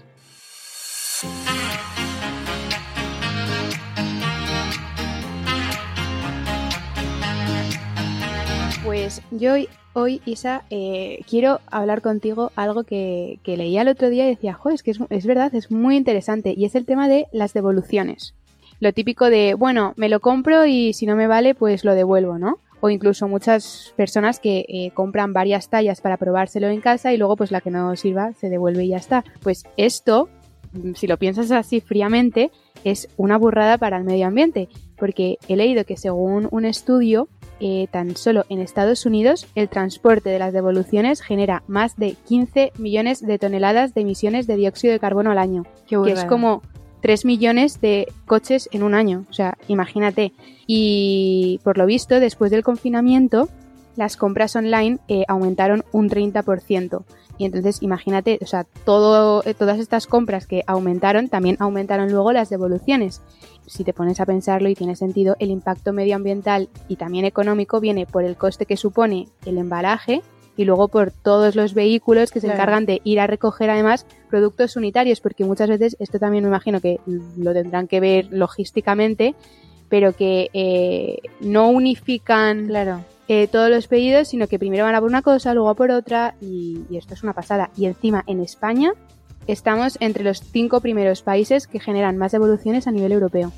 Pues 8.84 9.22
yo 9.30 9.54
hoy, 9.94 10.20
Isa, 10.26 10.64
eh, 10.68 11.20
quiero 11.28 11.60
hablar 11.70 12.02
contigo 12.02 12.52
algo 12.54 12.84
que, 12.84 13.38
que 13.42 13.56
leía 13.56 13.80
el 13.80 13.88
otro 13.88 14.10
día 14.10 14.26
y 14.26 14.34
decía, 14.34 14.52
jo, 14.52 14.68
es 14.68 14.82
que 14.82 14.90
es, 14.90 14.98
es 15.08 15.24
verdad, 15.24 15.54
es 15.54 15.70
muy 15.70 15.96
interesante 15.96 16.52
y 16.54 16.66
es 16.66 16.74
el 16.74 16.84
tema 16.84 17.08
de 17.08 17.26
las 17.32 17.54
devoluciones. 17.54 18.34
lo 18.80 18.92
típico 18.92 19.30
de, 19.30 19.54
bueno, 19.54 19.94
me 19.96 20.10
lo 20.10 20.20
compro 20.20 20.66
y 20.66 20.92
si 20.92 21.06
no 21.06 21.16
me 21.16 21.26
vale, 21.26 21.54
pues 21.54 21.82
lo 21.82 21.94
devuelvo, 21.94 22.38
¿no? 22.38 22.58
O 22.80 22.90
incluso 22.90 23.26
muchas 23.26 23.94
personas 23.96 24.38
que 24.38 24.66
eh, 24.68 24.90
compran 24.92 25.32
varias 25.32 25.70
tallas 25.70 26.02
para 26.02 26.18
probárselo 26.18 26.68
en 26.68 26.82
casa 26.82 27.14
y 27.14 27.16
luego 27.16 27.36
pues 27.36 27.50
la 27.50 27.62
que 27.62 27.70
no 27.70 27.96
sirva 27.96 28.34
se 28.34 28.50
devuelve 28.50 28.84
y 28.84 28.88
ya 28.88 28.98
está. 28.98 29.24
Pues 29.42 29.64
esto, 29.78 30.28
mm, 30.72 30.92
si 30.92 31.06
lo 31.06 31.16
piensas 31.16 31.50
así 31.52 31.80
fríamente, 31.80 32.50
es 32.84 33.08
una 33.16 33.38
burrada 33.38 33.78
para 33.78 33.96
el 33.96 34.04
medio 34.04 34.26
ambiente, 34.26 34.68
porque 34.98 35.38
he 35.48 35.56
leído 35.56 35.84
que 35.84 35.96
según 35.96 36.48
un 36.50 36.66
estudio, 36.66 37.28
eh, 37.60 37.86
tan 37.90 38.16
solo 38.16 38.44
en 38.48 38.60
Estados 38.60 39.06
Unidos 39.06 39.46
el 39.54 39.68
transporte 39.68 40.30
de 40.30 40.38
las 40.38 40.52
devoluciones 40.52 41.20
genera 41.20 41.62
más 41.66 41.96
de 41.96 42.16
15 42.26 42.72
millones 42.78 43.20
de 43.20 43.38
toneladas 43.38 43.94
de 43.94 44.02
emisiones 44.02 44.46
de 44.46 44.56
dióxido 44.56 44.92
de 44.92 45.00
carbono 45.00 45.30
al 45.30 45.38
año, 45.38 45.64
Qué 45.86 45.96
que 46.04 46.12
es 46.12 46.24
como 46.24 46.62
3 47.04 47.24
millones 47.26 47.80
de 47.80 48.08
coches 48.26 48.68
en 48.72 48.82
un 48.82 48.94
año, 48.94 49.26
o 49.28 49.32
sea, 49.32 49.58
imagínate. 49.68 50.32
Y 50.66 51.60
por 51.62 51.76
lo 51.76 51.84
visto, 51.84 52.18
después 52.18 52.50
del 52.50 52.62
confinamiento, 52.62 53.48
las 53.96 54.16
compras 54.16 54.56
online 54.56 54.98
eh, 55.08 55.24
aumentaron 55.28 55.84
un 55.92 56.08
30%. 56.08 57.04
Y 57.36 57.44
entonces, 57.46 57.82
imagínate, 57.82 58.38
o 58.42 58.46
sea, 58.46 58.64
todo, 58.84 59.42
eh, 59.44 59.54
todas 59.54 59.78
estas 59.80 60.06
compras 60.06 60.46
que 60.46 60.62
aumentaron, 60.66 61.28
también 61.28 61.56
aumentaron 61.58 62.10
luego 62.12 62.32
las 62.32 62.48
devoluciones. 62.48 63.22
Si 63.66 63.82
te 63.82 63.92
pones 63.92 64.20
a 64.20 64.26
pensarlo 64.26 64.68
y 64.68 64.74
tiene 64.74 64.94
sentido, 64.94 65.34
el 65.40 65.50
impacto 65.50 65.92
medioambiental 65.92 66.68
y 66.88 66.96
también 66.96 67.24
económico 67.24 67.80
viene 67.80 68.06
por 68.06 68.22
el 68.24 68.36
coste 68.36 68.66
que 68.66 68.76
supone 68.76 69.28
el 69.46 69.58
embalaje 69.58 70.22
y 70.56 70.64
luego 70.64 70.86
por 70.86 71.10
todos 71.10 71.56
los 71.56 71.74
vehículos 71.74 72.30
que 72.30 72.40
se 72.40 72.46
Claro. 72.46 72.60
encargan 72.60 72.86
de 72.86 73.00
ir 73.02 73.18
a 73.18 73.26
recoger 73.26 73.70
además 73.70 74.06
productos 74.30 74.76
unitarios, 74.76 75.20
porque 75.20 75.44
muchas 75.44 75.68
veces 75.68 75.96
esto 75.98 76.20
también 76.20 76.44
me 76.44 76.48
imagino 76.50 76.80
que 76.80 77.00
lo 77.36 77.52
tendrán 77.52 77.88
que 77.88 77.98
ver 77.98 78.28
logísticamente, 78.30 79.34
pero 79.88 80.12
que 80.12 80.50
eh, 80.52 81.18
no 81.40 81.68
unifican 81.70 82.68
Claro. 82.68 83.00
Eh, 83.28 83.46
todos 83.48 83.70
los 83.70 83.88
pedidos, 83.88 84.28
sino 84.28 84.46
que 84.46 84.58
primero 84.58 84.84
van 84.84 84.94
a 84.94 85.00
por 85.00 85.08
una 85.08 85.22
cosa, 85.22 85.54
luego 85.54 85.70
a 85.70 85.74
por 85.74 85.90
otra, 85.90 86.34
y, 86.40 86.82
y 86.90 86.96
esto 86.96 87.14
es 87.14 87.22
una 87.22 87.32
pasada. 87.32 87.70
Y 87.76 87.86
encima, 87.86 88.24
en 88.26 88.40
España, 88.40 88.92
estamos 89.46 89.96
entre 90.00 90.24
los 90.24 90.40
cinco 90.40 90.80
primeros 90.80 91.22
países 91.22 91.66
que 91.66 91.80
generan 91.80 92.16
más 92.16 92.32
devoluciones 92.32 92.86
a 92.86 92.90
nivel 92.90 93.12
europeo. 93.12 93.52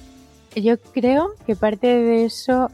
Yo 0.55 0.79
creo 0.79 1.33
que 1.47 1.55
parte 1.55 1.87
de 1.87 2.25
eso 2.25 2.71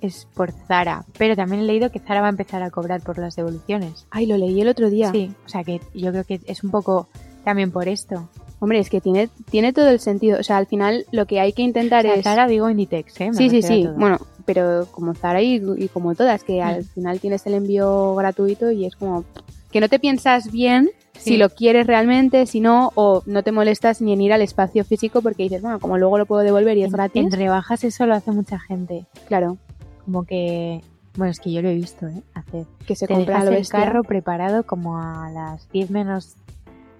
es 0.00 0.26
por 0.34 0.52
Zara, 0.52 1.04
pero 1.18 1.36
también 1.36 1.62
he 1.62 1.66
leído 1.66 1.90
que 1.90 1.98
Zara 1.98 2.20
va 2.20 2.28
a 2.28 2.30
empezar 2.30 2.62
a 2.62 2.70
cobrar 2.70 3.02
por 3.02 3.18
las 3.18 3.36
devoluciones. 3.36 4.06
Ay, 4.10 4.26
lo 4.26 4.36
leí 4.36 4.60
el 4.60 4.68
otro 4.68 4.88
día. 4.88 5.12
Sí, 5.12 5.30
o 5.44 5.48
sea 5.48 5.62
que 5.62 5.80
yo 5.94 6.10
creo 6.10 6.24
que 6.24 6.40
es 6.46 6.64
un 6.64 6.70
poco 6.70 7.08
también 7.44 7.70
por 7.70 7.88
esto. 7.88 8.28
Hombre, 8.58 8.78
es 8.78 8.90
que 8.90 9.00
tiene, 9.00 9.28
tiene 9.50 9.72
todo 9.72 9.88
el 9.88 10.00
sentido. 10.00 10.38
O 10.38 10.42
sea, 10.42 10.58
al 10.58 10.66
final 10.66 11.06
lo 11.12 11.26
que 11.26 11.40
hay 11.40 11.52
que 11.52 11.62
O 11.62 11.64
intentar 11.64 12.02
sea, 12.02 12.14
es... 12.14 12.24
Zara 12.24 12.46
digo 12.46 12.68
Inditex, 12.68 13.20
¿eh? 13.20 13.30
Me 13.30 13.34
Sí, 13.34 13.48
sí, 13.48 13.62
sí. 13.62 13.88
Bueno, 13.96 14.18
pero 14.52 14.86
como 14.90 15.14
Zara 15.14 15.40
y, 15.42 15.62
y 15.78 15.88
como 15.88 16.14
todas, 16.14 16.42
que 16.44 16.60
al 16.62 16.80
Mm. 16.80 16.84
final 16.84 17.20
tienes 17.20 17.46
el 17.46 17.54
envío 17.54 18.14
gratuito 18.16 18.70
y 18.72 18.84
es 18.86 18.96
como 18.96 19.24
que 19.70 19.80
no 19.80 19.88
te 19.88 19.98
piensas 20.00 20.50
bien 20.50 20.90
Sí. 21.12 21.32
si 21.32 21.36
lo 21.36 21.50
quieres 21.50 21.86
realmente, 21.86 22.46
si 22.46 22.60
no, 22.60 22.90
o 22.94 23.22
no 23.26 23.42
te 23.42 23.52
molestas 23.52 24.00
ni 24.00 24.12
en 24.14 24.20
ir 24.22 24.32
al 24.32 24.40
espacio 24.42 24.84
físico 24.84 25.20
porque 25.22 25.42
dices, 25.44 25.60
bueno, 25.62 25.78
como 25.78 25.98
luego 25.98 26.16
lo 26.18 26.24
puedo 26.26 26.42
devolver 26.42 26.76
y 26.78 26.82
es 26.82 26.86
en, 26.86 26.92
gratis. 26.92 27.22
en 27.24 27.30
rebajas 27.32 27.84
eso 27.84 28.06
lo 28.06 28.14
hace 28.14 28.32
mucha 28.32 28.58
gente. 28.58 29.04
Claro, 29.28 29.58
Como 30.06 30.24
que, 30.24 30.80
bueno, 31.16 31.30
es 31.30 31.38
que 31.38 31.52
yo 31.52 31.60
lo 31.62 31.68
he 31.68 31.74
visto, 31.74 32.06
¿eh? 32.08 32.22
Hacer. 32.34 32.64
que 32.86 32.96
se 32.96 33.06
compra 33.06 33.42
el 33.44 33.68
carro 33.68 34.02
preparado 34.02 34.64
como 34.64 34.96
a 34.98 35.30
las 35.30 35.70
10 35.70 35.90
menos 35.90 36.34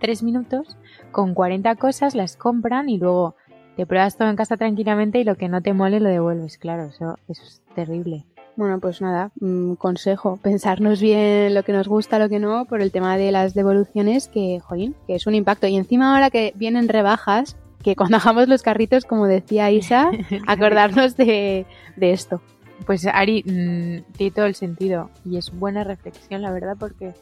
3 0.00 0.23
minutos 0.23 0.76
con 1.11 1.33
40 1.35 1.75
cosas, 1.76 2.14
las 2.14 2.37
compran 2.37 2.88
y 2.90 2.99
luego 2.99 3.35
te 3.80 3.87
pruebas 3.87 4.14
todo 4.14 4.28
en 4.28 4.37
casa 4.37 4.58
tranquilamente 4.58 5.20
y 5.20 5.25
lo 5.25 5.37
que 5.37 5.49
no 5.49 5.62
te 5.62 5.72
mole 5.72 6.00
lo 6.00 6.10
devuelves. 6.10 6.58
Claro, 6.58 6.90
eso, 6.90 7.16
eso 7.28 7.42
es 7.42 7.62
terrible. 7.75 8.26
Bueno, 8.54 8.78
pues 8.78 9.00
nada, 9.00 9.30
mm, 9.40 9.72
consejo, 9.76 10.38
pensarnos 10.43 11.00
bien 11.00 11.54
lo 11.54 11.62
que 11.62 11.73
nos 11.73 11.88
gusta, 11.88 12.19
lo 12.19 12.28
que 12.28 12.38
no, 12.38 12.66
por 12.66 12.82
el 12.82 12.93
tema 12.93 13.16
de 13.16 13.32
las 13.32 13.54
devoluciones, 13.54 14.28
que, 14.28 14.60
jolín, 14.60 14.95
que 15.06 15.14
es 15.14 15.26
un 15.26 15.34
impacto. 15.34 15.66
Y 15.66 15.78
encima 15.78 16.12
ahora 16.12 16.28
que 16.28 16.52
vienen 16.56 16.90
rebajas, 16.90 17.56
que 17.82 17.97
cuando 17.97 18.19
hagamos 18.19 18.49
los 18.49 18.60
carritos, 18.60 19.06
como 19.06 19.26
decía 19.26 19.71
Isa, 19.71 20.10
acordarnos 20.47 21.16
de, 21.16 21.64
de 21.97 22.12
esto. 22.12 22.43
Pues 22.84 23.06
Ari, 23.06 23.45
mm, 23.45 24.12
tiene 24.12 24.30
todo 24.34 24.45
el 24.45 24.56
sentido 24.56 25.08
y 25.25 25.38
es 25.38 25.58
buena 25.58 25.84
reflexión, 25.84 26.43
la 26.43 26.52
verdad, 26.52 26.76
porque 26.78 27.14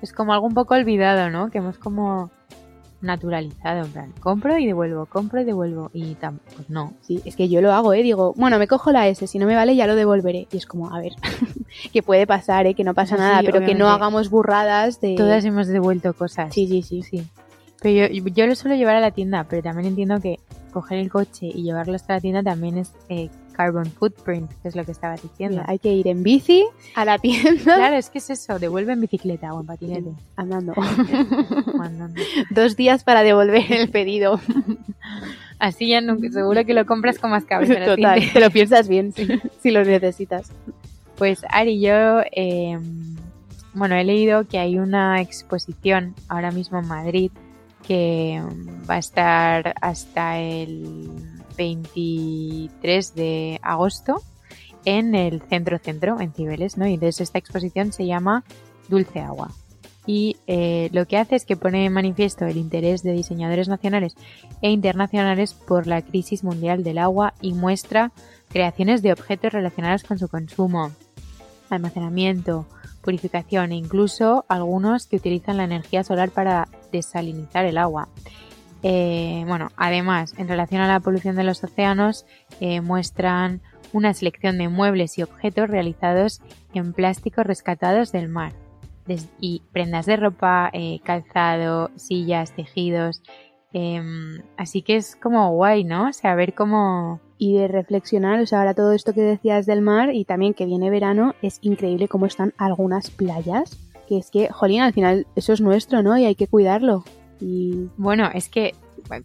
es 0.00 0.14
como 0.14 0.32
algo 0.32 0.46
un 0.46 0.54
poco 0.54 0.72
olvidado, 0.72 1.28
¿no? 1.28 1.50
Que 1.50 1.58
hemos 1.58 1.76
como 1.76 2.30
naturalizado, 3.00 3.84
en 3.84 3.92
plan, 3.92 4.12
compro 4.20 4.58
y 4.58 4.66
devuelvo, 4.66 5.06
compro 5.06 5.40
y 5.40 5.44
devuelvo 5.44 5.90
y 5.92 6.14
tam 6.14 6.38
pues 6.54 6.70
no. 6.70 6.94
Sí, 7.02 7.20
es 7.24 7.36
que 7.36 7.48
yo 7.48 7.60
lo 7.60 7.72
hago, 7.72 7.92
¿eh? 7.92 8.02
Digo, 8.02 8.32
bueno, 8.36 8.58
me 8.58 8.66
cojo 8.66 8.92
la 8.92 9.08
S, 9.08 9.26
si 9.26 9.38
no 9.38 9.46
me 9.46 9.54
vale 9.54 9.76
ya 9.76 9.86
lo 9.86 9.94
devolveré. 9.94 10.46
Y 10.50 10.56
es 10.56 10.66
como, 10.66 10.94
a 10.94 11.00
ver, 11.00 11.12
que 11.92 12.02
puede 12.02 12.26
pasar, 12.26 12.66
¿eh? 12.66 12.74
Que 12.74 12.84
no 12.84 12.94
pasa 12.94 13.16
Sí, 13.16 13.22
nada, 13.22 13.42
pero 13.44 13.64
que 13.64 13.74
no 13.74 13.88
hagamos 13.88 14.30
burradas 14.30 15.00
de... 15.00 15.14
Todas 15.16 15.44
hemos 15.44 15.66
devuelto 15.66 16.14
cosas. 16.14 16.52
Sí, 16.52 16.66
sí, 16.66 16.82
sí. 16.82 17.02
Sí. 17.02 17.26
Pero 17.80 18.08
yo, 18.08 18.24
yo 18.28 18.46
lo 18.46 18.54
suelo 18.54 18.76
llevar 18.76 18.96
a 18.96 19.00
la 19.00 19.10
tienda, 19.10 19.44
pero 19.48 19.62
también 19.62 19.88
entiendo 19.88 20.20
que 20.20 20.40
coger 20.72 20.98
el 20.98 21.10
coche 21.10 21.46
y 21.46 21.62
llevarlo 21.62 21.94
hasta 21.94 22.14
la 22.14 22.20
tienda 22.20 22.42
también 22.42 22.78
es 22.78 22.92
eh, 23.08 23.30
carbon 23.56 23.86
footprint, 23.86 24.50
que 24.62 24.68
es 24.68 24.76
lo 24.76 24.84
que 24.84 24.92
estabas 24.92 25.22
diciendo. 25.22 25.58
Mira, 25.58 25.70
hay 25.70 25.78
que 25.78 25.92
ir 25.92 26.06
en 26.08 26.22
bici 26.22 26.66
a 26.94 27.04
la 27.04 27.18
tienda 27.18 27.76
Claro, 27.76 27.96
es 27.96 28.10
que 28.10 28.18
es 28.18 28.28
eso, 28.30 28.58
devuelve 28.58 28.92
en 28.92 29.00
bicicleta 29.00 29.54
o 29.54 29.60
en 29.60 29.66
patinete. 29.66 30.10
andando. 30.36 30.74
Dos 32.50 32.76
días 32.76 33.02
para 33.02 33.22
devolver 33.22 33.72
el 33.72 33.90
pedido. 33.90 34.40
Así 35.58 35.88
ya 35.88 36.02
nunca, 36.02 36.28
seguro 36.30 36.64
que 36.66 36.74
lo 36.74 36.84
compras 36.84 37.18
con 37.18 37.30
más 37.30 37.44
cabeza. 37.44 37.82
Total, 37.84 38.20
te 38.32 38.40
lo 38.40 38.50
piensas 38.50 38.88
bien 38.88 39.12
si 39.12 39.70
lo 39.70 39.82
necesitas. 39.84 40.52
Pues 41.16 41.40
Ari, 41.48 41.80
yo, 41.80 42.20
eh, 42.32 42.78
bueno, 43.72 43.94
he 43.94 44.04
leído 44.04 44.46
que 44.46 44.58
hay 44.58 44.78
una 44.78 45.22
exposición 45.22 46.14
ahora 46.28 46.50
mismo 46.50 46.78
en 46.78 46.86
Madrid 46.86 47.30
que 47.86 48.42
va 48.88 48.96
a 48.96 48.98
estar 48.98 49.74
hasta 49.80 50.38
el 50.38 51.35
23 51.56 53.14
de 53.14 53.58
agosto 53.62 54.22
en 54.84 55.14
el 55.14 55.42
centro 55.42 55.78
centro, 55.78 56.20
en 56.20 56.32
Cibeles, 56.32 56.78
¿no? 56.78 56.86
Y 56.86 56.94
entonces 56.94 57.22
esta 57.22 57.38
exposición 57.38 57.92
se 57.92 58.06
llama 58.06 58.44
Dulce 58.88 59.20
Agua. 59.20 59.50
Y 60.06 60.36
eh, 60.46 60.88
lo 60.92 61.06
que 61.06 61.18
hace 61.18 61.34
es 61.34 61.44
que 61.44 61.56
pone 61.56 61.84
en 61.84 61.92
manifiesto 61.92 62.46
el 62.46 62.56
interés 62.56 63.02
de 63.02 63.12
diseñadores 63.12 63.68
nacionales 63.68 64.14
e 64.62 64.70
internacionales 64.70 65.52
por 65.52 65.88
la 65.88 66.00
crisis 66.02 66.44
mundial 66.44 66.84
del 66.84 66.98
agua 66.98 67.34
y 67.40 67.54
muestra 67.54 68.12
creaciones 68.48 69.02
de 69.02 69.12
objetos 69.12 69.52
relacionados 69.52 70.04
con 70.04 70.20
su 70.20 70.28
consumo, 70.28 70.92
almacenamiento, 71.68 72.66
purificación 73.02 73.72
e 73.72 73.76
incluso 73.76 74.44
algunos 74.48 75.08
que 75.08 75.16
utilizan 75.16 75.56
la 75.56 75.64
energía 75.64 76.04
solar 76.04 76.30
para 76.30 76.68
desalinizar 76.92 77.64
el 77.64 77.78
agua. 77.78 78.08
Eh, 78.88 79.42
bueno, 79.48 79.70
además, 79.76 80.32
en 80.38 80.46
relación 80.46 80.80
a 80.80 80.86
la 80.86 81.00
polución 81.00 81.34
de 81.34 81.42
los 81.42 81.64
océanos, 81.64 82.24
eh, 82.60 82.80
muestran 82.80 83.60
una 83.92 84.14
selección 84.14 84.58
de 84.58 84.68
muebles 84.68 85.18
y 85.18 85.24
objetos 85.24 85.68
realizados 85.68 86.40
en 86.72 86.92
plásticos 86.92 87.44
rescatados 87.44 88.12
del 88.12 88.28
mar. 88.28 88.52
Y 89.40 89.62
prendas 89.72 90.06
de 90.06 90.14
ropa, 90.14 90.70
eh, 90.72 91.00
calzado, 91.02 91.90
sillas, 91.96 92.52
tejidos. 92.52 93.22
em, 93.72 94.40
así 94.56 94.82
que 94.82 94.94
es 94.94 95.16
como 95.16 95.50
guay, 95.50 95.82
¿no? 95.82 96.08
O 96.08 96.12
sea, 96.12 96.36
ver 96.36 96.54
cómo... 96.54 97.20
Y 97.38 97.58
de 97.58 97.66
reflexionar, 97.66 98.40
o 98.40 98.46
sea, 98.46 98.60
ahora 98.60 98.74
todo 98.74 98.92
esto 98.92 99.12
que 99.12 99.20
decías 99.20 99.66
del 99.66 99.82
mar 99.82 100.14
y 100.14 100.24
también 100.24 100.54
que 100.54 100.64
viene 100.64 100.90
verano, 100.90 101.34
es 101.42 101.58
increíble 101.60 102.06
cómo 102.06 102.26
están 102.26 102.54
algunas 102.56 103.10
playas. 103.10 103.76
Que 104.08 104.18
es 104.18 104.30
que, 104.30 104.48
jolín, 104.48 104.80
al 104.80 104.92
final 104.92 105.26
eso 105.34 105.52
es 105.52 105.60
nuestro, 105.60 106.02
¿no? 106.04 106.16
Y 106.16 106.24
hay 106.24 106.36
que 106.36 106.46
cuidarlo. 106.46 107.04
Y 107.40 107.88
Bueno, 107.96 108.30
es 108.32 108.48
que 108.48 108.74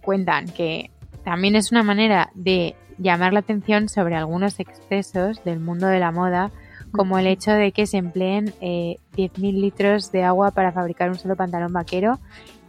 cuentan 0.02 0.48
que 0.48 0.92
también 1.24 1.56
es 1.56 1.72
una 1.72 1.84
manera 1.84 2.32
de 2.36 2.76
llamar 2.98 3.34
la 3.34 3.40
atención 3.40 3.90
sobre 3.90 4.16
algunos 4.16 4.60
excesos 4.60 5.44
del 5.44 5.60
mundo 5.60 5.88
de 5.88 6.00
la 6.00 6.12
moda, 6.12 6.52
como 6.92 7.18
el 7.18 7.28
hecho 7.28 7.52
de 7.52 7.72
que 7.72 7.88
se 7.88 7.98
empleen 7.98 8.54
eh, 8.62 8.98
10.000 9.16 9.54
litros 9.54 10.12
de 10.12 10.24
agua 10.24 10.52
para 10.52 10.72
fabricar 10.72 11.10
un 11.10 11.18
solo 11.18 11.36
pantalón 11.36 11.74
vaquero 11.74 12.20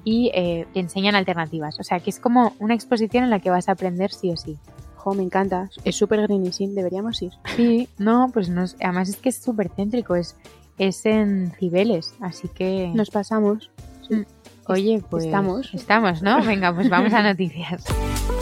y 0.05 0.31
eh, 0.35 0.67
te 0.73 0.81
enseñan 0.81 1.15
alternativas. 1.15 1.79
O 1.81 1.83
sea, 1.83 2.01
que 2.01 2.11
es 2.11 2.19
como 2.19 2.55
una 2.59 2.75
exposición 2.75 3.25
en 3.25 3.31
la 3.31 3.41
que 3.41 3.51
vas 3.51 3.69
a 3.69 3.73
aprender 3.73 4.13
sí 4.13 4.31
o 4.31 4.37
sí. 4.37 4.59
Jo, 4.97 5.15
me 5.15 5.23
encanta. 5.23 5.69
Es 5.85 5.97
súper 5.97 6.29
deberíamos 6.29 7.23
ir. 7.23 7.33
Sí, 7.57 7.89
no, 7.99 8.31
pues 8.33 8.49
no, 8.49 8.65
además 8.81 9.09
es 9.09 9.17
que 9.17 9.31
es 9.31 9.37
súper 9.37 9.69
céntrico, 9.71 10.15
es, 10.15 10.37
es 10.79 11.05
en 11.07 11.53
Cibeles, 11.59 12.15
así 12.21 12.49
que... 12.49 12.93
Nos 12.95 13.11
pasamos. 13.11 13.71
Sí. 14.09 14.25
Oye, 14.67 15.03
pues... 15.11 15.25
estamos. 15.25 15.75
Estamos, 15.75 16.23
¿no? 16.23 16.43
Venga, 16.45 16.75
pues 16.75 16.89
vamos 16.89 17.13
a 17.13 17.23
noticias. 17.23 17.85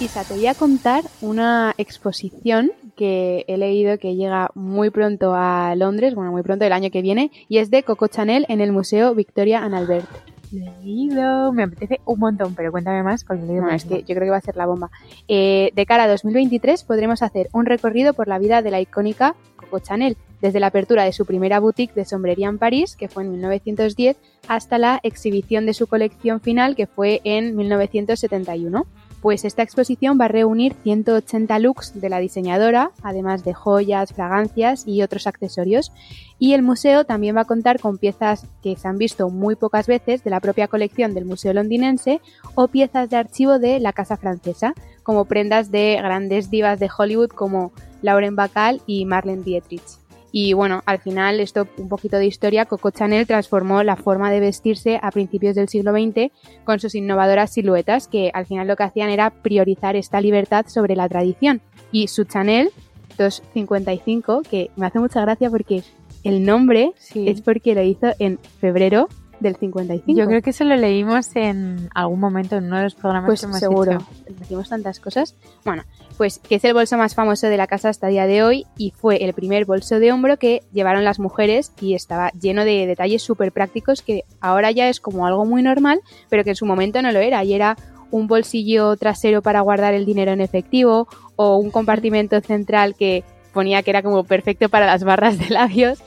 Isa, 0.00 0.22
te 0.22 0.34
voy 0.34 0.46
a 0.46 0.54
contar 0.54 1.02
una 1.20 1.74
exposición 1.76 2.70
que 2.94 3.44
he 3.48 3.56
leído 3.56 3.98
que 3.98 4.14
llega 4.14 4.48
muy 4.54 4.90
pronto 4.90 5.34
a 5.34 5.74
Londres, 5.74 6.14
bueno, 6.14 6.30
muy 6.30 6.42
pronto 6.42 6.64
el 6.64 6.72
año 6.72 6.92
que 6.92 7.02
viene, 7.02 7.32
y 7.48 7.58
es 7.58 7.68
de 7.70 7.82
Coco 7.82 8.06
Chanel 8.06 8.46
en 8.48 8.60
el 8.60 8.70
Museo 8.70 9.12
Victoria 9.16 9.64
and 9.64 9.74
Albert. 9.74 10.06
Lo 10.52 10.66
he 10.66 10.84
leído, 10.84 11.52
me 11.52 11.64
apetece 11.64 12.00
un 12.04 12.20
montón, 12.20 12.54
pero 12.54 12.70
cuéntame 12.70 13.02
más 13.02 13.24
porque 13.24 13.42
lo 13.42 13.48
he 13.48 13.54
leído 13.54 13.68
es 13.70 13.84
que 13.86 14.04
yo 14.04 14.14
creo 14.14 14.26
que 14.26 14.30
va 14.30 14.36
a 14.36 14.40
ser 14.40 14.56
la 14.56 14.66
bomba. 14.66 14.88
Eh, 15.26 15.72
de 15.74 15.84
cara 15.84 16.04
a 16.04 16.08
2023 16.08 16.84
podremos 16.84 17.22
hacer 17.22 17.48
un 17.52 17.66
recorrido 17.66 18.14
por 18.14 18.28
la 18.28 18.38
vida 18.38 18.62
de 18.62 18.70
la 18.70 18.80
icónica 18.80 19.34
Coco 19.56 19.80
Chanel, 19.80 20.16
desde 20.40 20.60
la 20.60 20.68
apertura 20.68 21.04
de 21.04 21.12
su 21.12 21.26
primera 21.26 21.60
boutique 21.60 21.94
de 21.94 22.04
sombrería 22.04 22.48
en 22.48 22.58
París, 22.58 22.96
que 22.96 23.08
fue 23.08 23.24
en 23.24 23.32
1910, 23.32 24.16
hasta 24.46 24.78
la 24.78 25.00
exhibición 25.02 25.66
de 25.66 25.74
su 25.74 25.86
colección 25.86 26.40
final, 26.40 26.76
que 26.76 26.86
fue 26.86 27.20
en 27.24 27.56
1971. 27.56 28.86
Pues 29.20 29.44
esta 29.44 29.64
exposición 29.64 30.16
va 30.20 30.26
a 30.26 30.28
reunir 30.28 30.76
180 30.84 31.58
looks 31.58 32.00
de 32.00 32.08
la 32.08 32.20
diseñadora, 32.20 32.92
además 33.02 33.44
de 33.44 33.52
joyas, 33.52 34.12
fragancias 34.12 34.86
y 34.86 35.02
otros 35.02 35.26
accesorios. 35.26 35.92
Y 36.38 36.52
el 36.52 36.62
museo 36.62 37.04
también 37.04 37.34
va 37.36 37.40
a 37.40 37.46
contar 37.46 37.80
con 37.80 37.98
piezas 37.98 38.46
que 38.62 38.76
se 38.76 38.86
han 38.86 38.96
visto 38.96 39.28
muy 39.28 39.56
pocas 39.56 39.88
veces 39.88 40.22
de 40.22 40.30
la 40.30 40.38
propia 40.38 40.68
colección 40.68 41.14
del 41.14 41.24
Museo 41.24 41.52
Londinense 41.52 42.20
o 42.54 42.68
piezas 42.68 43.10
de 43.10 43.16
archivo 43.16 43.58
de 43.58 43.80
la 43.80 43.92
Casa 43.92 44.16
Francesa, 44.16 44.72
como 45.02 45.24
prendas 45.24 45.72
de 45.72 45.96
grandes 45.96 46.48
divas 46.48 46.78
de 46.78 46.90
Hollywood 46.96 47.30
como 47.30 47.72
Lauren 48.02 48.36
Bacall 48.36 48.80
y 48.86 49.04
Marlene 49.04 49.42
Dietrich. 49.42 50.07
Y 50.40 50.52
bueno, 50.52 50.82
al 50.86 51.00
final, 51.00 51.40
esto 51.40 51.66
un 51.78 51.88
poquito 51.88 52.16
de 52.16 52.26
historia, 52.26 52.64
Coco 52.64 52.92
Chanel 52.92 53.26
transformó 53.26 53.82
la 53.82 53.96
forma 53.96 54.30
de 54.30 54.38
vestirse 54.38 55.00
a 55.02 55.10
principios 55.10 55.56
del 55.56 55.68
siglo 55.68 55.90
XX 55.90 56.30
con 56.62 56.78
sus 56.78 56.94
innovadoras 56.94 57.52
siluetas, 57.52 58.06
que 58.06 58.30
al 58.32 58.46
final 58.46 58.68
lo 58.68 58.76
que 58.76 58.84
hacían 58.84 59.10
era 59.10 59.30
priorizar 59.30 59.96
esta 59.96 60.20
libertad 60.20 60.66
sobre 60.68 60.94
la 60.94 61.08
tradición. 61.08 61.60
Y 61.90 62.06
su 62.06 62.22
Chanel 62.22 62.70
255, 63.18 64.42
que 64.48 64.70
me 64.76 64.86
hace 64.86 65.00
mucha 65.00 65.20
gracia 65.22 65.50
porque 65.50 65.82
el 66.22 66.44
nombre 66.44 66.92
Sí. 66.98 67.28
es 67.28 67.40
porque 67.40 67.74
lo 67.74 67.82
hizo 67.82 68.06
en 68.20 68.38
febrero 68.60 69.08
del 69.40 69.56
55. 69.56 70.18
Yo 70.18 70.26
creo 70.26 70.42
que 70.42 70.50
eso 70.50 70.64
lo 70.64 70.76
leímos 70.76 71.34
en 71.36 71.88
algún 71.94 72.20
momento 72.20 72.56
en 72.56 72.64
uno 72.64 72.78
de 72.78 72.84
los 72.84 72.94
programas 72.94 73.28
Pues 73.28 73.40
que 73.40 73.46
hemos 73.46 73.58
seguro, 73.58 73.92
hecho. 73.92 74.06
decimos 74.38 74.68
tantas 74.68 75.00
cosas. 75.00 75.34
Bueno, 75.64 75.84
pues 76.16 76.38
que 76.38 76.56
es 76.56 76.64
el 76.64 76.74
bolso 76.74 76.96
más 76.96 77.14
famoso 77.14 77.46
de 77.48 77.56
la 77.56 77.66
casa 77.66 77.88
hasta 77.88 78.08
el 78.08 78.14
día 78.14 78.26
de 78.26 78.42
hoy 78.42 78.66
y 78.76 78.90
fue 78.90 79.24
el 79.24 79.32
primer 79.34 79.64
bolso 79.64 79.98
de 79.98 80.12
hombro 80.12 80.36
que 80.36 80.62
llevaron 80.72 81.04
las 81.04 81.18
mujeres 81.18 81.72
y 81.80 81.94
estaba 81.94 82.30
lleno 82.30 82.64
de 82.64 82.86
detalles 82.86 83.22
súper 83.22 83.52
prácticos 83.52 84.02
que 84.02 84.24
ahora 84.40 84.70
ya 84.70 84.88
es 84.88 85.00
como 85.00 85.26
algo 85.26 85.44
muy 85.44 85.62
normal, 85.62 86.00
pero 86.28 86.44
que 86.44 86.50
en 86.50 86.56
su 86.56 86.66
momento 86.66 87.00
no 87.02 87.12
lo 87.12 87.20
era 87.20 87.44
y 87.44 87.54
era 87.54 87.76
un 88.10 88.26
bolsillo 88.26 88.96
trasero 88.96 89.42
para 89.42 89.60
guardar 89.60 89.94
el 89.94 90.06
dinero 90.06 90.32
en 90.32 90.40
efectivo 90.40 91.08
o 91.36 91.56
un 91.56 91.70
compartimento 91.70 92.40
central 92.40 92.94
que 92.94 93.22
ponía 93.58 93.82
que 93.82 93.90
era 93.90 94.04
como 94.04 94.22
perfecto 94.22 94.68
para 94.68 94.86
las 94.86 95.02
barras 95.02 95.36
de 95.36 95.50
labios 95.50 95.98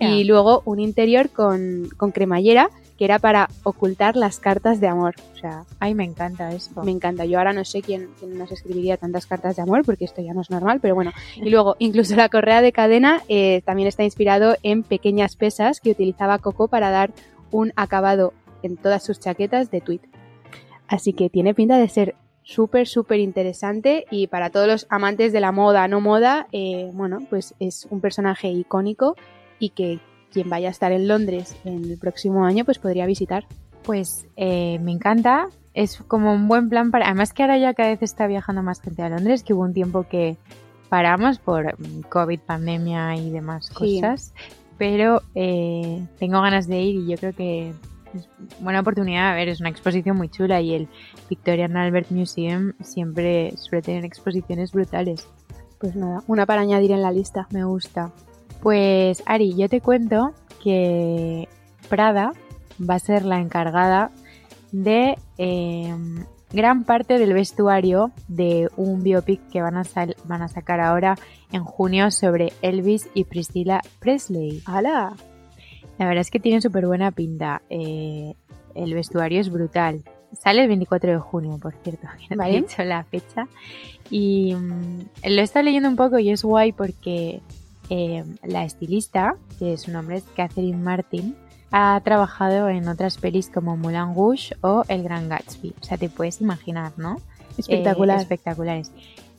y 0.00 0.24
luego 0.24 0.62
un 0.64 0.80
interior 0.80 1.30
con, 1.30 1.88
con 1.96 2.10
cremallera 2.10 2.70
que 2.98 3.04
era 3.04 3.20
para 3.20 3.48
ocultar 3.62 4.16
las 4.16 4.40
cartas 4.40 4.80
de 4.80 4.88
amor. 4.88 5.14
O 5.32 5.38
sea, 5.38 5.62
Ay, 5.78 5.94
me 5.94 6.02
encanta 6.02 6.50
eso. 6.50 6.82
me 6.82 6.90
encanta. 6.90 7.24
Yo 7.24 7.38
ahora 7.38 7.52
no 7.52 7.64
sé 7.64 7.82
quién, 7.82 8.08
quién 8.18 8.36
nos 8.36 8.50
escribiría 8.50 8.96
tantas 8.96 9.26
cartas 9.26 9.54
de 9.54 9.62
amor, 9.62 9.84
porque 9.84 10.06
esto 10.06 10.22
ya 10.22 10.34
no 10.34 10.40
es 10.40 10.50
normal, 10.50 10.80
pero 10.82 10.96
bueno. 10.96 11.12
Y 11.36 11.50
luego, 11.50 11.76
incluso 11.78 12.16
la 12.16 12.28
correa 12.28 12.62
de 12.62 12.72
cadena 12.72 13.22
eh, 13.28 13.62
también 13.64 13.86
está 13.86 14.02
inspirado 14.02 14.56
en 14.64 14.82
pequeñas 14.82 15.36
pesas 15.36 15.78
que 15.78 15.92
utilizaba 15.92 16.40
Coco 16.40 16.66
para 16.66 16.90
dar 16.90 17.12
un 17.52 17.72
acabado 17.76 18.32
en 18.64 18.76
todas 18.76 19.04
sus 19.04 19.20
chaquetas 19.20 19.70
de 19.70 19.80
tweed. 19.80 20.00
Así 20.88 21.12
que 21.12 21.30
tiene 21.30 21.54
pinta 21.54 21.78
de 21.78 21.88
ser 21.88 22.16
súper, 22.48 22.86
súper 22.88 23.20
interesante 23.20 24.06
y 24.10 24.26
para 24.26 24.48
todos 24.48 24.66
los 24.66 24.86
amantes 24.88 25.34
de 25.34 25.40
la 25.40 25.52
moda, 25.52 25.86
no 25.86 26.00
moda, 26.00 26.46
eh, 26.52 26.90
bueno, 26.94 27.18
pues 27.28 27.54
es 27.60 27.86
un 27.90 28.00
personaje 28.00 28.48
icónico 28.48 29.16
y 29.58 29.70
que 29.70 30.00
quien 30.32 30.48
vaya 30.48 30.68
a 30.68 30.70
estar 30.70 30.90
en 30.92 31.08
Londres 31.08 31.54
en 31.66 31.84
el 31.84 31.98
próximo 31.98 32.46
año, 32.46 32.64
pues 32.64 32.78
podría 32.78 33.04
visitar. 33.04 33.44
Pues 33.82 34.26
eh, 34.36 34.78
me 34.80 34.92
encanta. 34.92 35.48
Es 35.74 35.98
como 36.08 36.32
un 36.32 36.48
buen 36.48 36.70
plan 36.70 36.90
para. 36.90 37.06
Además, 37.06 37.34
que 37.34 37.42
ahora 37.42 37.58
ya 37.58 37.74
cada 37.74 37.90
vez 37.90 38.02
está 38.02 38.26
viajando 38.26 38.62
más 38.62 38.80
gente 38.80 39.02
a 39.02 39.10
Londres, 39.10 39.42
que 39.42 39.52
hubo 39.52 39.62
un 39.62 39.74
tiempo 39.74 40.06
que 40.08 40.36
paramos 40.88 41.38
por 41.38 41.78
mm, 41.78 42.00
COVID, 42.08 42.40
pandemia 42.40 43.14
y 43.16 43.30
demás 43.30 43.66
Sí. 43.78 44.00
cosas. 44.00 44.32
Pero 44.78 45.22
eh, 45.34 46.02
tengo 46.18 46.40
ganas 46.40 46.66
de 46.66 46.80
ir 46.80 46.94
y 46.96 47.06
yo 47.08 47.16
creo 47.18 47.34
que 47.34 47.72
es 48.14 48.28
buena 48.60 48.80
oportunidad. 48.80 49.30
A 49.32 49.34
ver, 49.34 49.48
es 49.48 49.60
una 49.60 49.68
exposición 49.70 50.16
muy 50.16 50.28
chula 50.28 50.60
y 50.60 50.74
el 50.74 50.88
Victoria 51.28 51.66
and 51.66 51.76
Albert 51.76 52.10
Museum 52.10 52.72
siempre 52.80 53.56
suele 53.56 53.82
tener 53.82 54.04
exposiciones 54.04 54.72
brutales. 54.72 55.28
Pues 55.80 55.94
nada, 55.94 56.22
una 56.26 56.44
para 56.46 56.62
añadir 56.62 56.92
en 56.92 57.02
la 57.02 57.12
lista. 57.12 57.46
Me 57.50 57.64
gusta. 57.64 58.10
Pues 58.62 59.22
Ari, 59.26 59.54
yo 59.54 59.68
te 59.68 59.80
cuento 59.80 60.32
que 60.62 61.48
Prada 61.88 62.32
va 62.80 62.94
a 62.94 62.98
ser 62.98 63.24
la 63.24 63.38
encargada 63.40 64.10
de 64.72 65.16
eh, 65.38 65.94
gran 66.52 66.84
parte 66.84 67.18
del 67.18 67.32
vestuario 67.32 68.10
de 68.26 68.68
un 68.76 69.02
biopic 69.02 69.40
que 69.50 69.62
van 69.62 69.76
a, 69.76 69.84
sal- 69.84 70.16
van 70.24 70.42
a 70.42 70.48
sacar 70.48 70.80
ahora 70.80 71.14
en 71.52 71.62
junio 71.62 72.10
sobre 72.10 72.52
Elvis 72.62 73.08
y 73.14 73.24
Priscilla 73.24 73.80
Presley. 74.00 74.62
¡Hala! 74.66 75.14
La 75.98 76.06
verdad 76.06 76.20
es 76.20 76.30
que 76.30 76.40
tiene 76.40 76.60
súper 76.60 76.86
buena 76.86 77.10
pinta. 77.10 77.62
eh, 77.70 78.34
el 78.74 78.94
vestuario 78.94 79.40
es 79.40 79.50
brutal. 79.50 80.02
Sale 80.32 80.62
el 80.62 80.68
24 80.68 81.10
de 81.12 81.18
junio, 81.18 81.58
por 81.60 81.74
cierto, 81.82 82.06
que 82.18 82.22
no 82.22 82.28
te 82.28 82.34
he 82.34 82.36
Vale. 82.36 82.60
dicho 82.62 82.84
la 82.84 83.02
fecha. 83.04 83.48
Y 84.10 84.54
mm, 84.54 84.98
lo 85.30 85.40
he 85.40 85.42
estado 85.42 85.64
leyendo 85.64 85.88
un 85.88 85.96
poco 85.96 86.18
y 86.18 86.30
es 86.30 86.44
guay 86.44 86.72
porque 86.72 87.40
eh, 87.90 88.24
la 88.44 88.64
estilista, 88.64 89.36
que 89.58 89.76
su 89.78 89.90
nombre 89.90 90.18
es 90.18 90.24
Catherine 90.36 90.76
Martin, 90.78 91.34
ha 91.72 92.00
trabajado 92.04 92.68
en 92.68 92.88
otras 92.88 93.18
pelis 93.18 93.50
como 93.50 93.76
Moulin 93.76 94.14
Rouge 94.14 94.54
o 94.60 94.84
El 94.88 95.02
Gran 95.02 95.28
Gatsby. 95.28 95.74
O 95.80 95.84
sea, 95.84 95.98
te 95.98 96.08
puedes 96.08 96.40
imaginar, 96.40 96.92
¿no? 96.96 97.16
Espectacular. 97.58 98.18
Eh, 98.18 98.22
espectaculares. 98.22 98.92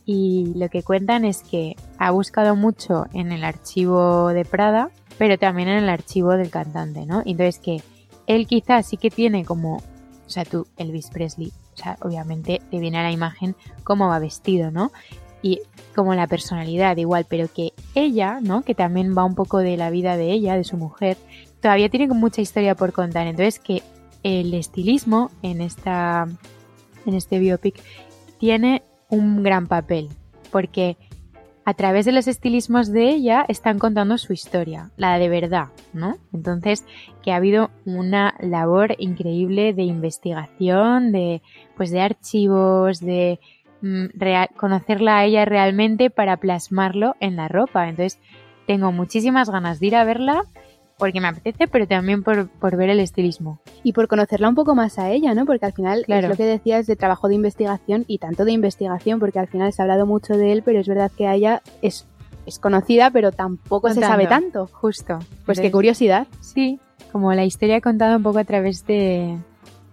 Y 0.06 0.54
lo 0.56 0.70
que 0.70 0.84
cuentan 0.84 1.24
es 1.24 1.44
que 1.44 1.76
ha 1.98 2.12
buscado 2.12 2.56
mucho 2.56 3.06
en 3.14 3.32
el 3.32 3.44
archivo 3.44 4.30
de 4.30 4.44
Prada, 4.44 4.90
pero 5.20 5.38
también 5.38 5.68
en 5.68 5.84
el 5.84 5.90
archivo 5.90 6.32
del 6.32 6.50
cantante, 6.50 7.06
¿no? 7.06 7.22
Entonces 7.26 7.60
que 7.60 7.84
él 8.26 8.48
quizás 8.48 8.88
sí 8.88 8.96
que 8.96 9.12
tiene 9.12 9.44
como, 9.44 9.76
o 9.76 10.30
sea, 10.30 10.46
tú, 10.46 10.66
Elvis 10.78 11.10
Presley, 11.10 11.52
o 11.74 11.78
sea, 11.78 11.98
obviamente 12.02 12.62
te 12.72 12.80
viene 12.80 13.00
a 13.00 13.04
la 13.04 13.12
imagen 13.12 13.54
cómo 13.84 14.08
va 14.08 14.18
vestido, 14.20 14.72
¿no? 14.72 14.94
Y 15.42 15.60
como 15.94 16.16
la 16.16 16.26
personalidad 16.26 16.96
igual, 16.96 17.26
pero 17.28 17.50
que 17.54 17.74
ella, 17.96 18.40
¿no? 18.42 18.62
Que 18.62 18.76
también 18.76 19.14
va 19.16 19.26
un 19.26 19.36
poco 19.36 19.58
de 19.58 19.76
la 19.76 19.90
vida 19.90 20.16
de 20.16 20.32
ella, 20.32 20.56
de 20.56 20.64
su 20.64 20.78
mujer, 20.78 21.18
todavía 21.62 21.90
tiene 21.90 22.08
mucha 22.08 22.42
historia 22.42 22.76
por 22.76 22.94
contar. 22.94 23.28
Entonces 23.28 23.60
que 23.60 23.84
el 24.24 24.54
estilismo 24.54 25.32
en 25.42 25.60
esta 25.62 26.28
en 27.06 27.14
este 27.14 27.40
biopic 27.40 27.82
tiene 28.38 28.84
un 29.10 29.44
gran 29.44 29.68
papel 29.68 30.10
porque 30.50 30.96
a 31.70 31.76
través 31.76 32.04
de 32.04 32.12
los 32.12 32.28
estilismos 32.28 32.92
de 32.92 33.12
ella 33.12 33.46
están 33.48 33.78
contando 33.78 34.18
su 34.18 34.34
historia, 34.34 34.90
la 34.98 35.20
de 35.20 35.30
verdad, 35.30 35.68
¿no? 35.94 36.18
Entonces, 36.34 36.84
que 37.22 37.32
ha 37.32 37.36
habido 37.36 37.70
una 37.86 38.34
labor 38.40 38.96
increíble 38.98 39.76
de 39.76 39.84
investigación, 39.84 41.12
de 41.12 41.44
pues 41.78 41.92
de 41.92 42.02
archivos, 42.02 43.02
de 43.02 43.40
mm, 43.84 44.06
conocerla 44.56 45.20
a 45.20 45.26
ella 45.26 45.46
realmente 45.46 46.10
para 46.10 46.38
plasmarlo 46.38 47.16
en 47.20 47.36
la 47.36 47.48
ropa. 47.48 47.88
Entonces, 47.88 48.20
tengo 48.66 48.92
muchísimas 48.92 49.52
ganas 49.52 49.80
de 49.80 49.86
ir 49.86 49.96
a 49.96 50.06
verla 50.06 50.46
porque 51.00 51.20
me 51.22 51.30
apetece, 51.30 51.68
pero 51.68 51.88
también 51.88 52.22
por, 52.22 52.48
por 52.50 52.76
ver 52.76 52.90
el 52.92 53.00
estilismo. 53.00 53.60
Y 53.82 53.94
por 53.94 54.08
conocerla 54.08 54.50
un 54.50 54.54
poco 54.56 54.76
más 54.76 55.00
a 55.00 55.10
ella, 55.10 55.34
¿no? 55.34 55.46
Porque 55.48 55.66
al 55.66 55.74
final 55.74 56.04
Claro. 56.06 56.28
es 56.28 56.30
lo 56.30 56.36
que 56.38 56.44
decías 56.46 56.86
de 56.86 56.96
trabajo 56.96 57.28
de 57.28 57.36
investigación 57.36 58.04
y 58.08 58.20
tanto 58.20 58.46
de 58.46 58.52
investigación, 58.52 59.20
porque 59.20 59.40
al 59.40 59.48
final 59.48 59.74
se 59.74 59.82
ha 59.82 59.84
hablado 59.86 60.06
mucho 60.06 60.38
de 60.38 60.52
él, 60.52 60.62
pero 60.64 60.80
es 60.80 60.88
verdad 60.88 61.10
que 61.18 61.26
a 61.26 61.34
ella 61.34 61.62
es, 61.82 62.06
es 62.46 62.60
conocida, 62.60 63.10
pero 63.10 63.32
tampoco 63.32 63.90
se 63.92 64.02
sabe 64.02 64.28
tanto. 64.28 64.68
Justo. 64.72 65.18
Pues 65.18 65.60
qué 65.60 65.68
Entonces, 65.68 65.72
curiosidad. 65.72 66.28
Sí, 66.42 66.80
como 67.12 67.34
la 67.34 67.46
historia 67.46 67.82
contada 67.82 68.18
un 68.18 68.24
poco 68.24 68.38
a 68.40 68.44
través 68.44 68.86
de, 68.86 69.38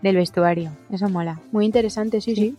del 0.02 0.16
vestuario. 0.16 0.72
Eso 0.90 1.08
mola. 1.08 1.40
Muy 1.52 1.64
interesante, 1.64 2.20
sí, 2.20 2.34
sí. 2.34 2.56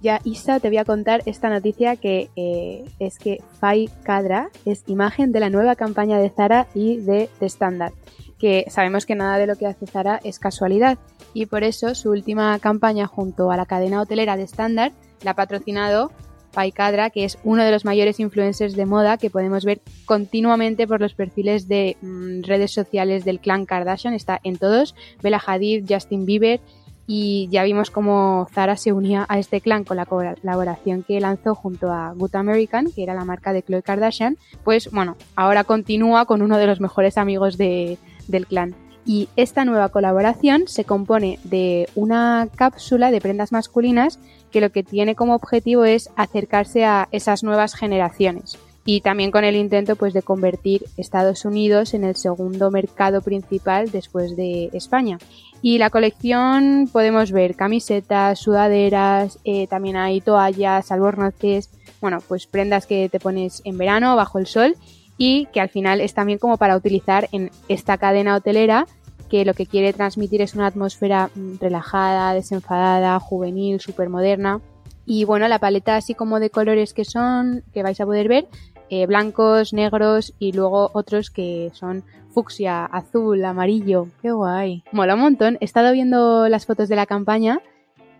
Ya, 0.00 0.20
Isa, 0.24 0.60
te 0.60 0.68
voy 0.68 0.76
a 0.76 0.84
contar 0.84 1.22
esta 1.24 1.48
noticia 1.48 1.96
que 1.96 2.28
eh, 2.36 2.84
es 2.98 3.18
que 3.18 3.38
Fai 3.58 3.88
Kadra 4.02 4.50
es 4.66 4.84
imagen 4.86 5.32
de 5.32 5.40
la 5.40 5.50
nueva 5.50 5.74
campaña 5.74 6.18
de 6.18 6.28
Zara 6.28 6.66
y 6.74 6.98
de 6.98 7.30
The 7.40 7.46
Standard, 7.46 7.94
que 8.38 8.66
sabemos 8.68 9.06
que 9.06 9.14
nada 9.14 9.38
de 9.38 9.46
lo 9.46 9.56
que 9.56 9.66
hace 9.66 9.86
Zara 9.86 10.20
es 10.22 10.38
casualidad. 10.38 10.98
Y 11.32 11.46
por 11.46 11.64
eso 11.64 11.94
su 11.94 12.10
última 12.10 12.58
campaña 12.58 13.06
junto 13.06 13.50
a 13.50 13.56
la 13.56 13.66
cadena 13.66 14.02
hotelera 14.02 14.36
de 14.36 14.42
Standard 14.42 14.92
la 15.22 15.30
ha 15.30 15.34
patrocinado 15.34 16.12
Fai 16.52 16.72
Kadra, 16.72 17.10
que 17.10 17.24
es 17.24 17.38
uno 17.42 17.64
de 17.64 17.70
los 17.70 17.84
mayores 17.84 18.20
influencers 18.20 18.76
de 18.76 18.86
moda 18.86 19.18
que 19.18 19.30
podemos 19.30 19.64
ver 19.64 19.80
continuamente 20.04 20.86
por 20.86 21.00
los 21.00 21.14
perfiles 21.14 21.68
de 21.68 21.96
mm, 22.00 22.42
redes 22.44 22.72
sociales 22.72 23.24
del 23.24 23.40
clan 23.40 23.66
Kardashian, 23.66 24.14
está 24.14 24.40
en 24.42 24.56
todos, 24.56 24.94
Bella 25.22 25.42
Hadid, 25.44 25.84
Justin 25.88 26.24
Bieber, 26.26 26.60
y 27.06 27.48
ya 27.50 27.62
vimos 27.64 27.90
cómo 27.90 28.48
Zara 28.52 28.76
se 28.76 28.92
unía 28.92 29.26
a 29.28 29.38
este 29.38 29.60
clan 29.60 29.84
con 29.84 29.96
la 29.96 30.06
colaboración 30.06 31.02
que 31.02 31.20
lanzó 31.20 31.54
junto 31.54 31.92
a 31.92 32.12
Good 32.16 32.34
American, 32.34 32.90
que 32.90 33.02
era 33.02 33.14
la 33.14 33.24
marca 33.24 33.52
de 33.52 33.62
Khloe 33.62 33.82
Kardashian, 33.82 34.36
pues 34.64 34.90
bueno, 34.90 35.16
ahora 35.36 35.64
continúa 35.64 36.24
con 36.26 36.42
uno 36.42 36.58
de 36.58 36.66
los 36.66 36.80
mejores 36.80 37.16
amigos 37.18 37.56
de- 37.58 37.98
del 38.28 38.46
clan. 38.46 38.74
Y 39.08 39.28
esta 39.36 39.64
nueva 39.64 39.90
colaboración 39.90 40.64
se 40.66 40.82
compone 40.84 41.38
de 41.44 41.88
una 41.94 42.48
cápsula 42.56 43.12
de 43.12 43.20
prendas 43.20 43.52
masculinas 43.52 44.18
que 44.50 44.60
lo 44.60 44.70
que 44.72 44.82
tiene 44.82 45.14
como 45.14 45.36
objetivo 45.36 45.84
es 45.84 46.10
acercarse 46.16 46.84
a 46.84 47.06
esas 47.12 47.44
nuevas 47.44 47.74
generaciones 47.74 48.58
y 48.84 49.00
también 49.02 49.30
con 49.30 49.44
el 49.44 49.54
intento 49.56 49.94
pues 49.96 50.12
de 50.12 50.22
convertir 50.22 50.86
Estados 50.96 51.44
Unidos 51.44 51.94
en 51.94 52.02
el 52.04 52.16
segundo 52.16 52.70
mercado 52.70 53.20
principal 53.20 53.90
después 53.90 54.36
de 54.36 54.70
España. 54.72 55.18
Y 55.62 55.78
la 55.78 55.90
colección 55.90 56.88
podemos 56.92 57.32
ver 57.32 57.56
camisetas, 57.56 58.38
sudaderas, 58.38 59.38
eh, 59.44 59.66
también 59.66 59.96
hay 59.96 60.20
toallas, 60.20 60.92
albornoces, 60.92 61.70
bueno, 62.00 62.18
pues 62.26 62.46
prendas 62.46 62.86
que 62.86 63.08
te 63.08 63.18
pones 63.18 63.62
en 63.64 63.78
verano 63.78 64.14
bajo 64.16 64.38
el 64.38 64.46
sol 64.46 64.76
y 65.18 65.46
que 65.46 65.60
al 65.60 65.68
final 65.68 66.00
es 66.00 66.14
también 66.14 66.38
como 66.38 66.56
para 66.56 66.76
utilizar 66.76 67.28
en 67.32 67.50
esta 67.68 67.96
cadena 67.96 68.36
hotelera 68.36 68.86
que 69.28 69.44
lo 69.44 69.54
que 69.54 69.66
quiere 69.66 69.92
transmitir 69.92 70.42
es 70.42 70.54
una 70.54 70.66
atmósfera 70.66 71.30
mm, 71.34 71.56
relajada, 71.60 72.34
desenfadada, 72.34 73.18
juvenil, 73.18 73.80
súper 73.80 74.08
moderna. 74.08 74.60
Y 75.04 75.24
bueno, 75.24 75.48
la 75.48 75.58
paleta 75.58 75.96
así 75.96 76.14
como 76.14 76.40
de 76.40 76.50
colores 76.50 76.92
que 76.92 77.04
son, 77.04 77.62
que 77.72 77.82
vais 77.82 78.00
a 78.00 78.06
poder 78.06 78.28
ver, 78.28 78.48
eh, 78.88 79.06
blancos, 79.06 79.72
negros 79.72 80.34
y 80.38 80.52
luego 80.52 80.90
otros 80.94 81.30
que 81.30 81.70
son 81.74 82.04
fucsia, 82.36 82.84
azul, 82.84 83.42
amarillo. 83.46 84.08
Qué 84.20 84.30
guay. 84.30 84.84
Mola 84.92 85.14
un 85.14 85.20
montón. 85.20 85.56
He 85.62 85.64
estado 85.64 85.90
viendo 85.92 86.50
las 86.50 86.66
fotos 86.66 86.90
de 86.90 86.94
la 86.94 87.06
campaña 87.06 87.62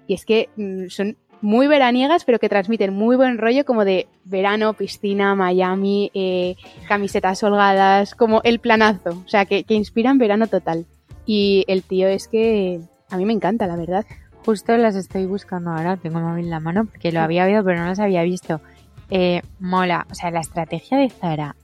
y 0.06 0.14
es 0.14 0.24
que 0.24 0.48
mm, 0.56 0.86
son 0.88 1.18
muy 1.42 1.66
veraniegas, 1.66 2.24
pero 2.24 2.38
que 2.38 2.48
transmiten 2.48 2.94
muy 2.94 3.16
buen 3.16 3.36
rollo 3.36 3.66
como 3.66 3.84
de 3.84 4.06
verano, 4.24 4.72
piscina, 4.72 5.34
Miami, 5.34 6.10
eh, 6.14 6.56
camisetas 6.88 7.42
holgadas, 7.42 8.14
como 8.14 8.40
el 8.42 8.58
planazo. 8.58 9.22
O 9.22 9.28
sea, 9.28 9.44
que, 9.44 9.64
que 9.64 9.74
inspiran 9.74 10.16
verano 10.16 10.46
total. 10.46 10.86
Y 11.26 11.66
el 11.68 11.82
tío 11.82 12.08
es 12.08 12.26
que 12.26 12.80
a 13.10 13.18
mí 13.18 13.26
me 13.26 13.34
encanta, 13.34 13.66
la 13.66 13.76
verdad. 13.76 14.06
Justo 14.46 14.74
las 14.78 14.96
estoy 14.96 15.26
buscando 15.26 15.72
ahora, 15.72 15.98
tengo 15.98 16.20
el 16.20 16.24
móvil 16.24 16.44
en 16.46 16.50
la 16.52 16.60
mano 16.60 16.86
porque 16.86 17.12
lo 17.12 17.20
había 17.20 17.44
oído 17.44 17.62
pero 17.64 17.80
no 17.80 17.84
las 17.84 18.00
había 18.00 18.22
visto. 18.22 18.62
Eh, 19.10 19.42
mola, 19.60 20.06
o 20.10 20.14
sea, 20.14 20.30
la 20.30 20.40
estrategia 20.40 20.96
de 20.96 21.10
Zara. 21.10 21.54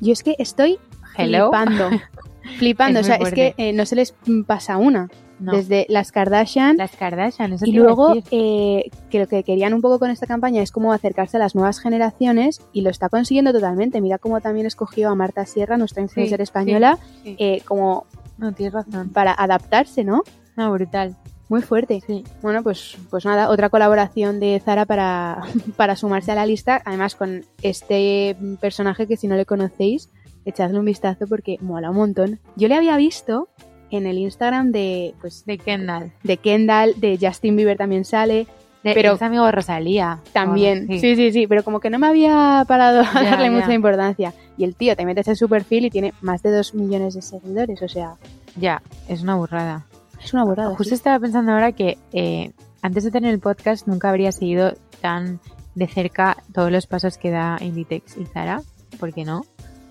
Yo 0.00 0.12
es 0.12 0.22
que 0.22 0.36
estoy 0.38 0.78
Hello. 1.18 1.50
flipando. 1.50 1.90
flipando, 2.58 3.00
Es 3.00 3.06
o 3.06 3.08
sea, 3.08 3.16
es 3.16 3.32
que 3.32 3.54
eh, 3.58 3.72
no 3.72 3.84
se 3.86 3.96
les 3.96 4.14
pasa 4.46 4.76
una. 4.76 5.08
No. 5.40 5.52
Desde 5.52 5.86
las 5.88 6.10
Kardashian 6.10 6.76
Las 6.78 6.96
Kardashian, 6.96 7.52
eso 7.52 7.64
y 7.64 7.70
luego 7.70 8.12
eh, 8.32 8.90
que 9.08 9.20
lo 9.20 9.28
que 9.28 9.44
querían 9.44 9.72
un 9.72 9.80
poco 9.80 10.00
con 10.00 10.10
esta 10.10 10.26
campaña 10.26 10.62
es 10.62 10.72
como 10.72 10.92
acercarse 10.92 11.36
a 11.36 11.40
las 11.40 11.54
nuevas 11.54 11.78
generaciones 11.78 12.60
y 12.72 12.80
lo 12.80 12.90
está 12.90 13.08
consiguiendo 13.08 13.52
totalmente. 13.52 14.00
Mira 14.00 14.18
cómo 14.18 14.40
también 14.40 14.66
escogió 14.66 15.10
a 15.10 15.14
Marta 15.14 15.46
Sierra, 15.46 15.76
nuestra 15.76 16.02
influencer 16.02 16.38
Sí, 16.38 16.42
española, 16.42 16.98
sí. 17.22 17.36
eh, 17.38 17.62
como 17.68 18.06
No, 18.36 18.52
tienes 18.52 18.72
razón. 18.74 19.10
para 19.10 19.32
adaptarse, 19.32 20.02
¿no? 20.02 20.22
No, 20.56 20.72
brutal. 20.72 21.14
Muy 21.48 21.62
fuerte. 21.62 22.02
Sí. 22.04 22.24
Bueno, 22.42 22.64
pues, 22.64 22.96
pues 23.08 23.24
nada, 23.24 23.48
otra 23.48 23.70
colaboración 23.70 24.40
de 24.40 24.60
Zara 24.62 24.86
para, 24.86 25.42
para 25.76 25.94
sumarse 25.94 26.32
a 26.32 26.34
la 26.34 26.46
lista, 26.46 26.82
además 26.84 27.14
con 27.14 27.44
este 27.62 28.36
personaje 28.60 29.06
que 29.06 29.16
si 29.16 29.28
no 29.28 29.36
le 29.36 29.46
conocéis, 29.46 30.10
echadle 30.48 30.78
un 30.78 30.84
vistazo 30.84 31.26
porque 31.28 31.56
mola 31.60 31.90
un 31.90 31.96
montón. 31.96 32.40
Yo 32.56 32.68
le 32.68 32.74
había 32.74 32.96
visto 32.96 33.48
en 33.90 34.06
el 34.06 34.18
Instagram 34.18 34.70
de, 34.72 35.14
pues, 35.20 35.44
De 35.46 35.58
Kendall. 35.58 36.12
de 36.22 36.36
Kendall, 36.36 36.94
de 37.00 37.18
Justin 37.20 37.56
Bieber 37.56 37.76
también 37.78 38.04
sale, 38.04 38.46
De, 38.84 38.94
Pero- 38.94 39.14
es 39.14 39.22
amigo 39.22 39.44
de 39.44 39.52
Rosalía. 39.52 40.20
también. 40.32 40.86
Sí. 40.88 41.16
sí, 41.16 41.32
sí, 41.32 41.46
pero 41.48 41.64
como 41.64 41.80
que 41.80 41.90
no 41.90 41.98
me 41.98 42.06
había 42.06 42.64
parado 42.68 43.00
a 43.00 43.22
darle 43.24 43.50
mucha 43.50 43.72
importancia. 43.74 44.32
Y 44.56 44.64
el 44.64 44.74
tío 44.76 44.94
te 44.96 45.04
metes 45.04 45.26
en 45.28 45.36
su 45.36 45.48
perfil 45.48 45.84
y 45.86 45.90
tiene 45.90 46.12
más 46.20 46.42
de 46.42 46.52
dos 46.52 46.74
millones 46.74 47.14
de 47.14 47.22
seguidores, 47.22 47.80
o 47.82 47.88
sea, 47.88 48.14
Ya, 48.56 48.80
es 49.08 49.22
una 49.22 49.34
burrada. 49.36 49.86
es 50.22 50.32
una 50.32 50.44
burrada. 50.44 50.70
Justo 50.70 50.90
sí. 50.90 50.94
estaba 50.94 51.18
pensando 51.18 51.52
ahora 51.52 51.72
que 51.72 51.98
eh, 52.12 52.52
antes 52.82 53.02
de 53.04 53.10
tener 53.10 53.32
el 53.34 53.40
podcast 53.40 53.86
nunca 53.88 54.10
habría 54.10 54.30
seguido 54.32 54.74
tan 55.00 55.40
de 55.74 55.86
cerca 55.88 56.36
todos 56.52 56.70
los 56.70 56.86
pasos 56.86 57.18
que 57.18 57.30
da 57.30 57.56
Inditex 57.60 58.16
y 58.16 58.26
Zara. 58.26 58.62
¿Por 59.00 59.12
qué 59.12 59.24
no? 59.24 59.44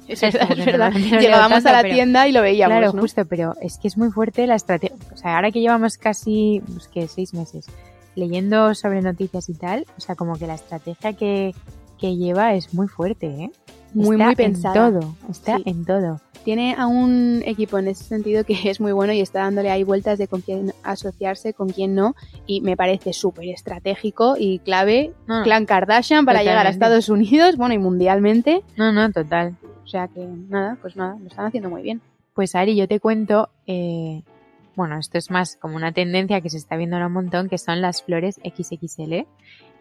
Es 0.08 0.24
es 0.24 0.34
verdad, 0.66 0.92
es 0.96 1.12
Llegábamos 1.12 1.64
tanto, 1.64 1.70
a 1.70 1.74
la 1.74 1.82
pero- 1.82 1.96
tienda 1.96 2.28
y 2.28 2.32
lo 2.32 2.42
veíamos, 2.42 2.78
claro, 2.78 2.94
¿no? 2.94 3.02
justo, 3.02 3.26
pero 3.26 3.54
es 3.62 3.78
que 3.78 3.88
es 3.88 3.98
muy 3.98 4.10
fuerte 4.12 4.48
la 4.48 4.56
estrategia. 4.56 4.96
O 5.14 5.18
sea, 5.18 5.36
ahora 5.36 5.52
que 5.52 5.60
llevamos 5.60 5.98
casi, 5.98 6.62
pues 6.74 6.88
que 6.88 7.08
seis 7.08 7.34
meses 7.34 7.66
leyendo 8.16 8.74
sobre 8.74 9.02
noticias 9.02 9.48
y 9.50 9.54
tal, 9.54 9.86
o 9.98 10.02
sea, 10.02 10.16
como 10.16 10.38
que 10.38 10.48
la 10.48 10.56
estrategia 10.56 11.14
que, 11.14 11.54
que 12.00 12.16
lleva 12.16 12.54
es 12.56 12.74
muy 12.74 12.88
fuerte, 12.88 13.28
¿eh? 13.28 13.52
Muy, 13.94 14.16
Está 14.16 14.26
muy 14.26 14.36
pensada. 14.36 14.88
En 14.88 15.00
todo, 15.00 15.16
está 15.30 15.58
Sí. 15.58 15.64
en 15.66 15.86
todo. 15.86 16.22
tiene 16.44 16.76
a 16.78 16.88
un 16.88 17.42
equipo 17.46 17.78
en 17.78 17.88
ese 17.90 18.04
sentido 18.06 18.44
que 18.44 18.70
es 18.70 18.80
muy 18.82 18.92
bueno 18.92 19.14
y 19.14 19.22
está 19.22 19.40
dándole 19.42 19.70
ahí 19.70 19.84
vueltas 19.84 20.18
de 20.18 20.28
con 20.28 20.42
quién 20.42 20.74
asociarse, 20.84 21.54
con 21.54 21.70
quién 21.70 21.94
no, 21.96 22.16
y 22.46 22.62
me 22.62 22.76
parece 22.76 23.14
súper 23.14 23.46
estratégico 23.50 24.36
y 24.38 24.60
clave 24.60 25.12
No, 25.28 25.44
Clan 25.44 25.66
Kardashian 25.66 26.26
para 26.26 26.42
llegar 26.44 26.66
a. 26.66 26.70
Estados 26.70 27.10
Unidos, 27.10 27.56
bueno, 27.58 27.74
y 27.76 27.78
mundialmente. 27.78 28.62
no, 28.78 28.92
no, 28.92 29.12
total. 29.12 29.56
O 29.88 29.90
sea 29.90 30.10
que 30.10 30.20
nada, 30.20 30.78
pues 30.82 30.98
nada, 30.98 31.18
lo 31.18 31.28
están 31.28 31.46
haciendo 31.46 31.70
muy 31.70 31.82
bien. 31.82 32.02
Pues 32.34 32.56
Ari, 32.56 32.76
yo 32.76 32.90
te 32.90 33.00
cuento, 33.00 33.50
eh, 33.68 34.22
bueno, 34.76 35.00
esto 35.00 35.18
es 35.18 35.32
más 35.32 35.56
como 35.56 35.78
una 35.78 35.94
tendencia 35.94 36.42
que 36.42 36.50
se 36.50 36.58
está 36.58 36.76
viendo 36.76 36.98
ahora 36.98 37.08
un 37.08 37.14
montón, 37.14 37.48
que 37.48 37.58
son 37.58 37.80
las 37.80 38.04
flores 38.04 38.36
XXL. 38.44 39.26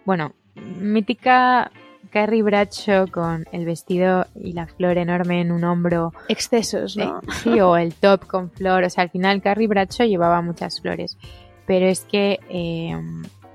Bueno, 0.05 0.33
mítica 0.55 1.73
Carrie 2.13 2.45
Bradshaw 2.45 3.11
con 3.11 3.47
el 3.51 3.65
vestido 3.65 4.27
y 4.37 4.53
la 4.53 4.69
flor 4.69 4.97
enorme 4.97 5.41
en 5.41 5.51
un 5.51 5.65
hombro, 5.65 6.13
Excesos, 6.29 6.97
¿no? 6.97 7.19
eh, 7.19 7.33
sí, 7.43 7.61
o 7.61 7.77
el 7.77 7.93
top 7.93 8.29
con 8.29 8.53
flor, 8.53 8.85
o 8.85 8.91
sea, 8.91 9.03
al 9.03 9.11
final 9.11 9.43
Carrie 9.43 9.67
Bradshaw 9.67 10.07
llevaba 10.07 10.41
muchas 10.41 10.81
flores, 10.81 11.19
pero 11.67 11.87
es 11.87 12.03
que 12.05 12.39
eh, 12.49 12.97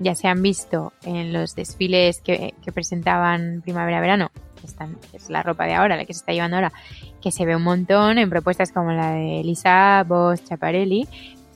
ya 0.00 0.14
se 0.14 0.28
han 0.28 0.42
visto 0.42 0.92
en 1.02 1.32
los 1.32 1.54
desfiles 1.54 2.20
que, 2.20 2.52
que 2.62 2.72
presentaban 2.72 3.62
primavera-verano, 3.62 4.30
están- 4.72 4.96
que 5.10 5.16
es 5.16 5.30
la 5.30 5.42
ropa 5.42 5.64
de 5.64 5.74
ahora, 5.74 5.96
la 5.96 6.04
que 6.04 6.14
se 6.14 6.18
está 6.20 6.32
llevando 6.32 6.56
ahora, 6.56 6.72
que 7.20 7.30
se 7.30 7.44
ve 7.46 7.54
un 7.56 7.62
montón 7.62 8.18
en 8.18 8.28
propuestas 8.28 8.72
como 8.72 8.92
la 8.92 9.12
de 9.12 9.42
Lisa 9.44 10.04
Bosch, 10.06 10.42
Chaparelli, 10.44 11.06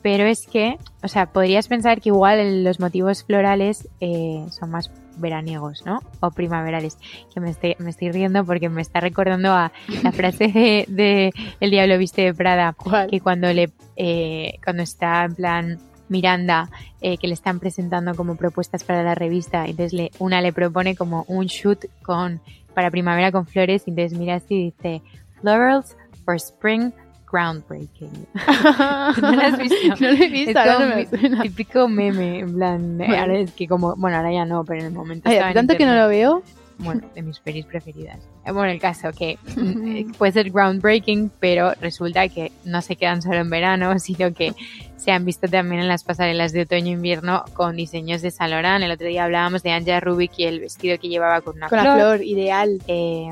pero 0.03 0.25
es 0.25 0.47
que, 0.47 0.77
o 1.03 1.09
sea, 1.09 1.27
podrías 1.27 1.67
pensar 1.67 2.01
que 2.01 2.11
igual 2.11 2.63
los 2.63 2.79
motivos 2.79 3.25
florales 3.25 3.89
eh, 4.01 4.45
son 4.51 4.71
más 4.71 4.91
veraniegos, 5.17 5.85
¿no? 5.85 5.99
O 6.21 6.31
primaverales. 6.31 6.99
Que 7.35 7.41
me 7.41 7.51
estoy, 7.51 7.75
me 7.81 7.91
estoy 7.91 8.13
riendo 8.13 8.45
porque 8.45 8.69
me 8.69 8.83
está 8.83 9.01
recordando 9.01 9.51
a 9.53 9.73
la 10.05 10.13
frase 10.13 10.47
de, 10.49 10.85
de 10.89 11.33
El 11.59 11.71
diablo 11.71 11.99
viste 11.99 12.23
de 12.23 12.35
Prada, 12.35 12.73
¿Cuál? 12.75 13.09
que 13.11 13.21
cuando 13.21 13.53
le 13.53 13.71
eh, 13.97 14.59
cuando 14.63 14.83
está 14.85 15.25
en 15.25 15.35
plan 15.35 15.79
Miranda 16.09 16.69
eh, 17.01 17.17
que 17.17 17.27
le 17.27 17.35
están 17.35 17.59
presentando 17.59 18.15
como 18.15 18.37
propuestas 18.37 18.85
para 18.85 19.03
la 19.03 19.15
revista 19.17 19.65
entonces 19.65 19.93
le, 19.93 20.11
una 20.21 20.41
le 20.41 20.53
propone 20.53 20.95
como 20.95 21.25
un 21.29 21.47
shoot 21.47 21.87
con 22.03 22.41
para 22.77 22.91
primavera 22.91 23.33
con 23.33 23.47
flores 23.47 23.85
y 23.87 23.91
entonces 23.91 24.19
mira 24.19 24.35
así 24.35 24.55
y 24.55 24.65
dice 24.67 25.03
florals 25.41 25.97
for 26.27 26.35
spring 26.37 26.93
groundbreaking 27.33 28.11
¿No 29.23 29.33
lo 29.33 29.41
has 29.41 29.57
visto? 29.59 29.77
no 30.01 30.11
lo 30.13 30.23
he 30.23 30.29
visto, 30.29 30.61
es 30.61 30.67
como 30.77 30.87
no 30.87 30.95
me 30.97 31.07
suena. 31.07 31.43
típico 31.43 31.89
meme 31.89 32.41
en 32.41 32.55
plan 32.55 32.99
Bueno. 32.99 33.17
ahora 33.19 33.39
es 33.39 33.51
que 33.53 33.67
como 33.67 33.97
bueno 33.97 34.19
ahora 34.19 34.31
ya 34.31 34.45
no 34.45 34.63
pero 34.67 34.81
en 34.81 34.87
el 34.89 34.93
momento 34.93 35.29
Ay, 35.31 35.39
en 35.39 35.55
tanto 35.55 35.75
que 35.79 35.87
no 35.87 35.95
lo 35.95 36.07
veo. 36.09 36.43
Bueno, 36.79 37.09
de 37.15 37.23
mis 37.23 37.41
pelis 37.41 37.65
preferidas. 37.67 38.29
Eh, 38.45 38.53
Bueno, 38.53 38.71
el 38.71 38.79
caso 38.81 39.11
que 39.13 39.39
mm, 39.57 40.13
puede 40.19 40.33
ser 40.33 40.51
groundbreaking, 40.51 41.31
pero 41.41 41.73
resulta 41.81 42.29
que 42.29 42.53
no 42.65 42.83
se 42.83 42.97
quedan 42.97 43.23
solo 43.23 43.37
en 43.37 43.51
verano, 43.51 43.99
sino 43.99 44.33
que 44.35 44.55
se 44.97 45.11
han 45.13 45.25
visto 45.25 45.49
también 45.49 45.83
en 45.83 45.89
las 45.89 46.05
pasarelas 46.05 46.53
de 46.53 46.63
otoño-invierno 46.63 47.45
con 47.55 47.77
diseños 47.77 48.23
de 48.23 48.31
Saint 48.31 48.51
Laurent. 48.53 48.85
El 48.85 48.91
otro 48.91 49.07
día 49.07 49.25
hablábamos 49.25 49.63
de 49.63 49.73
Anja 49.73 50.01
Rubik 50.01 50.33
y 50.39 50.45
el 50.45 50.61
vestido 50.61 50.99
que 50.99 51.09
llevaba 51.09 51.41
con 51.41 51.57
una 51.57 51.69
Con 51.69 51.79
flor. 51.81 51.97
la 51.97 51.97
flor, 51.97 52.23
ideal. 52.23 52.81
Eh, 52.89 53.29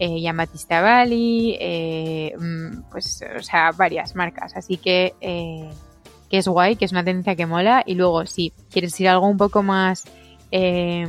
eh, 0.00 0.18
Giambattista 0.20 0.80
Bali, 0.80 1.56
eh, 1.60 2.32
mm, 2.38 2.82
pues, 2.90 3.24
o 3.36 3.42
sea, 3.42 3.72
varias 3.72 4.14
marcas. 4.14 4.56
Así 4.56 4.76
que, 4.76 5.14
eh, 5.20 5.68
que 6.30 6.38
es 6.38 6.46
guay, 6.46 6.76
que 6.76 6.84
es 6.84 6.92
una 6.92 7.02
tendencia 7.04 7.34
que 7.34 7.46
mola. 7.46 7.82
Y 7.84 7.94
luego, 7.94 8.24
si 8.26 8.52
quieres 8.70 8.98
ir 9.00 9.08
a 9.08 9.12
algo 9.12 9.26
un 9.26 9.36
poco 9.38 9.62
más 9.62 10.04
eh, 10.50 11.06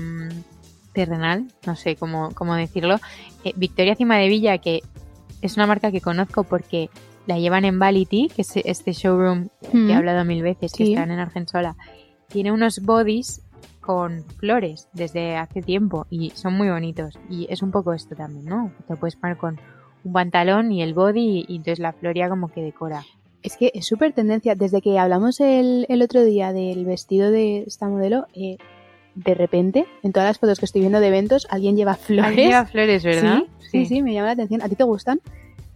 terrenal, 0.93 1.47
no 1.65 1.75
sé 1.75 1.95
cómo, 1.95 2.31
cómo 2.33 2.55
decirlo, 2.55 2.97
eh, 3.43 3.53
Victoria 3.55 3.95
Cima 3.95 4.17
de 4.17 4.27
Villa, 4.27 4.57
que 4.57 4.81
es 5.41 5.55
una 5.57 5.67
marca 5.67 5.91
que 5.91 6.01
conozco 6.01 6.43
porque 6.43 6.89
la 7.27 7.37
llevan 7.37 7.63
en 7.65 7.79
Vality, 7.79 8.29
que 8.35 8.41
es 8.41 8.55
este 8.57 8.91
showroom 8.93 9.49
que 9.71 9.77
Mm. 9.77 9.89
he 9.91 9.95
hablado 9.95 10.25
mil 10.25 10.41
veces, 10.41 10.71
que 10.73 10.85
Sí. 10.85 10.93
están 10.93 11.11
en 11.11 11.19
Argensola. 11.19 11.75
Tiene 12.27 12.51
unos 12.51 12.79
bodies 12.83 13.41
con 13.81 14.23
flores 14.39 14.87
desde 14.93 15.35
hace 15.37 15.61
tiempo 15.61 16.05
y 16.09 16.31
son 16.31 16.53
muy 16.53 16.69
bonitos. 16.69 17.17
Y 17.29 17.47
es 17.49 17.61
un 17.61 17.71
poco 17.71 17.93
esto 17.93 18.15
también, 18.15 18.45
¿no? 18.45 18.71
Te 18.87 18.95
puedes 18.95 19.15
poner 19.15 19.37
con 19.37 19.59
un 20.03 20.13
pantalón 20.13 20.71
y 20.71 20.81
el 20.83 20.93
body 20.93 21.45
y 21.47 21.55
entonces 21.55 21.79
la 21.79 21.93
flor 21.93 22.15
ya 22.15 22.29
como 22.29 22.49
que 22.49 22.61
decora. 22.61 23.03
Es 23.41 23.55
que 23.57 23.71
es 23.73 23.85
súper 23.87 24.13
tendencia. 24.13 24.53
Desde 24.55 24.81
que 24.81 24.99
hablamos 24.99 25.39
el, 25.39 25.85
el 25.89 26.01
otro 26.01 26.23
día 26.23 26.51
del 26.53 26.83
vestido 26.85 27.31
de 27.31 27.63
esta 27.65 27.87
modelo, 27.87 28.27
eh, 28.33 28.57
de 29.15 29.33
repente, 29.33 29.85
en 30.03 30.11
todas 30.11 30.29
las 30.29 30.39
fotos 30.39 30.59
que 30.59 30.65
estoy 30.65 30.81
viendo 30.81 30.99
de 30.99 31.07
eventos, 31.07 31.47
alguien 31.49 31.75
lleva 31.75 31.95
flores. 31.95 32.37
Ahí 32.37 32.47
lleva 32.47 32.65
flores, 32.65 33.03
¿verdad? 33.03 33.43
Sí, 33.59 33.69
sí, 33.69 33.85
sí, 33.85 34.01
me 34.01 34.13
llama 34.13 34.27
la 34.27 34.33
atención. 34.33 34.61
¿A 34.61 34.69
ti 34.69 34.75
te 34.75 34.83
gustan? 34.83 35.19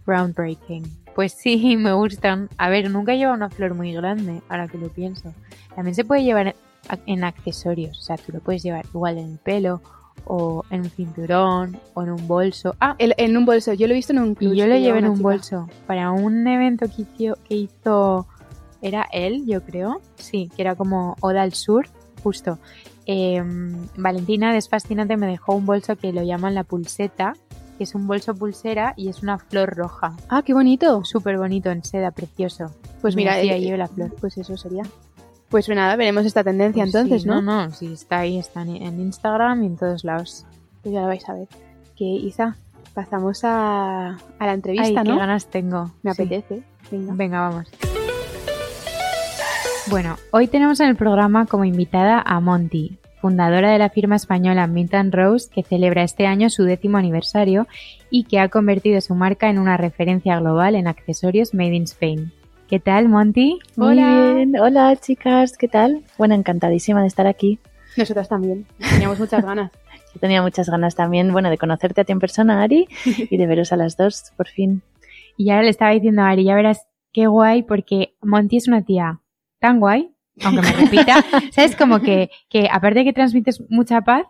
Groundbreaking. 0.06 0.84
Pues 1.14 1.32
sí, 1.32 1.76
me 1.78 1.92
gustan. 1.92 2.48
A 2.58 2.68
ver, 2.68 2.90
nunca 2.90 3.14
lleva 3.14 3.32
una 3.32 3.50
flor 3.50 3.74
muy 3.74 3.92
grande, 3.92 4.40
ahora 4.48 4.68
que 4.68 4.78
lo 4.78 4.88
pienso. 4.88 5.34
También 5.74 5.94
se 5.94 6.04
puede 6.04 6.24
llevar 6.24 6.54
en 7.06 7.24
accesorios, 7.24 7.98
o 7.98 8.02
sea, 8.02 8.16
tú 8.16 8.32
lo 8.32 8.40
puedes 8.40 8.62
llevar 8.62 8.84
igual 8.92 9.18
en 9.18 9.32
el 9.32 9.38
pelo 9.38 9.80
o 10.26 10.64
en 10.70 10.82
un 10.82 10.90
cinturón 10.90 11.78
o 11.94 12.02
en 12.02 12.10
un 12.10 12.28
bolso. 12.28 12.76
Ah, 12.80 12.94
en 12.98 13.36
un 13.36 13.44
bolso, 13.44 13.72
yo 13.72 13.86
lo 13.86 13.94
he 13.94 13.96
visto 13.96 14.12
en 14.12 14.20
un 14.20 14.34
club. 14.34 14.54
Yo 14.54 14.66
lo 14.66 14.76
llevé 14.76 14.98
en 14.98 15.08
un 15.08 15.20
bolso 15.20 15.68
para 15.86 16.10
un 16.10 16.46
evento 16.46 16.86
que 16.86 17.02
hizo, 17.02 17.38
que 17.48 17.54
hizo, 17.54 18.26
era 18.80 19.06
él, 19.12 19.44
yo 19.46 19.62
creo, 19.62 20.00
sí, 20.16 20.50
que 20.54 20.62
era 20.62 20.74
como 20.74 21.16
Oda 21.20 21.42
al 21.42 21.52
Sur, 21.54 21.86
justo. 22.24 22.58
Em, 23.06 23.86
Valentina 23.96 24.52
Desfascinante 24.52 25.16
me 25.18 25.26
dejó 25.26 25.54
un 25.54 25.66
bolso 25.66 25.94
que 25.96 26.12
lo 26.12 26.22
llaman 26.22 26.54
la 26.54 26.64
pulseta, 26.64 27.34
que 27.76 27.84
es 27.84 27.94
un 27.94 28.06
bolso 28.06 28.34
pulsera 28.34 28.94
y 28.96 29.08
es 29.08 29.22
una 29.22 29.38
flor 29.38 29.76
roja. 29.76 30.16
Ah, 30.30 30.42
qué 30.42 30.54
bonito. 30.54 31.04
Súper 31.04 31.36
bonito 31.36 31.70
en 31.70 31.84
seda, 31.84 32.10
precioso. 32.12 32.70
Pues 33.02 33.14
mira, 33.14 33.34
ahí 33.34 33.68
eh, 33.68 33.76
la 33.76 33.88
flor. 33.88 34.14
Pues 34.18 34.38
eso 34.38 34.56
sería. 34.56 34.84
Pues 35.50 35.68
nada, 35.68 35.94
veremos 35.96 36.24
esta 36.24 36.42
tendencia 36.42 36.82
pues 36.84 36.94
entonces, 36.94 37.26
¿no? 37.26 37.42
No, 37.42 37.66
no, 37.66 37.70
sí, 37.70 37.92
está 37.92 38.20
ahí, 38.20 38.38
está 38.38 38.62
en 38.62 39.00
Instagram 39.00 39.62
y 39.62 39.66
en 39.66 39.76
todos 39.76 40.02
lados. 40.02 40.46
Pues 40.82 40.94
ya 40.94 41.02
lo 41.02 41.06
vais 41.08 41.28
a 41.28 41.34
ver. 41.34 41.48
Que 41.94 42.04
Isa, 42.04 42.56
pasamos 42.94 43.44
a, 43.44 44.16
a 44.38 44.46
la 44.46 44.54
entrevista, 44.54 45.00
Ay, 45.00 45.06
¿no? 45.06 45.12
qué 45.12 45.18
ganas 45.18 45.46
tengo. 45.46 45.90
Me 46.02 46.10
apetece. 46.10 46.62
Venga. 46.90 47.12
Venga, 47.14 47.40
vamos. 47.48 47.68
Bueno, 49.90 50.16
hoy 50.30 50.46
tenemos 50.46 50.80
en 50.80 50.88
el 50.88 50.96
programa 50.96 51.44
como 51.44 51.66
invitada 51.66 52.22
a 52.24 52.40
Monty, 52.40 52.96
fundadora 53.20 53.70
de 53.70 53.78
la 53.78 53.90
firma 53.90 54.16
española 54.16 54.66
Mint 54.66 54.94
Rose, 55.12 55.50
que 55.52 55.62
celebra 55.62 56.02
este 56.02 56.26
año 56.26 56.48
su 56.48 56.64
décimo 56.64 56.96
aniversario 56.96 57.66
y 58.08 58.24
que 58.24 58.38
ha 58.38 58.48
convertido 58.48 58.98
su 59.02 59.14
marca 59.14 59.50
en 59.50 59.58
una 59.58 59.76
referencia 59.76 60.40
global 60.40 60.74
en 60.74 60.86
accesorios 60.86 61.52
made 61.52 61.74
in 61.74 61.82
Spain. 61.82 62.32
¿Qué 62.66 62.80
tal, 62.80 63.10
Monty? 63.10 63.58
Hola. 63.76 64.06
Muy 64.06 64.34
bien. 64.34 64.58
Hola, 64.58 64.96
chicas. 64.96 65.58
¿Qué 65.58 65.68
tal? 65.68 66.02
Bueno, 66.16 66.34
encantadísima 66.34 67.02
de 67.02 67.08
estar 67.08 67.26
aquí. 67.26 67.58
Nosotras 67.98 68.30
también. 68.30 68.66
Teníamos 68.78 69.20
muchas 69.20 69.44
ganas. 69.44 69.70
Yo 70.14 70.20
tenía 70.20 70.40
muchas 70.40 70.70
ganas 70.70 70.94
también, 70.94 71.30
bueno, 71.30 71.50
de 71.50 71.58
conocerte 71.58 72.00
a 72.00 72.04
ti 72.04 72.12
en 72.12 72.20
persona, 72.20 72.62
Ari, 72.62 72.88
y 73.04 73.36
de 73.36 73.46
veros 73.46 73.70
a 73.72 73.76
las 73.76 73.98
dos, 73.98 74.32
por 74.38 74.48
fin. 74.48 74.82
Y 75.36 75.50
ahora 75.50 75.64
le 75.64 75.70
estaba 75.70 75.90
diciendo 75.90 76.22
a 76.22 76.30
Ari, 76.30 76.44
ya 76.44 76.54
verás 76.54 76.86
qué 77.12 77.26
guay, 77.26 77.64
porque 77.64 78.14
Monty 78.22 78.56
es 78.56 78.66
una 78.66 78.82
tía 78.82 79.20
tan 79.64 79.80
guay, 79.80 80.10
aunque 80.42 80.60
me 80.60 80.72
repita, 80.72 81.24
¿sabes? 81.52 81.74
Como 81.74 82.00
que, 82.00 82.28
que 82.50 82.68
aparte 82.70 82.98
de 82.98 83.04
que 83.06 83.12
transmites 83.14 83.62
mucha 83.70 84.02
paz, 84.02 84.26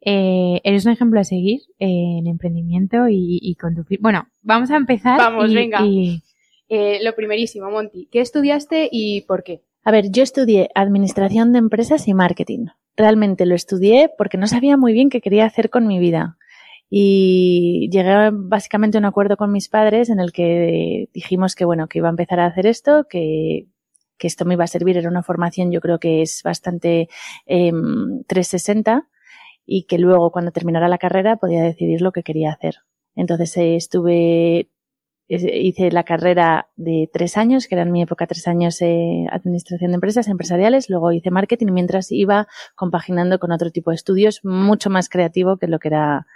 eh, 0.00 0.60
eres 0.64 0.84
un 0.86 0.90
ejemplo 0.90 1.20
a 1.20 1.24
seguir 1.24 1.60
eh, 1.78 2.18
en 2.18 2.26
emprendimiento 2.26 3.06
y, 3.08 3.38
y 3.40 3.54
con 3.54 3.76
tu... 3.76 3.84
Bueno, 4.00 4.26
vamos 4.42 4.72
a 4.72 4.76
empezar. 4.76 5.18
Vamos, 5.18 5.54
venga. 5.54 5.86
Y, 5.86 6.20
eh, 6.68 6.98
lo 7.04 7.14
primerísimo, 7.14 7.70
Monty, 7.70 8.08
¿qué 8.10 8.20
estudiaste 8.20 8.88
y 8.90 9.20
por 9.20 9.44
qué? 9.44 9.62
A 9.84 9.92
ver, 9.92 10.10
yo 10.10 10.24
estudié 10.24 10.70
Administración 10.74 11.52
de 11.52 11.60
Empresas 11.60 12.08
y 12.08 12.14
Marketing. 12.14 12.66
Realmente 12.96 13.46
lo 13.46 13.54
estudié 13.54 14.10
porque 14.18 14.38
no 14.38 14.48
sabía 14.48 14.76
muy 14.76 14.92
bien 14.92 15.10
qué 15.10 15.20
quería 15.20 15.44
hacer 15.44 15.70
con 15.70 15.86
mi 15.86 16.00
vida. 16.00 16.38
Y 16.90 17.88
llegué 17.92 18.30
básicamente 18.32 18.98
a 18.98 19.00
un 19.00 19.04
acuerdo 19.04 19.36
con 19.36 19.52
mis 19.52 19.68
padres 19.68 20.10
en 20.10 20.18
el 20.18 20.32
que 20.32 21.08
dijimos 21.14 21.54
que, 21.54 21.64
bueno, 21.64 21.86
que 21.86 21.98
iba 21.98 22.08
a 22.08 22.10
empezar 22.10 22.40
a 22.40 22.46
hacer 22.46 22.66
esto, 22.66 23.06
que, 23.08 23.68
que 24.22 24.28
esto 24.28 24.44
me 24.44 24.54
iba 24.54 24.62
a 24.62 24.68
servir. 24.68 24.96
Era 24.96 25.08
una 25.08 25.24
formación, 25.24 25.72
yo 25.72 25.80
creo 25.80 25.98
que 25.98 26.22
es 26.22 26.42
bastante 26.44 27.08
eh, 27.46 27.72
360 28.28 29.08
y 29.66 29.84
que 29.86 29.98
luego, 29.98 30.30
cuando 30.30 30.52
terminara 30.52 30.88
la 30.88 30.98
carrera, 30.98 31.38
podía 31.38 31.64
decidir 31.64 32.02
lo 32.02 32.12
que 32.12 32.22
quería 32.22 32.52
hacer. 32.52 32.76
Entonces 33.16 33.56
eh, 33.56 33.74
estuve 33.74 34.68
hice 35.28 35.90
la 35.90 36.04
carrera 36.04 36.68
de 36.76 37.10
tres 37.12 37.36
años, 37.36 37.66
que 37.66 37.74
era 37.74 37.82
en 37.82 37.90
mi 37.90 38.02
época 38.02 38.28
tres 38.28 38.46
años 38.46 38.78
de 38.78 39.26
administración 39.32 39.90
de 39.90 39.94
empresas 39.96 40.28
empresariales, 40.28 40.88
luego 40.88 41.10
hice 41.10 41.30
marketing 41.30 41.72
mientras 41.72 42.12
iba 42.12 42.46
compaginando 42.76 43.38
con 43.38 43.50
otro 43.50 43.70
tipo 43.70 43.90
de 43.90 43.96
estudios 43.96 44.40
mucho 44.44 44.90
más 44.90 45.08
creativo 45.08 45.56
que 45.56 45.68
lo 45.68 45.78
que 45.78 45.88
era 45.88 46.26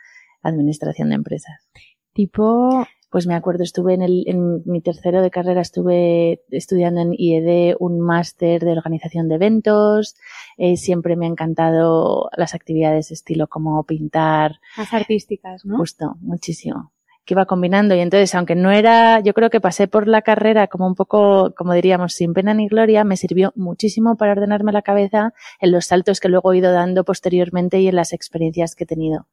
administración 0.43 1.11
de 1.11 1.17
empresas. 1.17 1.69
Tipo, 2.15 2.87
pues 3.11 3.27
me 3.27 3.35
acuerdo, 3.35 3.63
estuve 3.63 3.95
en, 3.95 4.03
el, 4.03 4.25
en 4.27 4.63
mi 4.65 4.81
tercero 4.81 5.23
de 5.23 5.31
carrera, 5.31 5.61
estuve 5.61 6.43
estudiando 6.51 7.01
en 7.01 7.15
IED 7.17 7.77
un 7.79 8.01
máster 8.01 8.65
de 8.65 8.73
organización 8.73 9.29
de 9.29 9.37
eventos. 9.37 10.17
Eh, 10.57 10.77
siempre 10.77 11.17
me 11.17 11.27
ha 11.27 11.29
encantado 11.29 12.29
las 12.37 12.55
actividades 12.55 13.09
de 13.09 13.15
estilo 13.15 13.47
como 13.47 13.83
pintar. 13.85 14.61
Más 14.77 14.93
artísticas, 14.93 15.65
¿no? 15.65 15.79
Justo, 15.79 16.17
muchísimo 16.21 16.93
que 17.27 17.35
iba 17.35 17.45
combinando 17.45 17.95
y 17.97 18.01
entonces 18.01 18.35
aunque 18.37 18.55
no 18.55 18.71
era, 18.71 19.21
yo 19.21 19.35
creo 19.35 19.51
que 19.51 19.61
pasé 19.61 19.89
por 19.89 20.07
la 20.07 20.23
carrera 20.23 20.69
como 20.69 20.87
un 20.87 20.95
poco, 20.95 21.53
como 21.57 21.75
diríamos, 21.75 22.15
sin 22.15 22.33
pena 22.33 22.55
ni 22.55 22.69
gloria, 22.69 23.03
me 23.03 23.17
sirvió 23.17 23.53
muchísimo 23.57 24.17
para 24.17 24.33
ordenarme 24.33 24.71
la 24.71 24.83
cabeza 24.83 25.35
en 25.61 25.73
los 25.73 25.87
saltos 25.87 26.21
que 26.21 26.29
luego 26.29 26.53
he 26.53 26.59
ido 26.59 26.71
dando 26.71 27.05
posteriormente 27.05 27.81
y 27.81 27.89
en 27.89 27.97
las 27.97 28.13
experiencias 28.13 28.77
que 28.77 28.85
he 28.85 28.87
tenido. 28.87 29.27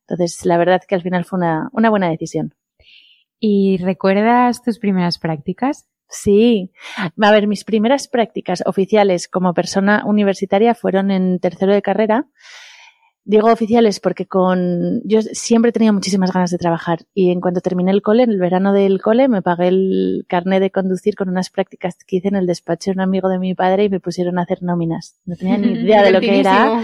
Entonces, 0.00 0.44
la 0.44 0.58
verdad 0.58 0.82
que 0.86 0.96
al 0.96 1.02
final 1.02 1.24
fue 1.24 1.38
una, 1.38 1.68
una 1.72 1.90
buena 1.90 2.08
decisión. 2.08 2.54
¿Y 3.40 3.78
recuerdas 3.78 4.62
tus 4.62 4.78
primeras 4.78 5.18
prácticas? 5.18 5.88
Sí. 6.08 6.72
A 6.96 7.32
ver, 7.32 7.46
mis 7.46 7.64
primeras 7.64 8.08
prácticas 8.08 8.62
oficiales 8.66 9.28
como 9.28 9.54
persona 9.54 10.02
universitaria 10.06 10.74
fueron 10.74 11.10
en 11.10 11.38
tercero 11.38 11.72
de 11.72 11.82
carrera 11.82 12.26
Digo 13.28 13.52
oficiales 13.52 14.00
porque 14.00 14.24
con 14.24 15.02
yo 15.04 15.20
siempre 15.20 15.68
he 15.68 15.72
tenido 15.72 15.92
muchísimas 15.92 16.32
ganas 16.32 16.50
de 16.50 16.56
trabajar 16.56 17.00
y 17.12 17.30
en 17.30 17.42
cuanto 17.42 17.60
terminé 17.60 17.90
el 17.90 18.00
cole, 18.00 18.22
en 18.22 18.30
el 18.30 18.38
verano 18.38 18.72
del 18.72 19.02
cole, 19.02 19.28
me 19.28 19.42
pagué 19.42 19.68
el 19.68 20.24
carnet 20.26 20.62
de 20.62 20.70
conducir 20.70 21.14
con 21.14 21.28
unas 21.28 21.50
prácticas 21.50 21.98
que 22.06 22.16
hice 22.16 22.28
en 22.28 22.36
el 22.36 22.46
despacho 22.46 22.90
de 22.90 22.94
un 22.94 23.00
amigo 23.02 23.28
de 23.28 23.38
mi 23.38 23.54
padre 23.54 23.84
y 23.84 23.90
me 23.90 24.00
pusieron 24.00 24.38
a 24.38 24.44
hacer 24.44 24.62
nóminas. 24.62 25.20
No 25.26 25.36
tenía 25.36 25.58
ni 25.58 25.72
idea 25.72 26.02
de 26.02 26.10
lo 26.10 26.20
que 26.20 26.40
era, 26.40 26.80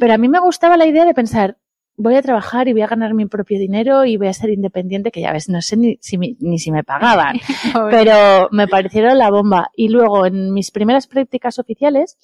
pero 0.00 0.12
a 0.12 0.18
mí 0.18 0.28
me 0.28 0.40
gustaba 0.40 0.76
la 0.76 0.86
idea 0.86 1.04
de 1.04 1.14
pensar, 1.14 1.56
voy 1.96 2.14
a 2.14 2.22
trabajar 2.22 2.68
y 2.68 2.72
voy 2.72 2.82
a 2.82 2.86
ganar 2.86 3.14
mi 3.14 3.26
propio 3.26 3.58
dinero 3.58 4.04
y 4.04 4.16
voy 4.16 4.28
a 4.28 4.32
ser 4.32 4.50
independiente, 4.50 5.10
que 5.10 5.20
ya 5.20 5.32
ves, 5.32 5.48
no 5.48 5.62
sé 5.62 5.76
ni 5.76 5.98
si, 6.00 6.18
ni 6.18 6.58
si 6.58 6.70
me 6.70 6.84
pagaban, 6.84 7.38
pero 7.90 8.48
me 8.52 8.68
parecieron 8.68 9.18
la 9.18 9.30
bomba. 9.30 9.70
Y 9.74 9.88
luego 9.88 10.26
en 10.26 10.52
mis 10.52 10.70
primeras 10.70 11.06
prácticas 11.06 11.58
oficiales 11.58 12.16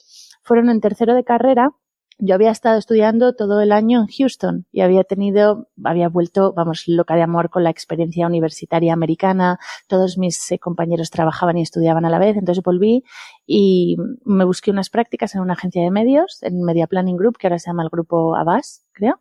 fueron 0.42 0.70
en 0.70 0.80
tercero 0.80 1.14
de 1.14 1.24
carrera 1.24 1.70
yo 2.18 2.35
había 2.35 2.51
estado 2.51 2.79
estudiando 2.79 3.35
todo 3.35 3.61
el 3.61 3.72
año 3.72 4.01
en 4.01 4.07
Houston 4.07 4.66
y 4.72 4.81
había 4.81 5.05
tenido, 5.05 5.68
había 5.85 6.09
vuelto, 6.09 6.53
vamos, 6.53 6.85
loca 6.87 7.14
de 7.14 7.22
amor 7.22 7.51
con 7.51 7.64
la 7.64 7.70
experiencia 7.70 8.27
universitaria 8.27 8.92
americana. 8.92 9.59
Todos 9.88 10.18
mis 10.18 10.51
eh, 10.53 10.59
compañeros 10.59 11.11
trabajaban 11.11 11.59
y 11.59 11.62
estudiaban 11.62 12.05
a 12.05 12.11
la 12.11 12.18
vez, 12.18 12.37
entonces 12.37 12.62
volví 12.62 13.05
y 13.46 13.96
me 14.25 14.44
busqué 14.44 14.70
unas 14.70 14.90
prácticas 14.90 15.35
en 15.35 15.40
una 15.40 15.55
agencia 15.55 15.83
de 15.83 15.90
medios, 15.90 16.42
en 16.42 16.62
Media 16.62 16.87
Planning 16.87 17.16
Group, 17.16 17.38
que 17.38 17.46
ahora 17.46 17.59
se 17.59 17.70
llama 17.70 17.83
el 17.83 17.90
grupo 17.90 18.37
Abbas, 18.37 18.85
creo. 18.92 19.20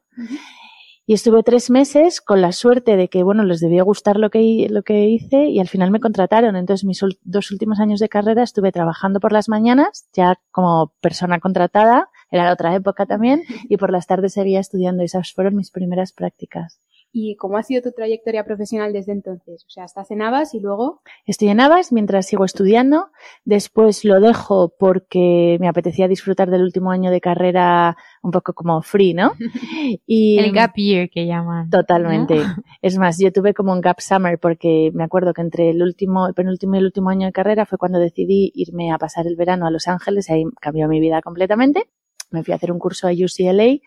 Y 1.11 1.15
estuve 1.15 1.43
tres 1.43 1.69
meses 1.69 2.21
con 2.21 2.39
la 2.39 2.53
suerte 2.53 2.95
de 2.95 3.09
que, 3.09 3.21
bueno, 3.21 3.43
les 3.43 3.59
debió 3.59 3.83
gustar 3.83 4.15
lo 4.15 4.29
que, 4.29 4.67
lo 4.69 4.81
que 4.81 5.09
hice 5.09 5.49
y 5.49 5.59
al 5.59 5.67
final 5.67 5.91
me 5.91 5.99
contrataron. 5.99 6.55
Entonces, 6.55 6.85
mis 6.85 7.01
dos 7.23 7.51
últimos 7.51 7.81
años 7.81 7.99
de 7.99 8.07
carrera 8.07 8.43
estuve 8.43 8.71
trabajando 8.71 9.19
por 9.19 9.33
las 9.33 9.49
mañanas, 9.49 10.07
ya 10.13 10.39
como 10.51 10.93
persona 11.01 11.41
contratada, 11.41 12.07
era 12.29 12.53
otra 12.53 12.73
época 12.75 13.05
también, 13.05 13.43
y 13.67 13.75
por 13.75 13.91
las 13.91 14.07
tardes 14.07 14.31
seguía 14.31 14.61
estudiando. 14.61 15.03
Esas 15.03 15.33
fueron 15.33 15.57
mis 15.57 15.69
primeras 15.69 16.13
prácticas. 16.13 16.79
¿Y 17.13 17.35
cómo 17.35 17.57
ha 17.57 17.63
sido 17.63 17.81
tu 17.81 17.91
trayectoria 17.91 18.45
profesional 18.45 18.93
desde 18.93 19.11
entonces? 19.11 19.65
O 19.67 19.69
sea, 19.69 19.83
estás 19.83 20.11
en 20.11 20.21
Avas 20.21 20.53
y 20.53 20.59
luego. 20.59 21.01
Estoy 21.25 21.49
en 21.49 21.59
Avas 21.59 21.91
mientras 21.91 22.25
sigo 22.25 22.45
estudiando. 22.45 23.09
Después 23.43 24.05
lo 24.05 24.21
dejo 24.21 24.73
porque 24.79 25.57
me 25.59 25.67
apetecía 25.67 26.07
disfrutar 26.07 26.49
del 26.49 26.63
último 26.63 26.91
año 26.91 27.11
de 27.11 27.19
carrera 27.19 27.97
un 28.23 28.31
poco 28.31 28.53
como 28.53 28.81
free, 28.81 29.13
¿no? 29.13 29.33
Y 30.07 30.39
el 30.39 30.53
gap 30.53 30.73
year 30.75 31.09
que 31.09 31.25
llaman. 31.25 31.69
Totalmente. 31.69 32.35
Es 32.81 32.97
más, 32.97 33.19
yo 33.19 33.31
tuve 33.31 33.53
como 33.53 33.73
un 33.73 33.81
gap 33.81 33.99
summer 33.99 34.39
porque 34.39 34.91
me 34.93 35.03
acuerdo 35.03 35.33
que 35.33 35.41
entre 35.41 35.69
el 35.69 35.83
último, 35.83 36.27
el 36.27 36.33
penúltimo 36.33 36.75
y 36.75 36.79
el 36.79 36.85
último 36.85 37.09
año 37.09 37.27
de 37.27 37.33
carrera 37.33 37.65
fue 37.65 37.77
cuando 37.77 37.99
decidí 37.99 38.51
irme 38.55 38.91
a 38.91 38.97
pasar 38.97 39.27
el 39.27 39.35
verano 39.35 39.67
a 39.67 39.71
Los 39.71 39.87
Ángeles 39.87 40.29
y 40.29 40.33
ahí 40.33 40.43
cambió 40.59 40.87
mi 40.87 40.99
vida 40.99 41.21
completamente 41.21 41.87
me 42.31 42.43
fui 42.43 42.53
a 42.53 42.55
hacer 42.55 42.71
un 42.71 42.79
curso 42.79 43.07
a 43.07 43.11
UCLA 43.11 43.79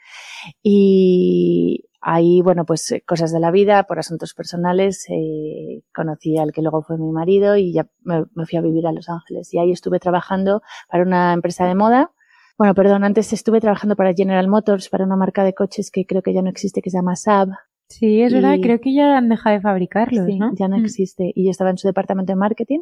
y 0.63 1.85
ahí, 2.05 2.43
bueno, 2.43 2.65
pues 2.65 2.93
eh, 2.93 3.03
cosas 3.07 3.33
de 3.33 3.41
la 3.41 3.51
vida, 3.51 3.85
por 3.85 3.99
asuntos 3.99 4.35
personales, 4.35 5.07
eh, 5.09 5.83
conocí 5.95 6.37
al 6.37 6.53
que 6.53 6.61
luego 6.61 6.83
fue 6.83 6.99
mi 6.99 7.11
marido 7.11 7.57
y 7.57 7.73
ya 7.73 7.87
me, 8.03 8.25
fui 8.47 8.59
a 8.59 8.61
vivir 8.61 8.87
a 8.87 8.93
Los 8.93 9.09
Ángeles. 9.09 9.53
Y 9.55 9.59
ahí 9.59 9.73
estuve 9.73 9.99
trabajando 9.99 10.63
para 10.89 11.03
una 11.03 11.33
empresa 11.33 11.67
de 11.67 11.75
moda. 11.75 12.11
Bueno, 12.59 12.75
perdón, 12.75 13.05
antes 13.05 13.33
estuve 13.33 13.61
trabajando 13.61 13.97
para 13.97 14.13
General 14.15 14.47
Motors, 14.49 14.89
para 14.91 15.05
una 15.05 15.17
marca 15.17 15.43
de 15.43 15.55
coches 15.55 15.91
que 15.91 16.05
creo 16.05 16.23
que 16.23 16.35
ya 16.35 16.43
no 16.43 16.51
existe, 16.51 16.83
que 16.83 16.91
se 16.91 16.99
llama 16.99 17.17
Saab. 17.17 17.49
Sí, 17.89 18.23
es 18.23 18.33
verdad, 18.33 18.57
creo 18.63 18.81
que 18.81 18.95
ya 18.95 19.17
han 19.17 19.29
dejado 19.29 19.57
de 19.57 19.63
fabricarlos, 19.63 20.27
sí, 20.27 20.39
¿no? 20.39 20.53
ya 20.55 20.69
no 20.69 20.79
mm. 20.79 20.85
existe. 20.85 21.33
Y 21.35 21.47
yo 21.47 21.51
estaba 21.51 21.71
en 21.71 21.79
su 21.79 21.89
departamento 21.89 22.33
de 22.33 22.37
marketing. 22.37 22.81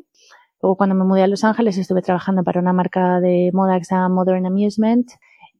Luego 0.60 0.76
cuando 0.76 0.94
me 0.94 1.04
mudé 1.04 1.22
a 1.22 1.26
Los 1.26 1.44
Ángeles 1.44 1.76
estuve 1.78 2.02
trabajando 2.02 2.44
para 2.44 2.60
una 2.60 2.72
marca 2.72 3.20
de 3.20 3.50
moda 3.52 3.78
que 3.78 3.84
se 3.84 3.94
llama 3.94 4.14
Modern 4.14 4.46
Amusement 4.46 5.10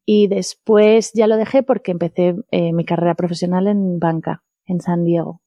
y 0.05 0.29
después 0.29 1.13
ya 1.15 1.27
lo 1.27 1.37
dejé 1.37 1.63
porque 1.63 1.93
empecé 1.93 2.37
eh, 2.51 2.73
mi 2.73 2.85
carrera 2.85 3.15
profesional 3.15 3.67
en 3.69 3.99
banca, 3.99 4.43
en 4.67 4.81
San 4.81 5.05
Diego. 5.05 5.43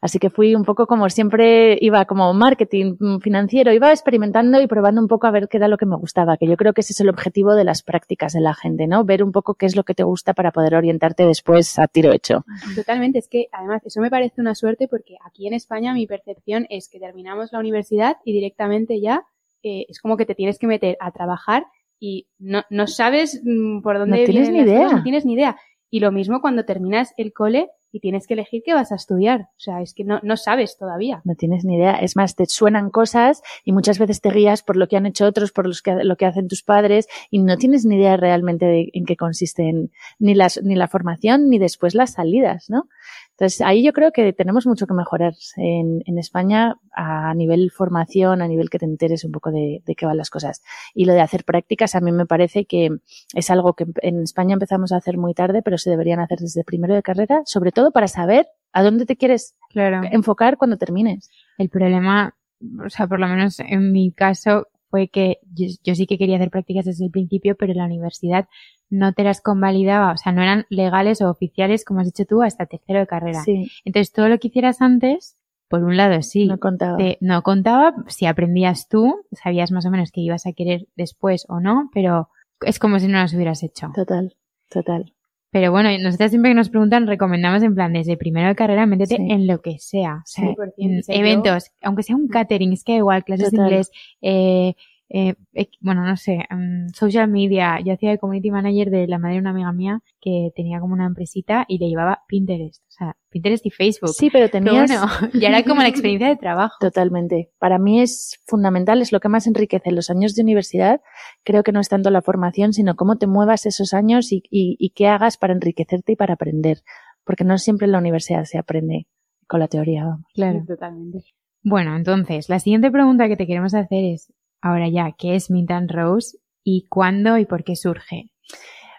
Así 0.00 0.18
que 0.18 0.30
fui 0.30 0.54
un 0.54 0.64
poco 0.64 0.86
como 0.86 1.08
siempre 1.10 1.76
iba 1.80 2.04
como 2.04 2.32
marketing 2.34 2.96
financiero, 3.20 3.72
iba 3.72 3.90
experimentando 3.90 4.60
y 4.60 4.66
probando 4.66 5.00
un 5.00 5.08
poco 5.08 5.26
a 5.26 5.30
ver 5.30 5.48
qué 5.48 5.56
era 5.56 5.68
lo 5.68 5.76
que 5.76 5.86
me 5.86 5.96
gustaba, 5.96 6.36
que 6.36 6.46
yo 6.46 6.56
creo 6.56 6.72
que 6.72 6.82
ese 6.82 6.92
es 6.92 7.00
el 7.00 7.08
objetivo 7.08 7.54
de 7.54 7.64
las 7.64 7.82
prácticas 7.82 8.32
de 8.32 8.40
la 8.40 8.54
gente, 8.54 8.86
¿no? 8.86 9.04
Ver 9.04 9.24
un 9.24 9.32
poco 9.32 9.54
qué 9.54 9.66
es 9.66 9.74
lo 9.74 9.82
que 9.82 9.94
te 9.94 10.04
gusta 10.04 10.34
para 10.34 10.52
poder 10.52 10.76
orientarte 10.76 11.26
después 11.26 11.78
a 11.78 11.88
tiro 11.88 12.12
hecho. 12.12 12.44
Totalmente, 12.76 13.18
es 13.18 13.28
que 13.28 13.48
además 13.52 13.84
eso 13.84 14.00
me 14.00 14.10
parece 14.10 14.40
una 14.40 14.54
suerte 14.54 14.86
porque 14.88 15.16
aquí 15.24 15.48
en 15.48 15.54
España 15.54 15.94
mi 15.94 16.06
percepción 16.06 16.66
es 16.70 16.88
que 16.88 17.00
terminamos 17.00 17.52
la 17.52 17.58
universidad 17.58 18.18
y 18.24 18.32
directamente 18.32 19.00
ya 19.00 19.26
eh, 19.62 19.86
es 19.88 20.00
como 20.00 20.16
que 20.16 20.26
te 20.26 20.34
tienes 20.34 20.58
que 20.58 20.66
meter 20.66 20.96
a 21.00 21.10
trabajar 21.10 21.66
y 21.98 22.28
no, 22.38 22.62
no 22.70 22.86
sabes 22.86 23.40
mm, 23.44 23.82
por 23.82 23.98
dónde 23.98 24.20
no 24.20 24.24
tienes 24.24 24.50
ni 24.50 24.60
idea. 24.60 24.88
no 24.88 25.02
tienes 25.02 25.24
ni 25.24 25.34
idea. 25.34 25.56
Y 25.90 26.00
lo 26.00 26.10
mismo 26.10 26.40
cuando 26.40 26.64
terminas 26.64 27.14
el 27.16 27.32
cole 27.32 27.70
y 27.94 28.00
tienes 28.00 28.26
que 28.26 28.34
elegir 28.34 28.62
qué 28.66 28.74
vas 28.74 28.90
a 28.90 28.96
estudiar. 28.96 29.42
O 29.42 29.60
sea, 29.60 29.80
es 29.80 29.94
que 29.94 30.02
no, 30.02 30.18
no 30.24 30.36
sabes 30.36 30.76
todavía. 30.76 31.22
No 31.24 31.36
tienes 31.36 31.64
ni 31.64 31.76
idea. 31.76 31.92
Es 31.92 32.16
más, 32.16 32.34
te 32.34 32.46
suenan 32.46 32.90
cosas 32.90 33.40
y 33.64 33.70
muchas 33.70 34.00
veces 34.00 34.20
te 34.20 34.30
guías 34.30 34.64
por 34.64 34.76
lo 34.76 34.88
que 34.88 34.96
han 34.96 35.06
hecho 35.06 35.24
otros, 35.24 35.52
por 35.52 35.68
los 35.68 35.80
que, 35.80 35.94
lo 36.02 36.16
que 36.16 36.26
hacen 36.26 36.48
tus 36.48 36.64
padres 36.64 37.06
y 37.30 37.38
no 37.38 37.56
tienes 37.56 37.84
ni 37.84 37.94
idea 37.94 38.16
realmente 38.16 38.66
de 38.66 38.90
en 38.92 39.04
qué 39.04 39.16
consisten 39.16 39.92
ni, 40.18 40.34
las, 40.34 40.60
ni 40.64 40.74
la 40.74 40.88
formación 40.88 41.48
ni 41.48 41.60
después 41.60 41.94
las 41.94 42.14
salidas, 42.14 42.68
¿no? 42.68 42.88
Entonces, 43.36 43.60
ahí 43.62 43.84
yo 43.84 43.92
creo 43.92 44.12
que 44.12 44.32
tenemos 44.32 44.64
mucho 44.64 44.86
que 44.86 44.94
mejorar 44.94 45.34
en, 45.56 46.02
en 46.06 46.18
España 46.18 46.76
a 46.92 47.34
nivel 47.34 47.72
formación, 47.72 48.42
a 48.42 48.46
nivel 48.48 48.70
que 48.70 48.78
te 48.78 48.84
enteres 48.84 49.24
un 49.24 49.32
poco 49.32 49.50
de, 49.50 49.82
de, 49.84 49.94
qué 49.96 50.06
van 50.06 50.16
las 50.16 50.30
cosas. 50.30 50.62
Y 50.94 51.04
lo 51.04 51.14
de 51.14 51.20
hacer 51.20 51.44
prácticas, 51.44 51.96
a 51.96 52.00
mí 52.00 52.12
me 52.12 52.26
parece 52.26 52.64
que 52.64 52.90
es 53.34 53.50
algo 53.50 53.72
que 53.72 53.86
en 54.02 54.22
España 54.22 54.54
empezamos 54.54 54.92
a 54.92 54.98
hacer 54.98 55.18
muy 55.18 55.34
tarde, 55.34 55.62
pero 55.62 55.78
se 55.78 55.90
deberían 55.90 56.20
hacer 56.20 56.38
desde 56.38 56.62
primero 56.62 56.94
de 56.94 57.02
carrera, 57.02 57.42
sobre 57.44 57.72
todo 57.72 57.90
para 57.90 58.06
saber 58.06 58.46
a 58.72 58.84
dónde 58.84 59.04
te 59.04 59.16
quieres 59.16 59.56
claro. 59.70 60.02
enfocar 60.12 60.56
cuando 60.56 60.76
termines. 60.76 61.28
El 61.58 61.70
problema, 61.70 62.36
o 62.84 62.88
sea, 62.88 63.08
por 63.08 63.18
lo 63.18 63.26
menos 63.26 63.58
en 63.58 63.90
mi 63.90 64.12
caso, 64.12 64.68
fue 64.90 65.08
que 65.08 65.38
yo, 65.52 65.66
yo, 65.82 65.96
sí 65.96 66.06
que 66.06 66.18
quería 66.18 66.36
hacer 66.36 66.50
prácticas 66.50 66.84
desde 66.84 67.04
el 67.04 67.10
principio, 67.10 67.56
pero 67.56 67.74
la 67.74 67.86
universidad 67.86 68.46
no 68.94 69.12
te 69.12 69.24
las 69.24 69.40
convalidaba, 69.40 70.12
o 70.12 70.16
sea, 70.16 70.32
no 70.32 70.42
eran 70.42 70.66
legales 70.70 71.20
o 71.20 71.28
oficiales, 71.30 71.84
como 71.84 72.00
has 72.00 72.06
dicho 72.06 72.24
tú, 72.24 72.42
hasta 72.42 72.66
tercero 72.66 73.00
de 73.00 73.06
carrera. 73.06 73.42
Sí. 73.42 73.66
Entonces, 73.84 74.12
todo 74.12 74.28
lo 74.28 74.38
que 74.38 74.48
hicieras 74.48 74.80
antes, 74.80 75.36
por 75.68 75.82
un 75.82 75.96
lado, 75.96 76.22
sí. 76.22 76.46
No 76.46 76.58
contaba. 76.58 76.96
Te, 76.98 77.18
no 77.20 77.42
contaba, 77.42 77.94
si 78.08 78.26
aprendías 78.26 78.88
tú, 78.88 79.14
sabías 79.32 79.70
más 79.72 79.84
o 79.86 79.90
menos 79.90 80.12
que 80.12 80.20
ibas 80.20 80.46
a 80.46 80.52
querer 80.52 80.86
después 80.96 81.46
o 81.48 81.60
no, 81.60 81.90
pero 81.92 82.28
es 82.60 82.78
como 82.78 82.98
si 82.98 83.08
no 83.08 83.18
las 83.18 83.34
hubieras 83.34 83.62
hecho. 83.62 83.90
Total, 83.94 84.34
total. 84.70 85.12
Pero 85.50 85.70
bueno, 85.70 85.88
nosotros 86.02 86.30
siempre 86.30 86.50
que 86.50 86.56
nos 86.56 86.68
preguntan, 86.68 87.06
recomendamos 87.06 87.62
en 87.62 87.76
plan, 87.76 87.92
desde 87.92 88.16
primero 88.16 88.48
de 88.48 88.56
carrera, 88.56 88.86
métete 88.86 89.16
Sí. 89.16 89.26
en 89.30 89.46
lo 89.46 89.60
que 89.60 89.78
sea. 89.78 90.16
O 90.16 90.22
sea, 90.26 90.44
100%, 90.46 90.72
en 90.78 90.98
o 90.98 91.02
sea, 91.02 91.14
yo- 91.14 91.20
eventos, 91.20 91.70
aunque 91.80 92.02
sea 92.02 92.16
un 92.16 92.26
catering, 92.26 92.72
es 92.72 92.82
que 92.82 92.92
da 92.94 92.98
igual, 92.98 93.22
clases 93.24 93.50
Total. 93.50 93.58
de 93.64 93.70
inglés, 93.70 93.90
eh, 94.20 94.74
eh, 95.16 95.36
bueno, 95.80 96.04
no 96.04 96.16
sé, 96.16 96.44
mm, 96.50 96.88
social 96.88 97.28
media. 97.28 97.78
Yo 97.84 97.92
hacía 97.92 98.10
de 98.10 98.18
community 98.18 98.50
manager 98.50 98.90
de 98.90 99.06
la 99.06 99.20
madre 99.20 99.34
de 99.34 99.40
una 99.42 99.50
amiga 99.50 99.72
mía 99.72 100.02
que 100.20 100.50
tenía 100.56 100.80
como 100.80 100.92
una 100.92 101.06
empresita 101.06 101.64
y 101.68 101.78
le 101.78 101.88
llevaba 101.88 102.24
Pinterest. 102.26 102.82
O 102.82 102.90
sea, 102.90 103.16
Pinterest 103.30 103.64
y 103.64 103.70
Facebook. 103.70 104.10
Sí, 104.10 104.28
pero 104.28 104.48
Pero 104.50 104.64
tenías... 104.64 104.90
bueno, 104.90 105.06
ya 105.40 105.50
era 105.50 105.62
como 105.62 105.82
la 105.82 105.88
experiencia 105.88 106.26
de 106.26 106.34
trabajo. 106.34 106.74
Totalmente. 106.80 107.52
Para 107.60 107.78
mí 107.78 108.00
es 108.00 108.40
fundamental, 108.44 109.00
es 109.02 109.12
lo 109.12 109.20
que 109.20 109.28
más 109.28 109.46
enriquece 109.46 109.92
los 109.92 110.10
años 110.10 110.34
de 110.34 110.42
universidad. 110.42 111.00
Creo 111.44 111.62
que 111.62 111.70
no 111.70 111.78
es 111.78 111.88
tanto 111.88 112.10
la 112.10 112.20
formación, 112.20 112.72
sino 112.72 112.96
cómo 112.96 113.16
te 113.16 113.28
muevas 113.28 113.66
esos 113.66 113.94
años 113.94 114.32
y, 114.32 114.42
y, 114.50 114.74
y 114.80 114.90
qué 114.90 115.06
hagas 115.06 115.36
para 115.36 115.52
enriquecerte 115.52 116.14
y 116.14 116.16
para 116.16 116.34
aprender. 116.34 116.78
Porque 117.22 117.44
no 117.44 117.56
siempre 117.58 117.84
en 117.84 117.92
la 117.92 117.98
universidad 117.98 118.42
se 118.46 118.58
aprende 118.58 119.06
con 119.46 119.60
la 119.60 119.68
teoría. 119.68 120.06
vamos. 120.06 120.26
Claro. 120.34 120.64
Totalmente. 120.66 121.22
Bueno, 121.62 121.96
entonces, 121.96 122.48
la 122.48 122.58
siguiente 122.58 122.90
pregunta 122.90 123.28
que 123.28 123.36
te 123.36 123.46
queremos 123.46 123.74
hacer 123.74 124.04
es, 124.04 124.32
ahora 124.64 124.88
ya, 124.88 125.12
¿qué 125.16 125.36
es 125.36 125.50
Mint 125.50 125.70
and 125.70 125.90
Rose 125.90 126.38
y 126.64 126.86
cuándo 126.88 127.36
y 127.36 127.44
por 127.44 127.64
qué 127.64 127.76
surge? 127.76 128.30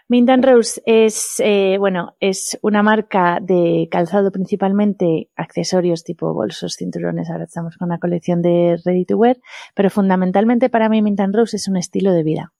Mint 0.08 0.30
and 0.30 0.44
Rose 0.44 0.80
es, 0.86 1.40
eh, 1.40 1.76
bueno, 1.80 2.14
es 2.20 2.56
una 2.62 2.84
marca 2.84 3.40
de 3.42 3.88
calzado 3.90 4.30
principalmente, 4.30 5.28
accesorios 5.34 6.04
tipo 6.04 6.32
bolsos, 6.32 6.76
cinturones, 6.76 7.28
ahora 7.28 7.44
estamos 7.44 7.76
con 7.76 7.88
una 7.88 7.98
colección 7.98 8.42
de 8.42 8.80
ready 8.84 9.04
to 9.04 9.16
wear, 9.16 9.38
pero 9.74 9.90
fundamentalmente 9.90 10.70
para 10.70 10.88
mí 10.88 11.02
Mint 11.02 11.18
and 11.18 11.34
Rose 11.34 11.56
es 11.56 11.66
un 11.66 11.76
estilo 11.76 12.12
de 12.12 12.22
vida. 12.22 12.52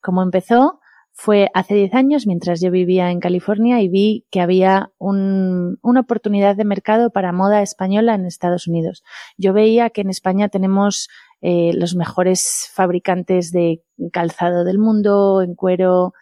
Como 0.00 0.24
empezó, 0.24 0.80
fue 1.20 1.50
hace 1.52 1.74
10 1.74 1.94
años 1.94 2.26
mientras 2.28 2.60
yo 2.60 2.70
vivía 2.70 3.10
en 3.10 3.18
California 3.18 3.82
y 3.82 3.88
vi 3.88 4.24
que 4.30 4.40
había 4.40 4.92
un, 4.98 5.76
una 5.82 6.00
oportunidad 6.02 6.54
de 6.54 6.64
mercado 6.64 7.10
para 7.10 7.32
moda 7.32 7.60
española 7.60 8.14
en 8.14 8.24
Estados 8.24 8.68
Unidos. 8.68 9.02
Yo 9.36 9.52
veía 9.52 9.90
que 9.90 10.02
en 10.02 10.10
España 10.10 10.48
tenemos 10.48 11.08
eh, 11.40 11.72
los 11.74 11.96
mejores 11.96 12.70
fabricantes 12.72 13.50
de 13.50 13.82
calzado 14.12 14.62
del 14.62 14.78
mundo, 14.78 15.42
en 15.42 15.56
cuero, 15.56 16.12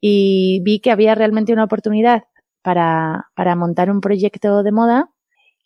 y 0.00 0.62
vi 0.62 0.78
que 0.78 0.92
había 0.92 1.16
realmente 1.16 1.52
una 1.52 1.64
oportunidad 1.64 2.22
para, 2.62 3.30
para 3.34 3.56
montar 3.56 3.90
un 3.90 4.00
proyecto 4.00 4.62
de 4.62 4.70
moda 4.70 5.10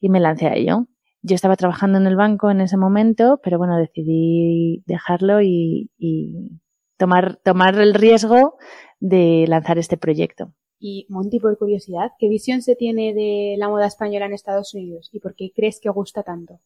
y 0.01 0.09
me 0.09 0.19
lancé 0.19 0.47
a 0.47 0.55
ello. 0.55 0.87
Yo 1.21 1.35
estaba 1.35 1.57
trabajando 1.57 1.99
en 1.99 2.07
el 2.07 2.17
banco 2.17 2.51
en 2.51 2.63
ese 2.63 2.79
momento, 2.79 3.39
pero 3.45 3.59
bueno, 3.59 3.77
decidí 3.77 4.83
dejarlo 4.87 5.43
y 5.43 5.91
tomar, 6.97 7.37
tomar 7.37 7.79
el 7.79 7.95
riesgo 7.95 8.57
de 9.01 9.45
lanzar 9.49 9.79
este 9.79 9.97
proyecto. 9.97 10.53
Y 10.79 11.07
Monty, 11.09 11.39
por 11.39 11.57
curiosidad, 11.59 12.11
¿qué 12.19 12.29
visión 12.29 12.61
se 12.61 12.75
tiene 12.75 13.15
de 13.15 13.55
la 13.57 13.69
moda 13.69 13.87
española 13.87 14.27
en 14.27 14.33
Estados 14.33 14.75
Unidos 14.75 15.11
y 15.13 15.21
por 15.21 15.37
qué 15.37 15.53
crees 15.55 15.79
que 15.81 15.91
gusta 15.91 16.25
tanto? 16.25 16.61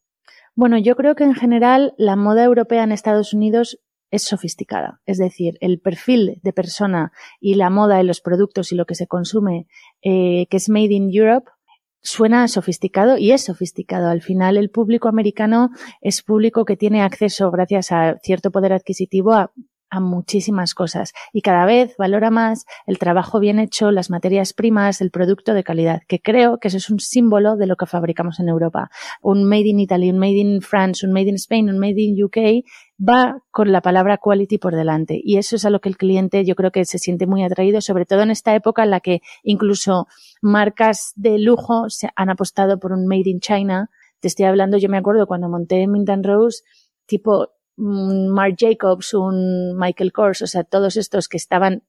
Bueno, 0.55 0.79
yo 0.79 0.97
creo 0.97 1.15
que 1.15 1.25
en 1.25 1.35
general 1.35 1.95
la 1.99 2.17
moda 2.17 2.43
europea 2.45 2.83
en 2.85 2.93
Estados 2.93 3.35
Unidos 3.35 3.79
es 4.11 4.23
sofisticada. 4.23 5.01
Es 5.05 5.19
decir, 5.19 5.59
el 5.61 5.81
perfil 5.81 6.41
de 6.43 6.53
persona 6.53 7.13
y 7.41 7.57
la 7.57 7.71
moda 7.71 8.01
y 8.01 8.07
los 8.07 8.21
productos 8.21 8.73
y 8.73 8.75
lo 8.75 8.87
que 8.87 8.95
se 8.95 9.07
consume 9.07 9.67
eh, 10.03 10.47
que 10.49 10.57
es 10.57 10.69
made 10.69 10.95
in 10.95 11.11
Europe 11.13 11.51
suena 12.01 12.47
sofisticado 12.49 13.19
y 13.19 13.33
es 13.33 13.45
sofisticado. 13.45 14.09
Al 14.09 14.23
final 14.23 14.57
el 14.57 14.71
público 14.71 15.09
americano 15.09 15.71
es 16.01 16.23
público 16.23 16.65
que 16.65 16.77
tiene 16.77 17.03
acceso 17.03 17.51
gracias 17.51 17.93
a 17.93 18.19
cierto 18.23 18.51
poder 18.51 18.73
adquisitivo 18.73 19.33
a 19.33 19.53
a 19.91 20.01
muchísimas 20.01 20.75
cosas 20.75 21.13
y 21.33 21.43
cada 21.43 21.65
vez 21.65 21.95
valora 21.99 22.31
más 22.31 22.65
el 22.87 22.99
trabajo 22.99 23.41
bien 23.41 23.59
hecho, 23.59 23.91
las 23.91 24.11
materias 24.11 24.53
primas, 24.53 25.01
el 25.01 25.11
producto 25.11 25.55
de 25.55 25.65
calidad, 25.65 26.03
que 26.09 26.21
creo 26.21 26.59
que 26.59 26.69
eso 26.69 26.77
es 26.77 26.91
un 26.91 27.01
símbolo 27.01 27.57
de 27.57 27.67
lo 27.67 27.77
que 27.77 27.87
fabricamos 27.87 28.41
en 28.41 28.49
Europa. 28.49 28.91
Un 29.23 29.45
made 29.45 29.69
in 29.69 29.81
Italy, 29.81 30.11
un 30.11 30.19
made 30.19 30.37
in 30.37 30.61
France, 30.61 31.07
un 31.07 31.13
made 31.13 31.29
in 31.29 31.37
Spain, 31.37 31.69
un 31.69 31.79
made 31.79 32.01
in 32.01 32.23
UK 32.23 32.65
va 32.99 33.43
con 33.51 33.73
la 33.73 33.83
palabra 33.83 34.19
quality 34.19 34.59
por 34.59 34.75
delante 34.75 35.21
y 35.23 35.37
eso 35.37 35.57
es 35.57 35.65
a 35.65 35.71
lo 35.71 35.81
que 35.81 35.89
el 35.89 35.97
cliente 35.97 36.45
yo 36.45 36.55
creo 36.55 36.71
que 36.71 36.85
se 36.85 36.99
siente 36.99 37.27
muy 37.27 37.45
atraído, 37.45 37.81
sobre 37.81 38.07
todo 38.07 38.23
en 38.23 38.31
esta 38.31 38.55
época 38.55 38.85
en 38.85 38.91
la 38.91 39.01
que 39.01 39.21
incluso 39.43 40.07
marcas 40.41 41.13
de 41.15 41.39
lujo 41.39 41.89
se 41.89 42.09
han 42.17 42.31
apostado 42.31 42.79
por 42.79 42.93
un 42.93 43.07
made 43.07 43.29
in 43.29 43.41
China. 43.41 43.91
Te 44.21 44.29
estoy 44.29 44.47
hablando, 44.47 44.79
yo 44.79 44.89
me 44.89 44.97
acuerdo 44.97 45.27
cuando 45.27 45.49
monté 45.49 45.87
Mint 45.87 46.09
Rose, 46.25 46.63
tipo 47.07 47.56
un 47.77 48.29
Marc 48.29 48.57
Jacobs, 48.59 49.15
un 49.15 49.77
Michael 49.77 50.13
Kors, 50.13 50.43
o 50.43 50.47
sea, 50.47 50.65
todos 50.65 50.97
estos 50.97 51.29
que 51.29 51.37
estaban, 51.37 51.83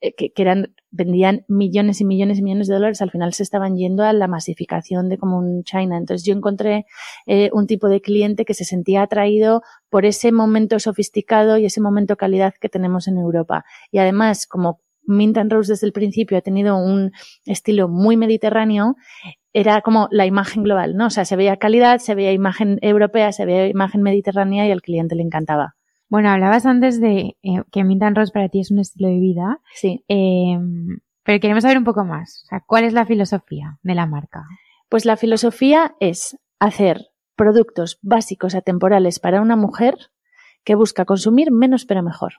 eh, 0.00 0.14
que, 0.14 0.32
que, 0.32 0.42
eran, 0.42 0.74
vendían 0.90 1.44
millones 1.48 2.00
y 2.00 2.04
millones 2.04 2.38
y 2.38 2.42
millones 2.42 2.68
de 2.68 2.74
dólares, 2.74 3.02
al 3.02 3.10
final 3.10 3.32
se 3.34 3.42
estaban 3.42 3.76
yendo 3.76 4.04
a 4.04 4.12
la 4.12 4.28
masificación 4.28 5.08
de 5.08 5.18
como 5.18 5.38
un 5.38 5.64
China. 5.64 5.96
Entonces 5.96 6.24
yo 6.24 6.34
encontré 6.34 6.86
eh, 7.26 7.50
un 7.52 7.66
tipo 7.66 7.88
de 7.88 8.00
cliente 8.00 8.44
que 8.44 8.54
se 8.54 8.64
sentía 8.64 9.02
atraído 9.02 9.62
por 9.90 10.04
ese 10.04 10.32
momento 10.32 10.78
sofisticado 10.78 11.58
y 11.58 11.66
ese 11.66 11.80
momento 11.80 12.16
calidad 12.16 12.54
que 12.60 12.68
tenemos 12.68 13.08
en 13.08 13.18
Europa. 13.18 13.64
Y 13.90 13.98
además, 13.98 14.46
como 14.46 14.80
Mint 15.04 15.36
and 15.38 15.52
Rose 15.52 15.72
desde 15.72 15.86
el 15.86 15.92
principio 15.92 16.38
ha 16.38 16.42
tenido 16.42 16.76
un 16.76 17.12
estilo 17.44 17.88
muy 17.88 18.16
mediterráneo, 18.16 18.96
era 19.52 19.82
como 19.82 20.08
la 20.10 20.26
imagen 20.26 20.62
global, 20.62 20.96
¿no? 20.96 21.06
O 21.06 21.10
sea, 21.10 21.24
se 21.24 21.36
veía 21.36 21.56
calidad, 21.56 21.98
se 21.98 22.14
veía 22.14 22.32
imagen 22.32 22.78
europea, 22.80 23.32
se 23.32 23.44
veía 23.44 23.68
imagen 23.68 24.02
mediterránea 24.02 24.66
y 24.66 24.70
al 24.70 24.82
cliente 24.82 25.14
le 25.14 25.22
encantaba. 25.22 25.76
Bueno, 26.08 26.30
hablabas 26.30 26.66
antes 26.66 27.00
de 27.00 27.36
eh, 27.42 27.62
que 27.70 27.84
Mint 27.84 28.02
and 28.02 28.16
Rose 28.16 28.32
para 28.32 28.48
ti 28.48 28.60
es 28.60 28.70
un 28.70 28.78
estilo 28.78 29.08
de 29.08 29.18
vida. 29.18 29.60
Sí. 29.74 30.04
Eh, 30.08 30.58
pero 31.22 31.40
queremos 31.40 31.62
saber 31.62 31.78
un 31.78 31.84
poco 31.84 32.04
más. 32.04 32.42
O 32.44 32.46
sea, 32.48 32.60
¿cuál 32.66 32.84
es 32.84 32.92
la 32.92 33.06
filosofía 33.06 33.78
de 33.82 33.94
la 33.94 34.06
marca? 34.06 34.44
Pues 34.88 35.04
la 35.04 35.16
filosofía 35.16 35.94
es 36.00 36.38
hacer 36.58 37.12
productos 37.36 37.98
básicos 38.02 38.54
atemporales 38.54 39.20
para 39.20 39.40
una 39.40 39.56
mujer 39.56 39.94
que 40.64 40.74
busca 40.74 41.04
consumir 41.04 41.50
menos 41.50 41.86
pero 41.86 42.02
mejor. 42.02 42.34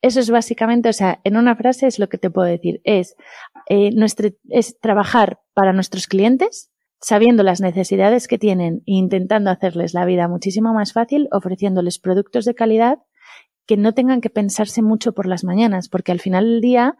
Eso 0.00 0.20
es 0.20 0.30
básicamente, 0.30 0.88
o 0.88 0.92
sea, 0.92 1.20
en 1.24 1.36
una 1.36 1.56
frase 1.56 1.86
es 1.86 1.98
lo 1.98 2.08
que 2.08 2.18
te 2.18 2.30
puedo 2.30 2.46
decir. 2.46 2.80
Es, 2.84 3.16
eh, 3.68 3.90
nuestro, 3.92 4.30
es 4.48 4.78
trabajar 4.78 5.40
para 5.54 5.72
nuestros 5.72 6.06
clientes, 6.06 6.70
sabiendo 7.00 7.42
las 7.42 7.60
necesidades 7.60 8.28
que 8.28 8.38
tienen 8.38 8.82
e 8.86 8.94
intentando 8.94 9.50
hacerles 9.50 9.94
la 9.94 10.04
vida 10.04 10.28
muchísimo 10.28 10.72
más 10.72 10.92
fácil, 10.92 11.28
ofreciéndoles 11.32 11.98
productos 11.98 12.44
de 12.44 12.54
calidad 12.54 12.98
que 13.66 13.76
no 13.76 13.92
tengan 13.92 14.20
que 14.20 14.30
pensarse 14.30 14.82
mucho 14.82 15.12
por 15.12 15.26
las 15.26 15.44
mañanas, 15.44 15.88
porque 15.88 16.10
al 16.10 16.20
final 16.20 16.44
del 16.44 16.60
día, 16.60 16.96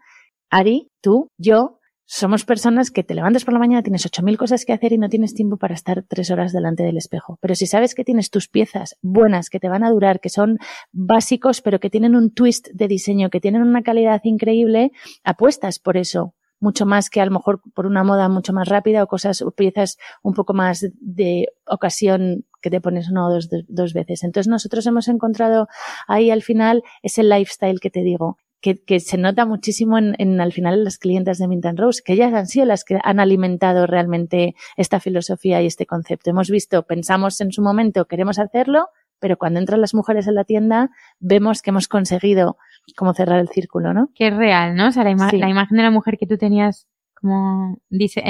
Ari, 0.51 0.91
tú, 1.01 1.29
yo, 1.37 1.78
somos 2.11 2.43
personas 2.43 2.89
que 2.89 3.03
te 3.03 3.13
levantas 3.13 3.45
por 3.45 3.53
la 3.53 3.59
mañana, 3.59 3.83
tienes 3.83 4.03
8.000 4.03 4.35
cosas 4.35 4.65
que 4.65 4.73
hacer 4.73 4.93
y 4.93 4.97
no 4.97 5.09
tienes 5.09 5.35
tiempo 5.35 5.57
para 5.57 5.75
estar 5.75 6.03
tres 6.07 6.31
horas 6.31 6.51
delante 6.51 6.81
del 6.81 6.97
espejo. 6.97 7.37
Pero 7.39 7.53
si 7.53 7.67
sabes 7.67 7.93
que 7.93 8.03
tienes 8.03 8.31
tus 8.31 8.47
piezas 8.47 8.97
buenas, 9.03 9.51
que 9.51 9.59
te 9.59 9.69
van 9.69 9.83
a 9.83 9.91
durar, 9.91 10.19
que 10.19 10.29
son 10.29 10.57
básicos, 10.91 11.61
pero 11.61 11.79
que 11.79 11.91
tienen 11.91 12.15
un 12.15 12.33
twist 12.33 12.69
de 12.73 12.87
diseño, 12.87 13.29
que 13.29 13.39
tienen 13.39 13.61
una 13.61 13.83
calidad 13.83 14.21
increíble, 14.23 14.91
apuestas 15.23 15.77
por 15.77 15.97
eso 15.97 16.33
mucho 16.59 16.87
más 16.87 17.11
que 17.11 17.21
a 17.21 17.25
lo 17.25 17.31
mejor 17.31 17.61
por 17.75 17.85
una 17.85 18.03
moda 18.03 18.27
mucho 18.27 18.53
más 18.53 18.67
rápida 18.67 19.03
o 19.03 19.07
cosas 19.07 19.43
o 19.43 19.51
piezas 19.51 19.99
un 20.23 20.33
poco 20.33 20.55
más 20.55 20.87
de 20.99 21.49
ocasión 21.67 22.43
que 22.59 22.71
te 22.71 22.81
pones 22.81 23.11
una 23.11 23.27
o 23.27 23.31
dos, 23.31 23.49
dos 23.67 23.93
veces. 23.93 24.23
Entonces 24.23 24.49
nosotros 24.49 24.83
hemos 24.87 25.07
encontrado 25.09 25.67
ahí 26.07 26.31
al 26.31 26.41
final 26.41 26.81
ese 27.03 27.21
lifestyle 27.21 27.79
que 27.79 27.91
te 27.91 28.01
digo, 28.01 28.39
que, 28.61 28.83
que, 28.83 28.99
se 28.99 29.17
nota 29.17 29.45
muchísimo 29.45 29.97
en, 29.97 30.15
en, 30.17 30.41
al 30.41 30.51
final 30.51 30.83
las 30.83 30.97
clientes 30.97 31.37
de 31.37 31.47
Mint 31.47 31.65
Rose, 31.75 32.01
que 32.03 32.13
ellas 32.13 32.33
han 32.33 32.47
sido 32.47 32.65
las 32.65 32.83
que 32.83 32.99
han 33.03 33.19
alimentado 33.19 33.87
realmente 33.87 34.55
esta 34.77 34.99
filosofía 34.99 35.61
y 35.61 35.65
este 35.65 35.85
concepto. 35.85 36.29
Hemos 36.29 36.49
visto, 36.49 36.83
pensamos 36.83 37.39
en 37.41 37.51
su 37.51 37.61
momento, 37.61 38.05
queremos 38.05 38.39
hacerlo, 38.39 38.89
pero 39.19 39.37
cuando 39.37 39.59
entran 39.59 39.81
las 39.81 39.93
mujeres 39.93 40.27
en 40.27 40.35
la 40.35 40.43
tienda, 40.43 40.89
vemos 41.19 41.61
que 41.61 41.69
hemos 41.71 41.87
conseguido 41.87 42.57
como 42.95 43.13
cerrar 43.13 43.39
el 43.39 43.49
círculo, 43.49 43.93
¿no? 43.93 44.09
Que 44.15 44.27
es 44.27 44.35
real, 44.35 44.75
¿no? 44.75 44.87
O 44.87 44.91
sea, 44.91 45.03
la, 45.03 45.11
ima 45.11 45.29
la 45.31 45.49
imagen 45.49 45.77
de 45.77 45.83
la 45.83 45.91
mujer 45.91 46.17
que 46.17 46.25
tú 46.25 46.37
tenías 46.37 46.87
como 47.13 47.77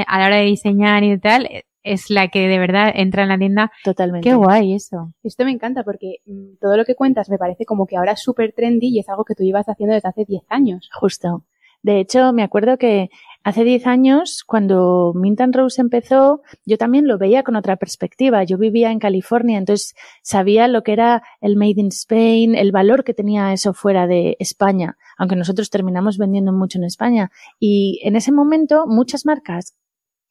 a 0.07 0.19
la 0.19 0.25
hora 0.25 0.37
de 0.37 0.45
diseñar 0.45 1.03
y 1.03 1.17
tal, 1.19 1.47
es 1.83 2.09
la 2.09 2.27
que 2.27 2.47
de 2.47 2.59
verdad 2.59 2.91
entra 2.93 3.23
en 3.23 3.29
la 3.29 3.37
tienda. 3.37 3.71
Totalmente. 3.83 4.27
Qué 4.27 4.35
guay 4.35 4.73
eso. 4.73 5.13
Esto 5.23 5.45
me 5.45 5.51
encanta 5.51 5.83
porque 5.83 6.17
mm, 6.25 6.57
todo 6.59 6.77
lo 6.77 6.85
que 6.85 6.95
cuentas 6.95 7.29
me 7.29 7.37
parece 7.37 7.65
como 7.65 7.85
que 7.85 7.97
ahora 7.97 8.13
es 8.13 8.21
súper 8.21 8.53
trendy 8.53 8.87
y 8.87 8.99
es 8.99 9.09
algo 9.09 9.25
que 9.25 9.35
tú 9.35 9.43
ibas 9.43 9.67
haciendo 9.67 9.95
desde 9.95 10.09
hace 10.09 10.25
10 10.25 10.43
años. 10.49 10.89
Justo. 10.93 11.43
De 11.81 12.01
hecho, 12.01 12.33
me 12.33 12.43
acuerdo 12.43 12.77
que 12.77 13.09
hace 13.43 13.63
10 13.63 13.87
años, 13.87 14.43
cuando 14.45 15.13
Mint 15.15 15.39
Rose 15.53 15.79
empezó, 15.79 16.41
yo 16.65 16.77
también 16.77 17.07
lo 17.07 17.17
veía 17.17 17.43
con 17.43 17.55
otra 17.55 17.77
perspectiva. 17.77 18.43
Yo 18.43 18.57
vivía 18.57 18.91
en 18.91 18.99
California, 18.99 19.57
entonces 19.57 19.95
sabía 20.21 20.67
lo 20.67 20.83
que 20.83 20.91
era 20.91 21.23
el 21.39 21.55
Made 21.55 21.75
in 21.77 21.87
Spain, 21.87 22.55
el 22.55 22.73
valor 22.73 23.05
que 23.05 23.13
tenía 23.13 23.53
eso 23.53 23.73
fuera 23.73 24.07
de 24.07 24.35
España, 24.39 24.97
aunque 25.17 25.37
nosotros 25.37 25.69
terminamos 25.69 26.17
vendiendo 26.17 26.51
mucho 26.51 26.79
en 26.79 26.83
España. 26.83 27.31
Y 27.59 28.01
en 28.03 28.17
ese 28.17 28.33
momento, 28.33 28.85
muchas 28.85 29.25
marcas 29.25 29.77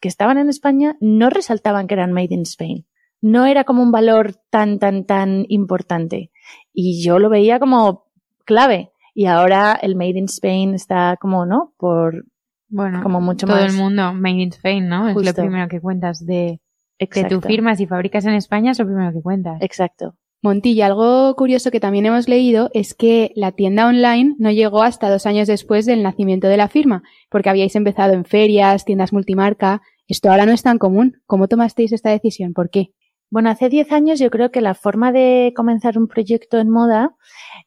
que 0.01 0.09
estaban 0.09 0.39
en 0.39 0.49
España 0.49 0.97
no 1.01 1.31
resaltaban 1.31 1.87
que 1.87 1.95
eran 1.95 2.13
made 2.13 2.29
in 2.31 2.43
Spain. 2.43 2.87
No 3.21 3.47
era 3.47 3.65
como 3.65 3.83
un 3.83 3.91
valor 3.91 4.37
tan, 4.51 4.79
tan, 4.79 5.05
tan 5.05 5.45
importante. 5.49 6.31
Y 6.73 7.03
yo 7.05 7.19
lo 7.19 7.29
veía 7.29 7.59
como 7.59 8.07
clave. 8.45 8.93
Y 9.15 9.27
ahora 9.27 9.79
el 9.81 9.97
made 9.97 10.19
in 10.19 10.27
Spain 10.27 10.75
está 10.75 11.17
como, 11.21 11.45
¿no? 11.45 11.75
Por, 11.77 12.27
bueno, 12.69 13.03
como 13.03 13.21
mucho 13.21 13.47
todo 13.47 13.57
más. 13.57 13.73
el 13.73 13.77
mundo 13.77 14.13
made 14.15 14.43
in 14.43 14.51
Spain, 14.51 14.89
¿no? 14.89 15.09
Es 15.09 15.17
lo 15.17 15.35
primero 15.35 15.67
que 15.69 15.81
cuentas 15.81 16.25
de, 16.25 16.61
Exacto. 16.99 17.37
de 17.37 17.41
tu 17.41 17.47
firma. 17.49 17.75
Si 17.75 17.87
fabricas 17.87 18.25
en 18.27 18.35
España, 18.35 18.71
es 18.71 18.79
lo 18.79 18.87
primero 18.87 19.13
que 19.13 19.21
cuentas. 19.21 19.61
Exacto. 19.61 20.15
Montilla, 20.41 20.87
algo 20.87 21.35
curioso 21.35 21.73
que 21.73 21.81
también 21.81 22.07
hemos 22.07 22.29
leído 22.29 22.71
es 22.73 22.95
que 22.95 23.33
la 23.35 23.51
tienda 23.51 23.89
online 23.89 24.37
no 24.39 24.53
llegó 24.53 24.85
hasta 24.85 25.11
dos 25.11 25.27
años 25.27 25.49
después 25.49 25.85
del 25.85 26.05
nacimiento 26.05 26.47
de 26.47 26.57
la 26.57 26.69
firma, 26.69 27.03
porque 27.29 27.51
habíais 27.51 27.75
empezado 27.75 28.13
en 28.13 28.25
ferias, 28.25 28.85
tiendas 28.85 29.13
multimarca. 29.13 29.83
Esto 30.07 30.31
ahora 30.31 30.47
no 30.47 30.53
es 30.53 30.63
tan 30.63 30.79
común. 30.79 31.21
¿Cómo 31.27 31.49
tomasteis 31.49 31.93
esta 31.93 32.11
decisión? 32.11 32.53
¿Por 32.53 32.71
qué? 32.71 32.93
Bueno, 33.31 33.51
hace 33.51 33.69
10 33.69 33.93
años 33.93 34.19
yo 34.21 34.31
creo 34.31 34.51
que 34.51 34.63
la 34.63 34.75
forma 34.75 35.13
de 35.13 35.53
comenzar 35.55 35.99
un 35.99 36.07
proyecto 36.07 36.59
en 36.59 36.71
moda 36.71 37.15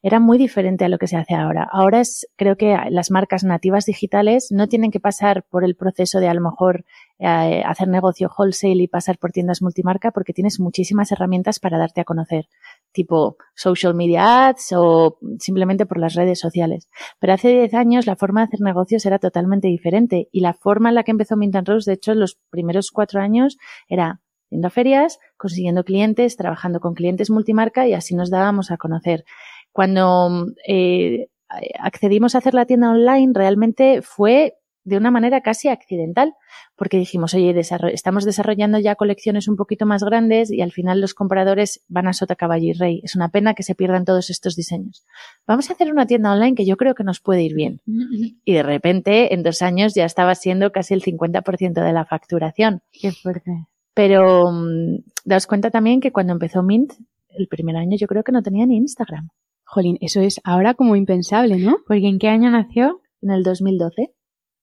era 0.02 0.18
muy 0.18 0.36
diferente 0.36 0.84
a 0.84 0.88
lo 0.88 0.98
que 0.98 1.06
se 1.06 1.16
hace 1.16 1.34
ahora. 1.34 1.68
Ahora 1.70 2.00
es, 2.00 2.26
creo 2.36 2.56
que 2.56 2.76
las 2.90 3.12
marcas 3.12 3.44
nativas 3.44 3.84
digitales 3.84 4.48
no 4.50 4.66
tienen 4.66 4.90
que 4.90 4.98
pasar 4.98 5.44
por 5.48 5.62
el 5.62 5.76
proceso 5.76 6.18
de 6.18 6.28
a 6.28 6.34
lo 6.34 6.40
mejor 6.40 6.84
eh, 7.24 7.62
hacer 7.64 7.86
negocio 7.86 8.28
wholesale 8.36 8.82
y 8.82 8.88
pasar 8.88 9.16
por 9.16 9.30
tiendas 9.30 9.62
multimarca 9.62 10.10
porque 10.10 10.32
tienes 10.32 10.58
muchísimas 10.58 11.12
herramientas 11.12 11.60
para 11.60 11.78
darte 11.78 12.00
a 12.00 12.04
conocer, 12.04 12.48
tipo 12.90 13.36
social 13.54 13.94
media 13.94 14.48
ads 14.48 14.72
o 14.72 15.18
simplemente 15.38 15.86
por 15.86 15.98
las 15.98 16.14
redes 16.14 16.40
sociales. 16.40 16.88
Pero 17.20 17.34
hace 17.34 17.50
10 17.50 17.74
años 17.74 18.06
la 18.08 18.16
forma 18.16 18.40
de 18.40 18.46
hacer 18.46 18.60
negocios 18.60 19.06
era 19.06 19.20
totalmente 19.20 19.68
diferente 19.68 20.28
y 20.32 20.40
la 20.40 20.52
forma 20.52 20.88
en 20.88 20.96
la 20.96 21.04
que 21.04 21.12
empezó 21.12 21.36
Mint 21.36 21.54
Rose, 21.64 21.88
de 21.88 21.94
hecho, 21.94 22.10
en 22.10 22.18
los 22.18 22.40
primeros 22.50 22.90
cuatro 22.90 23.20
años 23.20 23.56
era 23.86 24.20
yendo 24.50 24.66
a 24.66 24.70
ferias, 24.70 25.20
consiguiendo 25.36 25.84
clientes, 25.84 26.36
trabajando 26.36 26.80
con 26.80 26.94
clientes 26.94 27.30
multimarca 27.30 27.86
y 27.86 27.94
así 27.94 28.16
nos 28.16 28.30
dábamos 28.30 28.72
a 28.72 28.78
conocer. 28.78 29.24
Cuando 29.70 30.48
eh, 30.66 31.28
accedimos 31.78 32.34
a 32.34 32.38
hacer 32.38 32.54
la 32.54 32.66
tienda 32.66 32.90
online, 32.90 33.32
realmente 33.32 34.02
fue 34.02 34.56
de 34.84 34.96
una 34.96 35.10
manera 35.10 35.40
casi 35.40 35.68
accidental, 35.68 36.34
porque 36.76 36.98
dijimos, 36.98 37.34
oye, 37.34 37.52
desarroll 37.54 37.92
estamos 37.92 38.24
desarrollando 38.24 38.78
ya 38.78 38.96
colecciones 38.96 39.48
un 39.48 39.56
poquito 39.56 39.86
más 39.86 40.02
grandes 40.02 40.50
y 40.50 40.60
al 40.60 40.72
final 40.72 41.00
los 41.00 41.14
compradores 41.14 41.84
van 41.88 42.08
a 42.08 42.12
Sota 42.12 42.36
Caballo 42.36 42.68
y 42.68 42.72
Rey. 42.72 43.00
Es 43.04 43.14
una 43.14 43.28
pena 43.28 43.54
que 43.54 43.62
se 43.62 43.74
pierdan 43.74 44.04
todos 44.04 44.30
estos 44.30 44.56
diseños. 44.56 45.04
Vamos 45.46 45.70
a 45.70 45.74
hacer 45.74 45.92
una 45.92 46.06
tienda 46.06 46.32
online 46.32 46.54
que 46.54 46.66
yo 46.66 46.76
creo 46.76 46.94
que 46.94 47.04
nos 47.04 47.20
puede 47.20 47.42
ir 47.42 47.54
bien. 47.54 47.80
Y 48.44 48.54
de 48.54 48.62
repente, 48.62 49.34
en 49.34 49.42
dos 49.42 49.62
años 49.62 49.94
ya 49.94 50.04
estaba 50.04 50.34
siendo 50.34 50.72
casi 50.72 50.94
el 50.94 51.02
50% 51.02 51.84
de 51.84 51.92
la 51.92 52.04
facturación. 52.04 52.82
Qué 52.90 53.12
fuerte. 53.12 53.66
Pero 53.94 54.48
um, 54.48 55.02
daos 55.24 55.46
cuenta 55.46 55.70
también 55.70 56.00
que 56.00 56.12
cuando 56.12 56.32
empezó 56.32 56.62
Mint, 56.62 56.92
el 57.28 57.46
primer 57.48 57.76
año 57.76 57.96
yo 57.96 58.06
creo 58.06 58.24
que 58.24 58.32
no 58.32 58.42
tenía 58.42 58.66
ni 58.66 58.76
Instagram. 58.76 59.28
Jolín, 59.64 59.96
eso 60.00 60.20
es 60.20 60.40
ahora 60.44 60.74
como 60.74 60.96
impensable, 60.96 61.56
¿no? 61.56 61.78
Porque 61.86 62.06
¿en 62.06 62.18
qué 62.18 62.28
año 62.28 62.50
nació? 62.50 63.00
En 63.20 63.30
el 63.30 63.42
2012. 63.42 64.12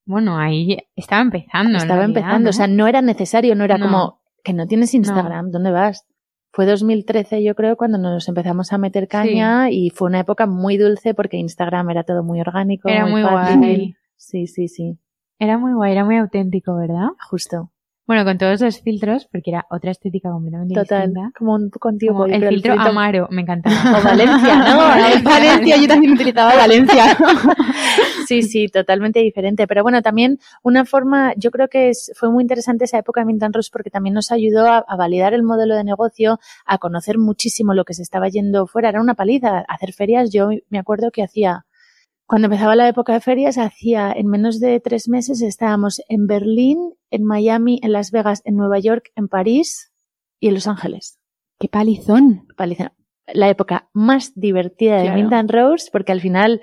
Bueno, 0.09 0.39
ahí 0.39 0.75
estaba 0.95 1.21
empezando. 1.21 1.77
Estaba 1.77 1.99
realidad, 1.99 2.05
empezando, 2.21 2.43
¿no? 2.45 2.49
o 2.49 2.53
sea, 2.53 2.65
no 2.67 2.87
era 2.87 3.01
necesario, 3.03 3.53
no 3.55 3.63
era 3.63 3.77
No. 3.77 3.85
como 3.85 4.21
que 4.43 4.53
no 4.53 4.65
tienes 4.65 4.93
Instagram, 4.95 5.51
¿dónde 5.51 5.69
vas? 5.71 6.07
Fue 6.51 6.65
2013, 6.65 7.43
yo 7.43 7.53
creo, 7.53 7.77
cuando 7.77 7.99
nos 7.99 8.27
empezamos 8.27 8.73
a 8.73 8.79
meter 8.79 9.07
caña 9.07 9.69
y 9.69 9.91
fue 9.91 10.07
una 10.07 10.21
época 10.21 10.47
muy 10.47 10.77
dulce 10.77 11.13
porque 11.13 11.37
Instagram 11.37 11.91
era 11.91 12.03
todo 12.03 12.23
muy 12.23 12.41
orgánico, 12.41 12.89
Era 12.89 13.05
muy 13.05 13.21
fácil. 13.21 13.57
guay. 13.59 13.95
Sí, 14.15 14.47
sí, 14.47 14.67
sí, 14.67 14.97
Era 15.37 15.59
muy 15.59 15.73
guay, 15.73 15.91
era 15.91 16.03
muy 16.05 16.17
auténtico, 16.17 16.75
¿verdad? 16.75 17.09
justo. 17.29 17.69
Bueno, 18.09 18.25
con 18.25 18.39
todos 18.39 18.59
los 18.59 18.81
filtros, 18.81 19.27
porque 19.31 19.51
era 19.51 19.67
otra 19.69 19.91
estética 19.91 20.31
completamente 20.31 20.73
Total, 20.73 21.09
distinta. 21.09 21.31
como 21.37 21.53
un 21.53 21.69
yo 21.99 22.25
el 22.25 22.47
filtro 22.49 22.73
Amaro, 22.73 23.27
me 23.29 23.43
encantaba. 23.43 23.99
O 23.99 24.03
Valencia, 24.03 24.55
¿no? 24.55 24.77
Valencia, 25.29 25.77
yo 25.77 25.87
también 25.87 26.13
utilizaba 26.13 26.55
Valencia. 26.55 27.15
Sí, 28.25 28.43
sí, 28.43 28.67
totalmente 28.67 29.19
diferente. 29.21 29.65
Pero 29.65 29.81
bueno, 29.81 30.03
también 30.03 30.37
una 30.61 30.85
forma, 30.85 31.33
yo 31.35 31.49
creo 31.49 31.67
que 31.67 31.89
es, 31.89 32.11
fue 32.15 32.29
muy 32.31 32.43
interesante 32.43 32.85
esa 32.85 32.99
época 32.99 33.21
de 33.21 33.25
Mint 33.25 33.43
Rose 33.51 33.71
porque 33.73 33.89
también 33.89 34.13
nos 34.13 34.31
ayudó 34.31 34.67
a, 34.67 34.85
a, 34.87 34.95
validar 34.97 35.33
el 35.33 35.41
modelo 35.41 35.75
de 35.75 35.83
negocio, 35.83 36.39
a 36.63 36.77
conocer 36.77 37.17
muchísimo 37.17 37.73
lo 37.73 37.85
que 37.85 37.95
se 37.95 38.03
estaba 38.03 38.27
yendo 38.29 38.67
fuera. 38.67 38.89
Era 38.89 39.01
una 39.01 39.15
paliza. 39.15 39.65
Hacer 39.67 39.93
ferias, 39.93 40.29
yo 40.31 40.49
me 40.69 40.77
acuerdo 40.77 41.09
que 41.09 41.23
hacía, 41.23 41.65
cuando 42.29 42.45
empezaba 42.45 42.75
la 42.75 42.87
época 42.87 43.13
de 43.13 43.21
ferias, 43.21 43.57
hacía 43.57 44.13
en 44.15 44.27
menos 44.27 44.59
de 44.59 44.79
tres 44.79 45.09
meses 45.09 45.41
estábamos 45.41 45.99
en 46.09 46.27
Berlín, 46.27 46.93
en 47.09 47.23
Miami, 47.23 47.79
en 47.81 47.91
Las 47.91 48.11
Vegas, 48.11 48.43
en 48.45 48.55
Nueva 48.55 48.77
York, 48.77 49.09
en 49.15 49.27
París 49.27 49.91
y 50.39 50.49
en 50.49 50.53
Los 50.53 50.67
Ángeles. 50.67 51.17
¡Qué 51.57 51.69
palizón! 51.69 52.45
Paliza. 52.55 52.93
La 53.33 53.49
época 53.49 53.89
más 53.93 54.33
divertida 54.35 54.97
de 54.97 55.05
Claro. 55.05 55.17
Mint 55.17 55.33
and 55.33 55.49
Rose 55.49 55.89
porque 55.91 56.11
al 56.11 56.21
final 56.21 56.61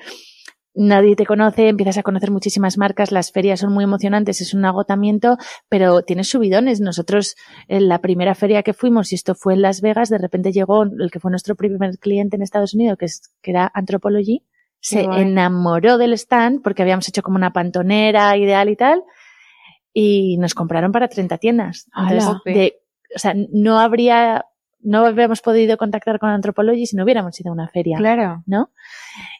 nadie 0.72 1.16
te 1.16 1.26
conoce, 1.26 1.66
empiezas 1.66 1.98
a 1.98 2.04
conocer 2.04 2.30
muchísimas 2.30 2.78
marcas, 2.78 3.10
las 3.10 3.32
ferias 3.32 3.58
son 3.58 3.72
muy 3.72 3.82
emocionantes, 3.82 4.40
es 4.40 4.54
un 4.54 4.64
agotamiento, 4.64 5.36
pero 5.68 6.02
tienes 6.02 6.28
subidones. 6.28 6.80
Nosotros, 6.80 7.34
en 7.66 7.88
la 7.88 8.00
primera 8.00 8.36
feria 8.36 8.62
que 8.62 8.72
fuimos, 8.72 9.10
y 9.10 9.16
esto 9.16 9.34
fue 9.34 9.54
en 9.54 9.62
Las 9.62 9.80
Vegas, 9.80 10.10
de 10.10 10.18
repente 10.18 10.52
llegó 10.52 10.84
el 10.84 11.10
que 11.10 11.18
fue 11.18 11.32
nuestro 11.32 11.56
primer 11.56 11.98
cliente 11.98 12.36
en 12.36 12.42
Estados 12.42 12.72
Unidos, 12.72 12.98
que, 12.98 13.06
es, 13.06 13.34
que 13.42 13.50
era 13.50 13.68
Anthropology, 13.74 14.44
se 14.86 15.00
enamoró 15.00 15.98
del 15.98 16.12
stand 16.12 16.62
porque 16.62 16.82
habíamos 16.82 17.08
hecho 17.08 17.20
como 17.22 17.36
una 17.36 17.52
pantonera 17.52 18.36
ideal 18.36 18.68
y 18.68 18.76
tal, 18.76 19.02
y 19.92 20.36
nos 20.38 20.54
compraron 20.54 20.92
para 20.92 21.08
30 21.08 21.38
tiendas. 21.38 21.88
Entonces, 21.96 22.24
¡Hala! 22.24 22.40
de, 22.44 22.78
o 23.12 23.18
sea, 23.18 23.34
no 23.34 23.80
habría, 23.80 24.46
no 24.78 25.04
habríamos 25.04 25.40
podido 25.40 25.76
contactar 25.76 26.20
con 26.20 26.30
Anthropology 26.30 26.86
si 26.86 26.94
no 26.94 27.02
hubiéramos 27.02 27.40
ido 27.40 27.50
a 27.50 27.54
una 27.54 27.68
feria, 27.68 27.98
Claro. 27.98 28.44
¿no? 28.46 28.70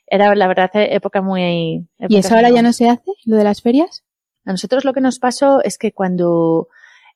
Era, 0.09 0.34
la 0.34 0.49
verdad, 0.49 0.68
época 0.74 1.22
muy... 1.22 1.86
¿Y 2.09 2.16
eso 2.16 2.34
ahora 2.34 2.49
muy 2.49 2.57
ya 2.57 2.62
no 2.62 2.72
se 2.72 2.88
hace, 2.88 3.12
lo 3.24 3.36
de 3.36 3.44
las 3.44 3.62
ferias? 3.62 4.03
a 4.44 4.51
nosotros 4.51 4.84
lo 4.84 4.92
que 4.92 5.01
nos 5.01 5.20
pasó 5.20 5.62
es 5.62 5.78
que 5.78 5.92
cuando 5.92 6.68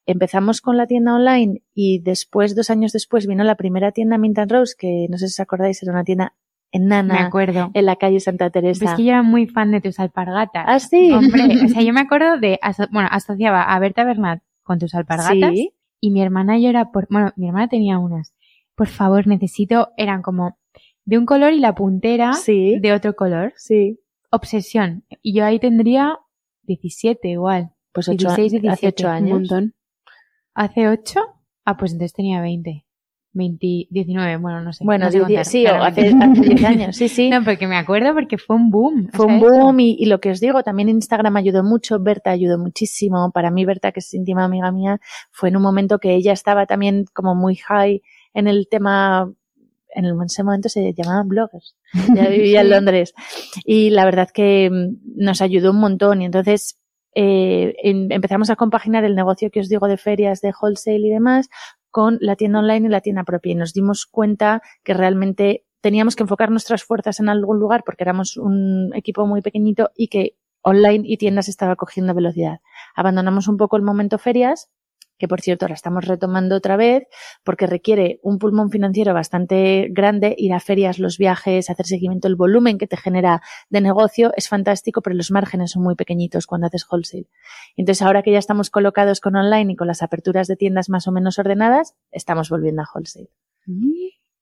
empezamos 0.07 0.61
con 0.61 0.77
la 0.77 0.87
tienda 0.87 1.15
online 1.15 1.63
y 1.75 2.01
después, 2.01 2.55
dos 2.55 2.71
años 2.71 2.93
después, 2.93 3.27
vino 3.27 3.43
la 3.43 3.57
primera 3.57 3.91
tienda 3.91 4.19
Mint 4.19 4.39
Rose, 4.49 4.75
que 4.79 5.07
no 5.11 5.19
sé 5.19 5.27
si 5.27 5.35
os 5.35 5.41
acordáis, 5.41 5.83
era 5.83 5.93
una 5.93 6.05
tienda 6.05 6.35
Me 6.73 6.79
enana 6.85 7.27
acuerdo. 7.27 7.71
en 7.75 7.85
la 7.87 7.97
calle 7.97 8.21
Santa 8.21 8.51
Teresa. 8.51 8.79
Pues 8.81 8.91
es 8.93 8.97
que 8.97 9.05
yo 9.05 9.11
era 9.11 9.23
muy 9.23 9.47
fan 9.47 9.71
de 9.73 9.81
tus 9.81 9.99
alpargatas. 9.99 10.65
¿Ah, 10.67 10.79
sí? 10.79 11.11
Hombre, 11.13 11.65
o 11.65 11.69
sea, 11.69 11.83
yo 11.83 11.93
me 11.93 12.01
acuerdo 12.07 12.39
de, 12.39 12.59
aso- 12.63 12.89
bueno, 12.93 13.09
asociaba 13.11 13.63
a 13.65 13.79
Berta 13.79 14.05
Bernat 14.05 14.43
con 14.63 14.79
tus 14.79 14.95
alpargatas 14.95 15.51
Sí, 15.53 15.73
y 16.01 16.11
mi 16.11 16.23
hermana 16.23 16.59
yo 16.59 16.69
era 16.69 16.93
por, 16.93 17.07
bueno, 17.11 17.33
mi 17.37 17.49
hermana 17.49 17.69
tenía 17.69 17.99
unas. 17.99 18.35
Por 18.77 18.87
favor, 18.89 19.27
necesito, 19.27 19.91
eran 19.97 20.23
como 20.23 20.57
de 21.05 21.19
un 21.19 21.27
color 21.27 21.53
y 21.53 21.59
la 21.59 21.75
puntera 21.75 22.33
sí, 22.35 22.79
de 22.81 22.93
otro 22.93 23.15
color. 23.17 23.53
sí. 23.57 23.99
Obsesión. 24.33 25.05
Y 25.23 25.35
yo 25.35 25.45
ahí 25.45 25.59
tendría 25.59 26.19
17 26.63 27.29
igual. 27.31 27.73
Pues 27.93 28.09
ocho, 28.09 28.29
16, 28.29 28.53
17, 28.63 28.69
hace 28.73 28.87
ocho 28.87 29.09
Un 29.09 29.13
años. 29.13 29.31
montón. 29.41 29.75
¿Hace 30.55 30.87
8? 30.89 31.21
Ah, 31.65 31.77
pues 31.77 31.93
entonces 31.93 32.13
tenía 32.15 32.41
20. 32.41 32.85
20, 33.33 33.87
19, 33.91 34.37
bueno, 34.39 34.61
no 34.61 34.73
sé. 34.73 34.85
Bueno, 34.85 35.05
no 35.07 35.11
sé 35.13 35.19
contar, 35.21 35.45
sí, 35.45 35.65
o 35.67 35.83
hace, 35.83 36.09
hace 36.21 36.41
10 36.41 36.65
años, 36.65 36.97
sí, 36.97 37.09
sí. 37.09 37.31
No, 37.31 37.45
porque 37.45 37.67
me 37.67 37.77
acuerdo 37.77 38.13
porque 38.15 38.39
fue 38.39 38.57
un 38.57 38.71
boom. 38.71 39.09
Fue 39.13 39.27
un 39.27 39.39
boom 39.41 39.81
y, 39.81 39.97
y 39.99 40.07
lo 40.07 40.21
que 40.21 40.31
os 40.31 40.41
digo, 40.41 40.63
también 40.63 40.89
Instagram 40.89 41.37
ayudó 41.37 41.63
mucho, 41.63 42.01
Berta 42.01 42.31
ayudó 42.31 42.59
muchísimo. 42.59 43.31
Para 43.33 43.51
mí, 43.51 43.65
Berta, 43.65 43.93
que 43.93 44.01
es 44.01 44.13
íntima 44.15 44.45
amiga 44.45 44.73
mía, 44.73 45.01
fue 45.31 45.49
en 45.51 45.57
un 45.57 45.63
momento 45.63 45.99
que 45.99 46.15
ella 46.15 46.33
estaba 46.33 46.67
también 46.67 47.05
como 47.13 47.35
muy 47.35 47.57
high 47.57 48.03
en 48.35 48.49
el 48.49 48.67
tema, 48.69 49.33
en 49.95 50.05
el- 50.05 50.13
en 50.15 50.23
ese 50.23 50.43
momento 50.43 50.69
se 50.69 50.93
llamaban 50.93 51.29
bloggers. 51.29 51.77
Ya 52.25 52.29
vivía 52.29 52.61
en 52.63 52.71
Londres. 52.71 53.15
Y 53.65 53.91
la 53.91 54.05
verdad 54.05 54.29
que 54.33 54.71
mm, 54.71 54.97
nos 55.25 55.41
ayudó 55.41 55.71
un 55.71 55.79
montón 55.81 56.23
y 56.23 56.25
entonces 56.27 56.79
eh, 57.15 57.75
em- 57.83 58.11
empezamos 58.13 58.51
a 58.51 58.57
compaginar 58.57 59.03
el 59.05 59.17
negocio 59.17 59.51
que 59.51 59.59
os 59.61 59.69
digo 59.69 59.89
de 59.89 59.97
ferias, 59.97 60.41
de 60.41 60.53
wholesale 60.61 61.07
y 61.07 61.11
demás 61.11 61.49
con 61.91 62.19
la 62.21 62.37
tienda 62.37 62.61
online 62.61 62.87
y 62.87 62.91
la 62.91 63.01
tienda 63.01 63.25
propia 63.25 63.53
y 63.53 63.55
nos 63.55 63.73
dimos 63.73 64.07
cuenta 64.07 64.63
que 64.85 64.95
realmente 64.95 65.65
teníamos 65.81 66.17
que 66.17 66.23
enfocar 66.23 66.51
nuestras 66.51 66.85
fuerzas 66.85 67.21
en 67.21 67.29
algún 67.29 67.59
lugar 67.59 67.83
porque 67.85 68.05
éramos 68.05 68.37
un 68.37 68.93
equipo 68.95 69.27
muy 69.27 69.43
pequeñito 69.43 69.91
y 69.97 70.09
que 70.09 70.37
online 70.63 71.05
y 71.05 71.17
tiendas 71.17 71.49
estaba 71.49 71.77
cogiendo 71.77 72.15
velocidad. 72.15 72.61
Abandonamos 72.95 73.49
un 73.49 73.57
poco 73.57 73.77
el 73.77 73.83
momento 73.83 74.19
ferias, 74.19 74.71
que 75.21 75.29
por 75.29 75.41
cierto 75.41 75.67
ahora 75.67 75.75
estamos 75.75 76.07
retomando 76.07 76.57
otra 76.57 76.77
vez 76.77 77.05
porque 77.45 77.67
requiere 77.67 78.19
un 78.23 78.39
pulmón 78.39 78.71
financiero 78.71 79.15
bastante 79.15 79.89
grande, 79.91 80.35
ir 80.37 80.53
a 80.53 80.61
ferias, 80.61 80.99
los 80.99 81.19
viajes, 81.19 81.71
hacer 81.71 81.87
seguimiento, 81.87 82.27
el 82.27 82.35
volumen 82.35 82.79
que 82.79 82.89
te 82.89 82.97
genera 82.97 83.43
de 83.69 83.81
negocio 83.81 84.33
es 84.37 84.49
fantástico, 84.49 85.03
pero 85.03 85.15
los 85.15 85.31
márgenes 85.31 85.73
son 85.73 85.85
muy 85.85 85.95
pequeñitos 85.95 86.47
cuando 86.47 86.67
haces 86.67 86.87
wholesale. 86.91 87.29
Entonces 87.77 88.03
ahora 88.03 88.23
que 88.23 88.33
ya 88.33 88.39
estamos 88.39 88.71
colocados 88.71 89.21
con 89.21 89.37
online 89.37 89.75
y 89.75 89.77
con 89.77 89.87
las 89.87 90.03
aperturas 90.03 90.49
de 90.49 90.57
tiendas 90.57 90.89
más 90.89 91.07
o 91.07 91.13
menos 91.13 91.39
ordenadas, 91.39 91.95
estamos 92.11 92.49
volviendo 92.49 92.83
a 92.83 92.89
wholesale. 92.93 93.31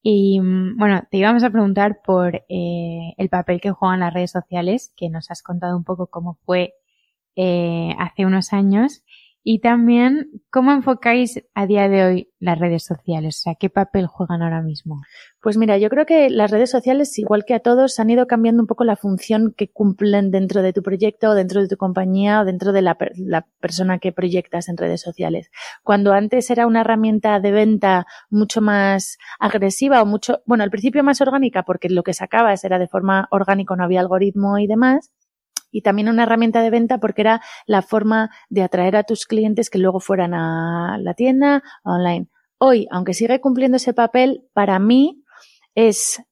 Y 0.00 0.38
bueno, 0.40 1.02
te 1.10 1.18
íbamos 1.18 1.42
a 1.42 1.50
preguntar 1.50 2.00
por 2.04 2.36
eh, 2.48 3.14
el 3.16 3.28
papel 3.28 3.60
que 3.60 3.72
juegan 3.72 4.00
las 4.00 4.14
redes 4.14 4.30
sociales, 4.30 4.92
que 4.96 5.10
nos 5.10 5.30
has 5.30 5.42
contado 5.42 5.76
un 5.76 5.82
poco 5.84 6.06
cómo 6.06 6.38
fue 6.46 6.74
eh, 7.40 7.94
hace 7.98 8.26
unos 8.26 8.52
años, 8.52 9.04
y 9.50 9.60
también 9.60 10.28
cómo 10.50 10.72
enfocáis 10.72 11.42
a 11.54 11.66
día 11.66 11.88
de 11.88 12.04
hoy 12.04 12.32
las 12.38 12.58
redes 12.58 12.84
sociales, 12.84 13.38
o 13.38 13.42
sea, 13.44 13.54
qué 13.54 13.70
papel 13.70 14.06
juegan 14.06 14.42
ahora 14.42 14.60
mismo. 14.60 15.00
Pues 15.40 15.56
mira, 15.56 15.78
yo 15.78 15.88
creo 15.88 16.04
que 16.04 16.28
las 16.28 16.50
redes 16.50 16.70
sociales, 16.70 17.18
igual 17.18 17.46
que 17.46 17.54
a 17.54 17.60
todos, 17.60 17.98
han 17.98 18.10
ido 18.10 18.26
cambiando 18.26 18.62
un 18.62 18.66
poco 18.66 18.84
la 18.84 18.94
función 18.94 19.54
que 19.56 19.70
cumplen 19.70 20.30
dentro 20.30 20.60
de 20.60 20.74
tu 20.74 20.82
proyecto 20.82 21.30
o 21.30 21.34
dentro 21.34 21.62
de 21.62 21.68
tu 21.68 21.78
compañía 21.78 22.42
o 22.42 22.44
dentro 22.44 22.72
de 22.72 22.82
la, 22.82 22.98
la 23.16 23.46
persona 23.58 23.98
que 23.98 24.12
proyectas 24.12 24.68
en 24.68 24.76
redes 24.76 25.00
sociales. 25.00 25.50
Cuando 25.82 26.12
antes 26.12 26.50
era 26.50 26.66
una 26.66 26.82
herramienta 26.82 27.40
de 27.40 27.50
venta 27.50 28.06
mucho 28.28 28.60
más 28.60 29.16
agresiva 29.40 30.02
o 30.02 30.04
mucho, 30.04 30.42
bueno, 30.44 30.62
al 30.62 30.70
principio 30.70 31.02
más 31.02 31.22
orgánica 31.22 31.62
porque 31.62 31.88
lo 31.88 32.02
que 32.02 32.12
sacabas 32.12 32.64
era 32.64 32.78
de 32.78 32.86
forma 32.86 33.28
orgánica, 33.30 33.74
no 33.76 33.84
había 33.84 34.00
algoritmo 34.00 34.58
y 34.58 34.66
demás. 34.66 35.10
Y 35.70 35.82
también 35.82 36.08
una 36.08 36.22
herramienta 36.22 36.62
de 36.62 36.70
venta 36.70 36.98
porque 36.98 37.22
era 37.22 37.42
la 37.66 37.82
forma 37.82 38.30
de 38.48 38.62
atraer 38.62 38.96
a 38.96 39.02
tus 39.04 39.26
clientes 39.26 39.70
que 39.70 39.78
luego 39.78 40.00
fueran 40.00 40.34
a 40.34 40.98
la 40.98 41.14
tienda 41.14 41.62
online. 41.84 42.28
Hoy, 42.58 42.86
aunque 42.90 43.14
sigue 43.14 43.40
cumpliendo 43.40 43.76
ese 43.76 43.92
papel, 43.94 44.48
para 44.52 44.78
mí 44.78 45.22
es 45.74 46.22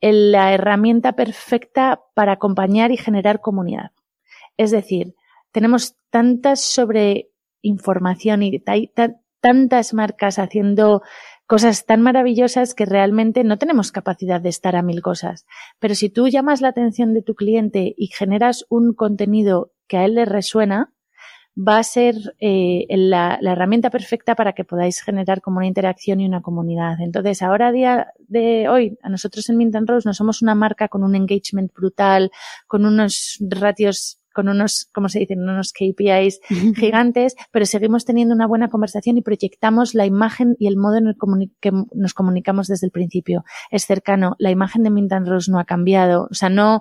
la 0.00 0.52
herramienta 0.54 1.12
perfecta 1.12 2.00
para 2.14 2.32
acompañar 2.32 2.90
y 2.92 2.96
generar 2.96 3.40
comunidad. 3.40 3.90
Es 4.56 4.70
decir, 4.70 5.14
tenemos 5.52 5.96
tantas 6.10 6.60
sobre 6.60 7.30
información 7.62 8.42
y 8.42 8.62
hay 8.66 8.88
ta- 8.88 9.16
tantas 9.40 9.92
marcas 9.94 10.38
haciendo 10.38 11.02
cosas 11.50 11.84
tan 11.84 12.00
maravillosas 12.00 12.76
que 12.76 12.86
realmente 12.86 13.42
no 13.42 13.58
tenemos 13.58 13.90
capacidad 13.90 14.40
de 14.40 14.50
estar 14.50 14.76
a 14.76 14.82
mil 14.82 15.02
cosas. 15.02 15.46
Pero 15.80 15.96
si 15.96 16.08
tú 16.08 16.28
llamas 16.28 16.60
la 16.60 16.68
atención 16.68 17.12
de 17.12 17.22
tu 17.22 17.34
cliente 17.34 17.92
y 17.98 18.06
generas 18.06 18.64
un 18.68 18.94
contenido 18.94 19.72
que 19.88 19.96
a 19.96 20.04
él 20.04 20.14
le 20.14 20.26
resuena, 20.26 20.92
va 21.58 21.78
a 21.78 21.82
ser 21.82 22.14
eh, 22.38 22.86
la, 22.90 23.40
herramienta 23.42 23.90
perfecta 23.90 24.36
para 24.36 24.52
que 24.52 24.62
podáis 24.62 25.02
generar 25.02 25.40
como 25.40 25.56
una 25.56 25.66
interacción 25.66 26.20
y 26.20 26.26
una 26.26 26.40
comunidad. 26.40 27.00
Entonces, 27.00 27.42
ahora 27.42 27.66
a 27.66 27.72
día 27.72 28.12
de 28.28 28.68
hoy, 28.68 28.96
a 29.02 29.08
nosotros 29.08 29.48
en 29.50 29.56
Mint 29.56 29.74
Rose 29.74 30.08
no 30.08 30.14
somos 30.14 30.42
una 30.42 30.54
marca 30.54 30.86
con 30.86 31.02
un 31.02 31.16
engagement 31.16 31.74
brutal, 31.74 32.30
con 32.68 32.86
unos 32.86 33.38
ratios, 33.40 34.19
con 34.40 34.48
unos, 34.48 34.88
¿cómo 34.94 35.10
se 35.10 35.18
dicen? 35.18 35.42
Unos 35.42 35.74
KPIs 35.74 36.40
gigantes, 36.76 37.36
pero 37.52 37.66
seguimos 37.66 38.06
teniendo 38.06 38.34
una 38.34 38.46
buena 38.46 38.70
conversación 38.70 39.18
y 39.18 39.22
proyectamos 39.22 39.94
la 39.94 40.06
imagen 40.06 40.56
y 40.58 40.66
el 40.66 40.78
modo 40.78 40.96
en 40.96 41.08
el 41.08 41.16
que 41.60 41.72
nos 41.92 42.14
comunicamos 42.14 42.68
desde 42.68 42.86
el 42.86 42.90
principio. 42.90 43.44
Es 43.70 43.84
cercano, 43.84 44.34
la 44.38 44.50
imagen 44.50 44.82
de 44.82 44.90
Mint 44.90 45.12
and 45.12 45.28
Rose 45.28 45.50
no 45.50 45.58
ha 45.58 45.66
cambiado, 45.66 46.26
o 46.30 46.34
sea, 46.34 46.48
no, 46.48 46.80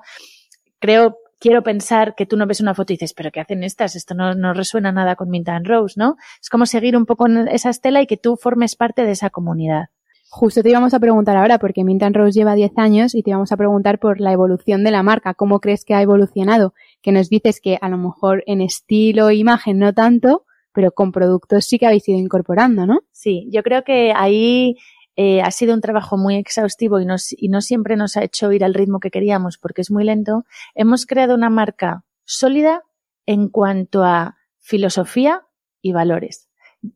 creo, 0.79 1.17
quiero 1.37 1.63
pensar 1.63 2.15
que 2.15 2.25
tú 2.25 2.37
no 2.37 2.47
ves 2.47 2.61
una 2.61 2.73
foto 2.73 2.93
y 2.93 2.95
dices, 2.95 3.13
pero 3.13 3.29
¿qué 3.29 3.41
hacen 3.41 3.65
estas? 3.65 3.97
Esto 3.97 4.15
no, 4.15 4.35
no 4.35 4.53
resuena 4.53 4.93
nada 4.93 5.17
con 5.17 5.29
Mint 5.29 5.49
and 5.49 5.67
Rose, 5.67 5.95
¿no? 5.97 6.15
Es 6.41 6.49
como 6.49 6.65
seguir 6.65 6.95
un 6.95 7.05
poco 7.05 7.27
en 7.27 7.49
esa 7.49 7.69
estela 7.69 8.01
y 8.01 8.07
que 8.07 8.15
tú 8.15 8.37
formes 8.37 8.77
parte 8.77 9.03
de 9.03 9.11
esa 9.11 9.29
comunidad. 9.29 9.87
Justo 10.31 10.61
te 10.61 10.69
íbamos 10.69 10.93
a 10.93 10.99
preguntar 10.99 11.35
ahora, 11.37 11.57
porque 11.57 11.83
Mint 11.83 12.03
and 12.03 12.15
Rose 12.15 12.37
lleva 12.37 12.53
10 12.53 12.77
años 12.77 13.15
y 13.15 13.23
te 13.23 13.31
íbamos 13.31 13.51
a 13.51 13.57
preguntar 13.57 13.97
por 13.97 14.21
la 14.21 14.31
evolución 14.31 14.83
de 14.83 14.91
la 14.91 15.01
marca. 15.01 15.33
¿Cómo 15.33 15.59
crees 15.59 15.85
que 15.85 15.95
ha 15.95 16.03
evolucionado? 16.03 16.75
Que 17.01 17.11
nos 17.11 17.29
dices 17.29 17.61
que 17.61 17.77
a 17.81 17.89
lo 17.89 17.97
mejor 17.97 18.43
en 18.45 18.61
estilo 18.61 19.29
e 19.29 19.35
imagen 19.35 19.79
no 19.79 19.93
tanto, 19.93 20.45
pero 20.73 20.91
con 20.91 21.11
productos 21.11 21.65
sí 21.65 21.79
que 21.79 21.87
habéis 21.87 22.07
ido 22.07 22.19
incorporando, 22.19 22.85
¿no? 22.85 23.01
Sí, 23.11 23.47
yo 23.51 23.63
creo 23.63 23.83
que 23.83 24.13
ahí 24.15 24.77
eh, 25.15 25.41
ha 25.41 25.51
sido 25.51 25.73
un 25.73 25.81
trabajo 25.81 26.17
muy 26.17 26.35
exhaustivo 26.35 26.99
y 27.01 27.05
y 27.37 27.49
no 27.49 27.61
siempre 27.61 27.95
nos 27.95 28.15
ha 28.15 28.23
hecho 28.23 28.51
ir 28.51 28.63
al 28.63 28.73
ritmo 28.73 28.99
que 28.99 29.11
queríamos 29.11 29.57
porque 29.57 29.81
es 29.81 29.91
muy 29.91 30.03
lento. 30.03 30.45
Hemos 30.75 31.05
creado 31.05 31.35
una 31.35 31.49
marca 31.49 32.03
sólida 32.23 32.83
en 33.25 33.49
cuanto 33.49 34.03
a 34.03 34.37
filosofía 34.59 35.43
y 35.81 35.91
valores. 35.91 36.49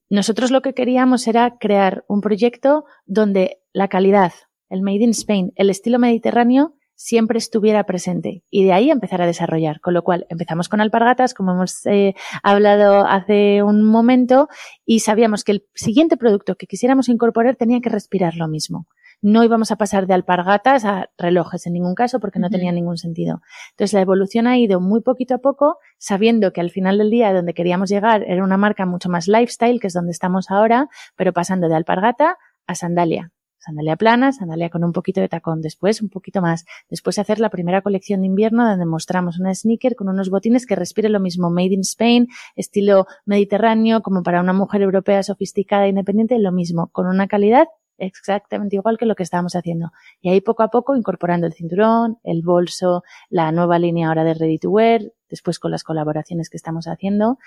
Nosotros 0.10 0.52
lo 0.52 0.62
que 0.62 0.74
queríamos 0.74 1.28
era 1.28 1.58
crear 1.58 2.06
un 2.08 2.22
proyecto 2.22 2.86
donde 3.06 3.60
la 3.74 3.88
calidad, 3.88 4.32
el 4.70 4.82
Made 4.82 5.04
in 5.04 5.10
Spain, 5.10 5.52
el 5.56 5.70
estilo 5.70 6.00
mediterráneo 6.00 6.76
siempre 6.96 7.38
estuviera 7.38 7.84
presente 7.86 8.44
y 8.50 8.66
de 8.66 8.74
ahí 8.74 8.90
empezar 8.90 9.22
a 9.22 9.26
desarrollar. 9.26 9.80
Con 9.82 9.94
lo 9.94 10.04
cual 10.04 10.26
empezamos 10.30 10.70
con 10.70 10.82
alpargatas, 10.82 11.34
como 11.34 11.54
hemos 11.54 11.86
eh, 11.86 12.16
hablado 12.42 13.06
hace 13.06 13.64
un 13.64 13.84
momento, 13.84 14.48
y 14.86 15.00
sabíamos 15.00 15.44
que 15.44 15.54
el 15.54 15.66
siguiente 15.74 16.18
producto 16.18 16.56
que 16.56 16.68
quisiéramos 16.68 17.10
incorporar 17.10 17.56
tenía 17.56 17.82
que 17.82 17.90
respirar 17.90 18.36
lo 18.36 18.48
mismo. 18.48 18.88
No 19.22 19.42
íbamos 19.44 19.72
a 19.72 19.78
pasar 19.78 20.06
de 20.06 20.14
alpargatas 20.14 20.84
a 20.84 21.10
relojes 21.18 21.66
en 21.66 21.74
ningún 21.74 21.96
caso 21.96 22.20
porque 22.20 22.40
no 22.40 22.50
tenía 22.50 22.74
ningún 22.74 22.98
sentido. 22.98 23.42
Entonces 23.72 23.94
la 23.94 24.02
evolución 24.02 24.48
ha 24.48 24.58
ido 24.58 24.82
muy 24.82 25.02
poquito 25.02 25.36
a 25.36 25.38
poco, 25.38 25.78
sabiendo 25.98 26.52
que 26.52 26.60
al 26.60 26.72
final 26.72 26.98
del 26.98 27.10
día 27.10 27.34
donde 27.34 27.54
queríamos 27.54 27.90
llegar 27.90 28.24
era 28.24 28.44
una 28.44 28.58
marca 28.58 28.86
mucho 28.86 29.08
más 29.08 29.30
lifestyle, 29.30 29.80
que 29.80 29.88
es 29.88 29.94
donde 29.94 30.12
estamos 30.12 30.52
ahora, 30.52 30.90
pero 31.16 31.32
pasando 31.32 31.70
de 31.70 31.76
alpargata 31.76 32.38
a 32.68 32.76
sandalia 32.76 33.32
sandalia 33.64 33.96
plana, 33.96 34.32
sandalia 34.34 34.70
con 34.70 34.84
un 34.84 34.92
poquito 34.92 35.22
de 35.22 35.30
tacón, 35.30 35.62
después 35.62 36.02
un 36.02 36.10
poquito 36.10 36.42
más, 36.42 36.66
después 36.90 37.18
hacer 37.18 37.40
la 37.40 37.50
primera 37.50 37.82
colección 37.82 38.22
de 38.22 38.28
invierno 38.28 38.68
donde 38.68 38.86
mostramos 38.86 39.40
una 39.40 39.56
sneaker 39.56 39.96
con 39.96 40.10
unos 40.10 40.30
botines 40.30 40.66
que 40.66 40.76
respire 40.76 41.10
lo 41.10 41.20
mismo 41.20 41.50
made 41.50 41.74
in 41.74 41.82
Spain, 41.82 42.28
estilo 42.56 43.08
mediterráneo, 43.26 44.02
como 44.02 44.22
para 44.24 44.42
una 44.42 44.54
mujer 44.54 44.82
europea 44.82 45.24
sofisticada 45.24 45.86
e 45.86 45.90
independiente, 45.90 46.38
lo 46.40 46.52
mismo, 46.52 46.88
con 46.92 47.08
una 47.08 47.28
calidad 47.28 47.68
exactamente 47.98 48.76
igual 48.76 48.98
que 48.98 49.06
lo 49.06 49.16
que 49.16 49.24
estábamos 49.24 49.56
haciendo. 49.56 49.92
Y 50.20 50.30
ahí 50.30 50.42
poco 50.42 50.64
a 50.64 50.70
poco 50.70 50.96
incorporando 50.96 51.48
el 51.48 51.54
cinturón, 51.54 52.18
el 52.24 52.42
bolso, 52.42 53.04
la 53.30 53.52
nueva 53.52 53.80
línea 53.80 54.10
ahora 54.10 54.24
de 54.24 54.34
ready 54.34 54.58
to 54.58 54.70
wear, 54.70 55.02
después 55.30 55.60
con 55.60 55.72
las 55.72 55.84
colaboraciones 55.84 56.50
que 56.50 56.58
estamos 56.58 56.88
haciendo, 56.88 57.38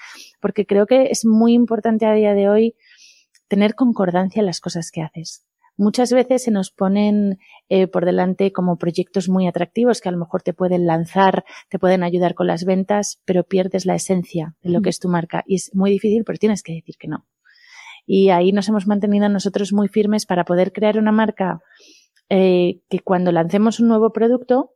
porque 0.41 0.65
creo 0.65 0.87
que 0.87 1.09
es 1.11 1.27
muy 1.27 1.53
importante 1.53 2.07
a 2.07 2.13
día 2.13 2.33
de 2.33 2.49
hoy 2.49 2.75
tener 3.49 3.75
concordancia 3.75 4.41
en 4.41 4.47
las 4.47 4.61
cosas 4.61 4.91
que 4.91 5.03
haces 5.03 5.46
muchas 5.77 6.13
veces 6.13 6.45
se 6.45 6.51
nos 6.51 6.71
ponen 6.71 7.39
eh, 7.69 7.87
por 7.87 8.05
delante 8.05 8.53
como 8.53 8.79
proyectos 8.79 9.29
muy 9.29 9.47
atractivos 9.47 10.01
que 10.01 10.09
a 10.09 10.13
lo 10.13 10.19
mejor 10.19 10.43
te 10.43 10.53
pueden 10.53 10.87
lanzar, 10.87 11.45
te 11.69 11.79
pueden 11.79 12.03
ayudar 12.03 12.35
con 12.35 12.47
las 12.47 12.65
ventas, 12.65 13.21
pero 13.25 13.45
pierdes 13.45 13.87
la 13.87 13.95
esencia 13.95 14.55
de 14.63 14.71
lo 14.71 14.83
que 14.83 14.91
es 14.91 14.99
tu 14.99 15.09
marca. 15.09 15.43
Y 15.47 15.57
es 15.57 15.75
muy 15.75 15.91
difícil, 15.91 16.25
pero 16.25 16.39
tienes 16.39 16.63
que 16.63 16.75
decir 16.75 16.97
que 16.99 17.09
no. 17.09 17.27
Y 18.07 18.31
ahí 18.31 18.53
nos 18.53 18.69
hemos 18.69 18.87
mantenido 18.87 19.29
nosotros 19.29 19.73
muy 19.73 19.89
firmes 19.89 20.27
para 20.27 20.45
poder 20.45 20.73
crear 20.73 20.99
una 20.99 21.13
marca 21.13 21.61
eh, 22.29 22.81
que 22.89 23.01
cuando 23.01 23.33
lancemos 23.33 23.81
un 23.81 23.89
nuevo 23.89 24.13
producto, 24.13 24.75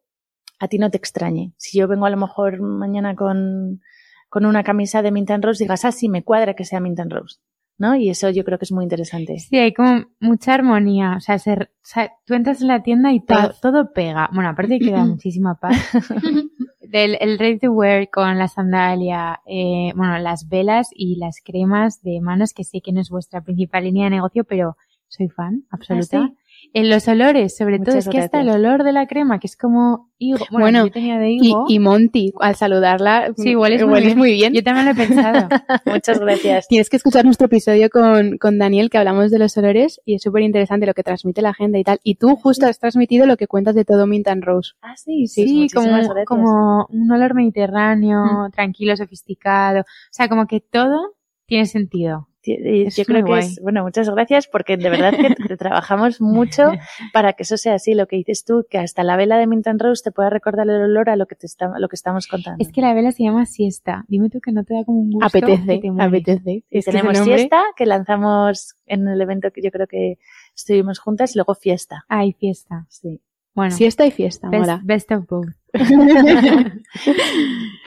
a 0.58 0.68
ti 0.68 0.78
no 0.78 0.90
te 0.90 0.98
extrañe. 0.98 1.52
Si 1.56 1.78
yo 1.78 1.88
vengo 1.88 2.06
a 2.06 2.10
lo 2.10 2.16
mejor 2.16 2.60
mañana 2.60 3.14
con, 3.14 3.80
con 4.28 4.46
una 4.46 4.64
camisa 4.64 5.02
de 5.02 5.10
Mint 5.10 5.30
and 5.30 5.44
Rose, 5.44 5.62
digas, 5.62 5.84
ah, 5.84 5.92
sí, 5.92 6.08
me 6.08 6.22
cuadra 6.24 6.54
que 6.54 6.64
sea 6.64 6.80
Mint 6.80 7.00
and 7.00 7.12
Rose. 7.12 7.38
¿No? 7.80 7.96
Y 7.96 8.10
eso 8.10 8.28
yo 8.28 8.44
creo 8.44 8.58
que 8.58 8.66
es 8.66 8.72
muy 8.72 8.84
interesante. 8.84 9.38
Sí, 9.38 9.56
hay 9.56 9.72
como 9.72 10.04
mucha 10.20 10.52
armonía. 10.52 11.14
O 11.16 11.20
sea, 11.20 11.38
ser, 11.38 11.72
o 11.76 11.80
sea 11.82 12.12
tú 12.26 12.34
entras 12.34 12.60
en 12.60 12.68
la 12.68 12.82
tienda 12.82 13.10
y 13.10 13.20
todo, 13.20 13.54
todo 13.60 13.92
pega. 13.92 14.28
Bueno, 14.32 14.50
aparte 14.50 14.78
que 14.78 14.90
da 14.90 15.04
muchísima 15.04 15.54
paz. 15.54 15.76
del 16.80 17.16
el 17.20 17.38
ready 17.38 17.58
to 17.58 17.72
wear 17.72 18.10
con 18.10 18.36
la 18.36 18.48
sandalia, 18.48 19.40
eh, 19.46 19.92
bueno, 19.96 20.18
las 20.18 20.48
velas 20.48 20.90
y 20.92 21.16
las 21.16 21.40
cremas 21.42 22.02
de 22.02 22.20
manos, 22.20 22.52
que 22.52 22.64
sé 22.64 22.82
que 22.82 22.92
no 22.92 23.00
es 23.00 23.08
vuestra 23.08 23.40
principal 23.40 23.84
línea 23.84 24.04
de 24.04 24.10
negocio, 24.10 24.44
pero 24.44 24.76
soy 25.08 25.28
fan, 25.28 25.64
absoluta. 25.70 26.18
¿Ah, 26.18 26.28
sí? 26.28 26.39
En 26.72 26.88
los 26.88 27.08
olores, 27.08 27.56
sobre 27.56 27.78
todo, 27.80 27.96
es 27.96 28.08
que 28.08 28.18
hasta 28.18 28.40
el 28.40 28.48
olor 28.48 28.84
de 28.84 28.92
la 28.92 29.06
crema, 29.06 29.40
que 29.40 29.48
es 29.48 29.56
como 29.56 30.10
higo. 30.18 30.38
Bueno, 30.50 30.64
Bueno, 30.64 30.86
yo 30.86 30.92
tenía 30.92 31.18
de 31.18 31.30
Y, 31.32 31.48
higo. 31.48 31.64
y 31.68 31.78
Monty, 31.80 32.32
al 32.40 32.54
saludarla, 32.54 33.32
sí, 33.36 33.50
igual 33.50 33.72
es 33.72 33.82
hueles 33.82 34.14
muy 34.16 34.28
muy 34.28 34.32
bien. 34.34 34.52
Yo 34.54 34.62
también 34.62 34.86
lo 34.86 34.92
he 34.92 34.94
pensado. 34.94 35.48
Muchas 35.86 36.20
gracias. 36.20 36.68
Tienes 36.68 36.88
que 36.88 36.96
escuchar 36.96 37.24
nuestro 37.24 37.46
episodio 37.46 37.90
con, 37.90 38.38
con 38.38 38.58
Daniel, 38.58 38.88
que 38.88 38.98
hablamos 38.98 39.30
de 39.32 39.38
los 39.40 39.56
olores, 39.56 40.00
y 40.04 40.14
es 40.14 40.22
súper 40.22 40.42
interesante 40.42 40.86
lo 40.86 40.94
que 40.94 41.02
transmite 41.02 41.42
la 41.42 41.54
gente 41.54 41.78
y 41.78 41.84
tal. 41.84 41.98
Y 42.04 42.14
tú 42.14 42.36
justo 42.36 42.66
has 42.66 42.78
transmitido 42.78 43.26
lo 43.26 43.36
que 43.36 43.48
cuentas 43.48 43.74
de 43.74 43.84
todo 43.84 44.06
Mint 44.06 44.28
and 44.28 44.44
Rose. 44.44 44.72
Ah, 44.82 44.94
sí, 44.96 45.26
Sí, 45.26 45.46
sí, 45.46 45.68
como, 45.74 45.86
muchísimas 45.88 46.08
gracias. 46.14 46.26
como 46.26 46.86
un 46.88 47.10
olor 47.10 47.34
mediterráneo, 47.34 48.48
tranquilo, 48.52 48.96
sofisticado. 48.96 49.80
O 49.80 49.84
sea, 50.12 50.28
como 50.28 50.46
que 50.46 50.60
todo 50.60 51.14
tiene 51.46 51.66
sentido. 51.66 52.28
Y 52.42 52.86
Es 52.86 52.96
yo 52.96 53.04
creo 53.04 53.24
que 53.24 53.30
guay. 53.32 53.40
es, 53.44 53.60
bueno, 53.60 53.82
muchas 53.82 54.08
gracias 54.08 54.46
porque 54.46 54.76
de 54.78 54.88
verdad 54.88 55.12
que 55.14 55.34
te- 55.34 55.56
trabajamos 55.58 56.20
mucho 56.22 56.70
para 57.12 57.34
que 57.34 57.42
eso 57.42 57.56
sea 57.58 57.74
así, 57.74 57.92
lo 57.94 58.06
que 58.06 58.16
dices 58.16 58.44
tú, 58.44 58.64
que 58.70 58.78
hasta 58.78 59.02
la 59.04 59.16
vela 59.16 59.36
de 59.36 59.46
Mint 59.46 59.66
and 59.66 59.80
Rose 59.82 60.02
te 60.02 60.10
pueda 60.10 60.30
recordar 60.30 60.66
el 60.68 60.80
olor 60.82 61.10
a 61.10 61.16
lo 61.16 61.26
que 61.26 61.34
te 61.34 61.46
está, 61.46 61.70
lo 61.78 61.88
que 61.88 61.96
estamos 61.96 62.26
contando. 62.26 62.62
Es 62.64 62.72
que 62.72 62.80
la 62.80 62.94
vela 62.94 63.12
se 63.12 63.24
llama 63.24 63.44
siesta. 63.46 64.04
Dime 64.08 64.30
tú 64.30 64.40
que 64.40 64.52
no 64.52 64.64
te 64.64 64.72
da 64.74 64.84
como 64.84 65.00
un 65.00 65.10
gusto. 65.10 65.30
que 65.30 65.38
Apetece, 65.38 65.78
te 65.78 65.88
apetece. 66.02 66.64
Y 66.70 66.80
tenemos 66.80 67.14
nombre- 67.18 67.36
fiesta 67.36 67.62
que 67.76 67.84
lanzamos 67.86 68.74
en 68.86 69.06
el 69.08 69.20
evento 69.20 69.50
que 69.50 69.60
yo 69.62 69.70
creo 69.70 69.86
que 69.86 70.18
estuvimos 70.56 70.98
juntas 70.98 71.34
y 71.34 71.38
luego 71.38 71.54
fiesta. 71.54 72.04
Ay, 72.08 72.32
fiesta. 72.32 72.86
Sí. 72.88 73.20
Bueno, 73.54 73.72
Siesta 73.72 74.06
y 74.06 74.12
fiesta, 74.12 74.48
best, 74.48 74.60
mola. 74.60 74.80
best 74.84 75.10
of 75.12 75.26
both. 75.26 75.48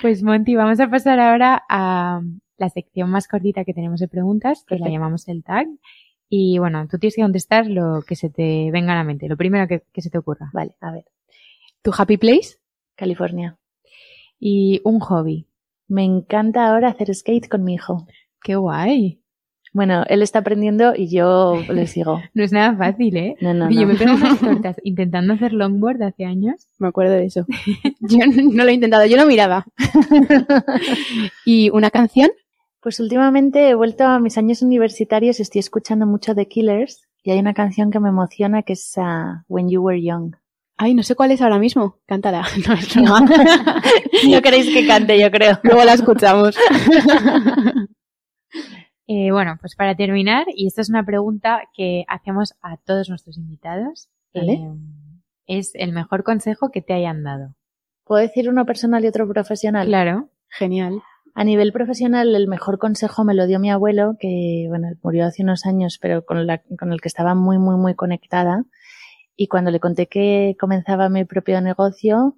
pues 0.01 0.23
Monty, 0.23 0.55
vamos 0.55 0.79
a 0.79 0.89
pasar 0.89 1.19
ahora 1.19 1.63
a 1.69 2.21
la 2.57 2.69
sección 2.69 3.09
más 3.09 3.27
cortita 3.27 3.63
que 3.65 3.73
tenemos 3.73 3.99
de 3.99 4.07
preguntas, 4.07 4.63
que 4.67 4.77
la 4.77 4.89
llamamos 4.89 5.27
el 5.27 5.43
tag. 5.43 5.67
Y 6.29 6.57
bueno, 6.57 6.87
tú 6.89 6.97
tienes 6.97 7.15
que 7.15 7.21
contestar 7.21 7.67
lo 7.67 8.01
que 8.07 8.15
se 8.15 8.29
te 8.29 8.69
venga 8.71 8.93
a 8.93 8.95
la 8.95 9.03
mente, 9.03 9.27
lo 9.27 9.37
primero 9.37 9.67
que, 9.67 9.83
que 9.91 10.01
se 10.01 10.09
te 10.09 10.17
ocurra. 10.17 10.49
Vale, 10.53 10.75
a 10.81 10.91
ver. 10.91 11.05
¿Tu 11.81 11.91
happy 11.97 12.17
place? 12.17 12.57
California. 12.95 13.57
Y 14.39 14.81
un 14.83 14.99
hobby. 14.99 15.47
Me 15.87 16.03
encanta 16.03 16.67
ahora 16.69 16.89
hacer 16.89 17.13
skate 17.13 17.47
con 17.49 17.63
mi 17.63 17.75
hijo. 17.75 18.07
Qué 18.41 18.55
guay. 18.55 19.19
Bueno, 19.73 20.03
él 20.07 20.21
está 20.21 20.39
aprendiendo 20.39 20.93
y 20.95 21.09
yo 21.09 21.59
le 21.69 21.87
sigo. 21.87 22.21
No 22.33 22.43
es 22.43 22.51
nada 22.51 22.75
fácil, 22.77 23.17
¿eh? 23.17 23.35
No, 23.41 23.53
no, 23.53 23.69
Yo 23.71 23.81
no. 23.81 23.87
me 23.87 23.95
pego 23.95 24.13
unas 24.13 24.39
tortas 24.39 24.77
intentando 24.83 25.33
hacer 25.33 25.51
longboard 25.53 26.01
hace 26.03 26.25
años. 26.25 26.67
Me 26.79 26.87
acuerdo 26.87 27.13
de 27.13 27.25
eso. 27.25 27.45
Yo 27.99 28.19
no 28.25 28.63
lo 28.63 28.69
he 28.69 28.73
intentado, 28.73 29.05
yo 29.05 29.17
lo 29.17 29.25
miraba. 29.25 29.65
¿Y 31.45 31.69
una 31.71 31.89
canción? 31.89 32.29
Pues 32.83 32.99
últimamente 32.99 33.69
he 33.69 33.75
vuelto 33.75 34.03
a 34.03 34.19
mis 34.19 34.37
años 34.37 34.61
universitarios 34.61 35.39
y 35.39 35.43
estoy 35.43 35.59
escuchando 35.59 36.05
mucho 36.05 36.35
The 36.35 36.49
Killers 36.49 37.07
y 37.23 37.31
hay 37.31 37.39
una 37.39 37.53
canción 37.53 37.91
que 37.91 38.01
me 38.01 38.09
emociona 38.09 38.61
que 38.63 38.73
es 38.73 38.97
ah, 38.97 39.45
When 39.47 39.69
You 39.69 39.81
Were 39.81 40.03
Young. 40.03 40.35
Ay, 40.75 40.93
no 40.93 41.01
sé 41.01 41.15
cuál 41.15 41.31
es 41.31 41.41
ahora 41.41 41.59
mismo. 41.59 41.99
Cántala. 42.05 42.45
No, 42.67 42.73
es. 42.73 42.95
No 44.29 44.41
queréis 44.41 44.73
que 44.73 44.85
cante, 44.85 45.17
yo 45.17 45.31
creo. 45.31 45.59
Luego 45.63 45.83
la 45.85 45.93
escuchamos. 45.93 46.57
Eh, 49.05 49.31
bueno, 49.31 49.57
pues 49.59 49.75
para 49.75 49.95
terminar, 49.95 50.45
y 50.55 50.65
esta 50.65 50.79
es 50.79 50.89
una 50.89 51.05
pregunta 51.05 51.63
que 51.73 52.05
hacemos 52.07 52.53
a 52.61 52.77
todos 52.77 53.09
nuestros 53.09 53.37
invitados, 53.37 54.07
Vale. 54.33 54.53
eh, 54.53 54.71
es 55.45 55.75
el 55.75 55.91
mejor 55.91 56.23
consejo 56.23 56.71
que 56.71 56.81
te 56.81 56.93
hayan 56.93 57.21
dado. 57.21 57.53
¿Puedo 58.05 58.21
decir 58.21 58.49
uno 58.49 58.65
personal 58.65 59.03
y 59.03 59.07
otro 59.09 59.27
profesional? 59.27 59.87
Claro. 59.87 60.29
Genial. 60.47 61.03
A 61.35 61.43
nivel 61.43 61.71
profesional, 61.73 62.35
el 62.35 62.47
mejor 62.47 62.77
consejo 62.77 63.23
me 63.23 63.33
lo 63.33 63.47
dio 63.47 63.59
mi 63.59 63.71
abuelo, 63.71 64.17
que 64.19 64.65
bueno, 64.69 64.89
murió 65.01 65.25
hace 65.25 65.41
unos 65.43 65.65
años, 65.65 65.97
pero 65.99 66.25
con, 66.25 66.45
la- 66.45 66.61
con 66.79 66.93
el 66.93 67.01
que 67.01 67.07
estaba 67.07 67.33
muy, 67.33 67.57
muy, 67.57 67.75
muy 67.75 67.95
conectada. 67.95 68.65
Y 69.35 69.47
cuando 69.47 69.71
le 69.71 69.79
conté 69.79 70.07
que 70.07 70.55
comenzaba 70.59 71.09
mi 71.09 71.25
propio 71.25 71.59
negocio, 71.61 72.37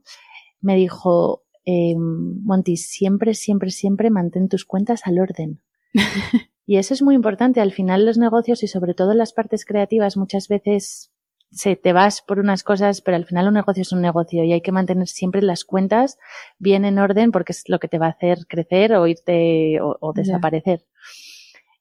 me 0.62 0.76
dijo, 0.76 1.44
eh, 1.66 1.96
Monty, 1.98 2.78
siempre, 2.78 3.34
siempre, 3.34 3.70
siempre 3.72 4.10
mantén 4.10 4.48
tus 4.48 4.64
cuentas 4.66 5.02
al 5.06 5.20
orden. 5.20 5.62
y 6.66 6.78
eso 6.78 6.94
es 6.94 7.02
muy 7.02 7.16
importante. 7.16 7.60
Al 7.60 7.74
final 7.74 8.06
los 8.06 8.18
negocios 8.18 8.64
y 8.64 8.68
sobre 8.68 8.94
todo 8.94 9.14
las 9.14 9.34
partes 9.34 9.66
creativas 9.66 10.16
muchas 10.16 10.48
veces 10.48 11.12
se 11.56 11.78
te 11.78 11.94
vas 11.94 12.22
por 12.22 12.40
unas 12.40 12.64
cosas, 12.64 13.00
pero 13.00 13.16
al 13.16 13.26
final 13.26 13.48
un 13.48 13.54
negocio 13.54 13.82
es 13.82 13.94
un 13.94 14.02
negocio 14.02 14.44
y 14.44 14.52
hay 14.52 14.60
que 14.60 14.74
mantener 14.74 15.08
siempre 15.08 15.42
las 15.42 15.64
cuentas 15.64 16.20
bien 16.60 16.84
en 16.84 17.00
orden 17.00 17.32
porque 17.32 17.54
es 17.54 17.70
lo 17.70 17.80
que 17.80 17.88
te 17.88 17.98
va 17.98 18.08
a 18.08 18.10
hacer 18.10 18.40
crecer 18.48 18.94
o 18.94 19.08
irte 19.08 19.80
o, 19.82 20.12
desaparecer. 20.14 20.86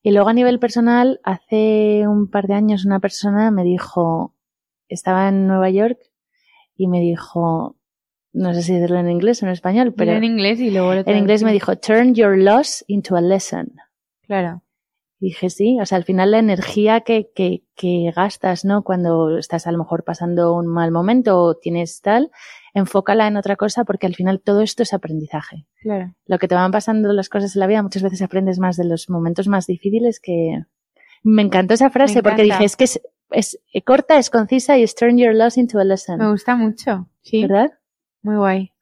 Y 0.00 0.12
luego 0.12 0.28
a 0.28 0.32
nivel 0.32 0.60
personal, 0.60 1.20
hace 1.24 2.06
un 2.06 2.30
par 2.30 2.46
de 2.46 2.54
años 2.54 2.84
una 2.84 3.00
persona 3.00 3.50
me 3.50 3.64
dijo, 3.64 4.32
estaba 4.88 5.28
en 5.28 5.48
Nueva 5.48 5.70
York 5.70 5.98
y 6.76 6.86
me 6.86 7.00
dijo, 7.00 7.76
no 8.32 8.54
sé 8.54 8.62
si 8.62 8.74
decirlo 8.74 9.00
en 9.00 9.10
inglés 9.10 9.42
o 9.42 9.46
en 9.46 9.52
español, 9.52 9.92
pero 9.92 10.12
en 10.12 10.22
inglés 10.22 10.60
y 10.60 10.70
luego 10.70 10.94
lo 10.94 11.00
en 11.00 11.16
inglés 11.16 11.42
me 11.42 11.52
dijo, 11.52 11.76
turn 11.76 12.14
your 12.14 12.38
loss 12.38 12.84
into 12.86 13.16
a 13.16 13.20
lesson. 13.20 13.72
Claro. 14.22 14.62
Dije, 15.24 15.48
sí, 15.48 15.78
o 15.80 15.86
sea, 15.86 15.96
al 15.96 16.04
final 16.04 16.32
la 16.32 16.38
energía 16.38 17.00
que, 17.00 17.30
que, 17.34 17.62
que 17.74 18.12
gastas, 18.14 18.66
¿no? 18.66 18.84
Cuando 18.84 19.38
estás 19.38 19.66
a 19.66 19.72
lo 19.72 19.78
mejor 19.78 20.04
pasando 20.04 20.52
un 20.52 20.66
mal 20.66 20.90
momento 20.90 21.40
o 21.40 21.54
tienes 21.54 22.02
tal, 22.02 22.30
enfócala 22.74 23.26
en 23.26 23.38
otra 23.38 23.56
cosa 23.56 23.84
porque 23.84 24.06
al 24.06 24.14
final 24.14 24.42
todo 24.42 24.60
esto 24.60 24.82
es 24.82 24.92
aprendizaje. 24.92 25.66
Claro. 25.80 26.14
Lo 26.26 26.38
que 26.38 26.46
te 26.46 26.54
van 26.54 26.72
pasando 26.72 27.10
las 27.14 27.30
cosas 27.30 27.56
en 27.56 27.60
la 27.60 27.66
vida, 27.66 27.82
muchas 27.82 28.02
veces 28.02 28.20
aprendes 28.20 28.58
más 28.58 28.76
de 28.76 28.84
los 28.84 29.08
momentos 29.08 29.48
más 29.48 29.66
difíciles 29.66 30.20
que... 30.20 30.62
Me 31.22 31.40
encantó 31.40 31.72
esa 31.72 31.88
frase 31.88 32.22
porque 32.22 32.42
dije, 32.42 32.62
es 32.62 32.76
que 32.76 32.84
es, 32.84 33.00
es 33.30 33.58
corta, 33.82 34.18
es 34.18 34.28
concisa 34.28 34.76
y 34.76 34.82
es 34.82 34.94
turn 34.94 35.16
your 35.16 35.34
loss 35.34 35.56
into 35.56 35.78
a 35.78 35.84
lesson. 35.84 36.18
Me 36.18 36.30
gusta 36.30 36.54
mucho. 36.54 37.08
Sí. 37.22 37.40
¿Verdad? 37.40 37.72
Muy 38.20 38.36
guay. 38.36 38.73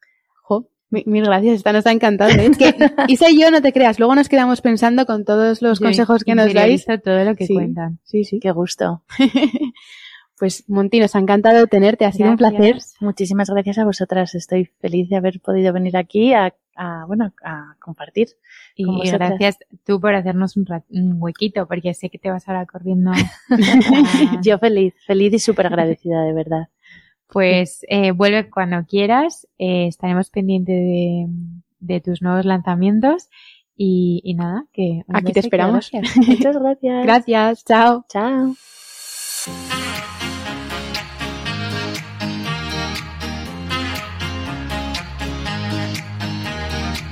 Mil 1.05 1.23
gracias, 1.25 1.55
esta 1.57 1.73
nos 1.73 1.85
ha 1.87 1.91
encantado. 1.91 2.31
¿eh? 2.31 2.45
Es 2.51 2.57
que 2.57 2.73
Isa 3.07 3.29
y 3.29 3.39
yo, 3.41 3.49
no 3.51 3.61
te 3.61 3.73
creas, 3.73 3.99
luego 3.99 4.15
nos 4.15 4.29
quedamos 4.29 4.61
pensando 4.61 5.05
con 5.05 5.25
todos 5.25 5.61
los 5.61 5.79
Yo 5.79 5.85
consejos 5.85 6.23
que 6.23 6.35
nos 6.35 6.53
dais. 6.53 6.85
todo 7.03 7.23
lo 7.23 7.35
que 7.35 7.47
Sí. 7.47 7.53
cuentan. 7.55 7.99
Sí, 8.03 8.23
sí. 8.23 8.39
Qué 8.39 8.51
gusto. 8.51 9.03
Pues 10.39 10.65
Monty, 10.67 10.99
nos 10.99 11.15
ha 11.15 11.19
encantado 11.19 11.67
tenerte, 11.67 12.05
ha 12.05 12.11
sido 12.11 12.31
un 12.31 12.37
placer. 12.37 12.77
Muchísimas 12.99 13.49
gracias 13.51 13.77
a 13.77 13.85
vosotras. 13.85 14.33
Estoy 14.35 14.65
feliz 14.81 15.07
de 15.07 15.15
haber 15.15 15.39
podido 15.39 15.71
venir 15.71 15.95
aquí 15.95 16.33
a, 16.33 16.53
a, 16.75 17.05
bueno, 17.05 17.31
a 17.45 17.75
compartir. 17.79 18.29
Y, 18.75 18.83
vosotras. 18.83 19.29
gracias 19.29 19.57
tú 19.85 20.01
por 20.01 20.15
hacernos 20.15 20.57
un, 20.57 20.65
un 20.89 21.21
huequito, 21.21 21.67
porque 21.67 21.93
sé 21.93 22.09
que 22.09 22.17
te 22.17 22.29
vas 22.31 22.49
ahora 22.49 22.65
corriendo. 22.65 23.11
Yo 24.43 24.57
feliz, 24.57 24.95
feliz 25.05 25.33
y 25.33 25.39
súper 25.39 25.67
agradecida, 25.67 26.23
de 26.23 26.33
verdad. 26.33 26.67
Pues 27.27 27.85
eh, 27.89 28.11
vuelve 28.11 28.49
cuando 28.49 28.85
quieras. 28.85 29.47
eh, 29.57 29.87
estaremos 29.87 30.29
pendientes 30.29 30.75
de, 30.75 31.25
de 31.79 32.01
tus 32.01 32.21
nuevos 32.21 32.45
lanzamientos. 32.45 33.29
Y, 33.75 34.21
y 34.23 34.35
nada, 34.35 34.65
que 34.71 35.01
Aquí 35.11 35.33
te 35.33 35.39
esperamos. 35.39 35.89
gracias. 35.91 36.17
Muchas 36.27 36.57
gracias. 36.59 37.03
Gracias, 37.05 37.65
chao. 37.65 38.05
Chao. 38.07 38.53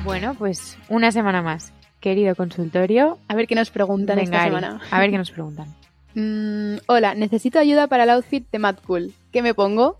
Bueno, 0.03 0.34
pues 0.38 0.78
una 0.89 1.12
semana 1.12 1.41
más. 1.41 1.74
Querido 1.99 2.36
consultorio, 2.36 3.20
A 3.28 3.36
ver 3.36 3.45
qué 3.45 3.53
nos 3.53 3.70
preguntan 3.70 4.16
venga, 4.18 4.24
esta 4.24 4.41
Ari, 4.41 4.49
semana. 4.55 4.82
a 4.89 4.99
ver 4.99 5.12
qué 5.12 5.18
nos 5.20 5.30
preguntan. 5.32 5.68
Mm, 6.16 6.76
hola, 6.88 7.16
necesito 7.16 7.59
ayuda 7.59 7.88
para 7.88 8.03
el 8.03 8.09
outfit 8.09 8.45
de 8.51 8.59
Mad 8.59 8.78
Cool. 8.86 9.14
¿Qué 9.32 9.41
me 9.41 9.53
pongo? 9.53 9.97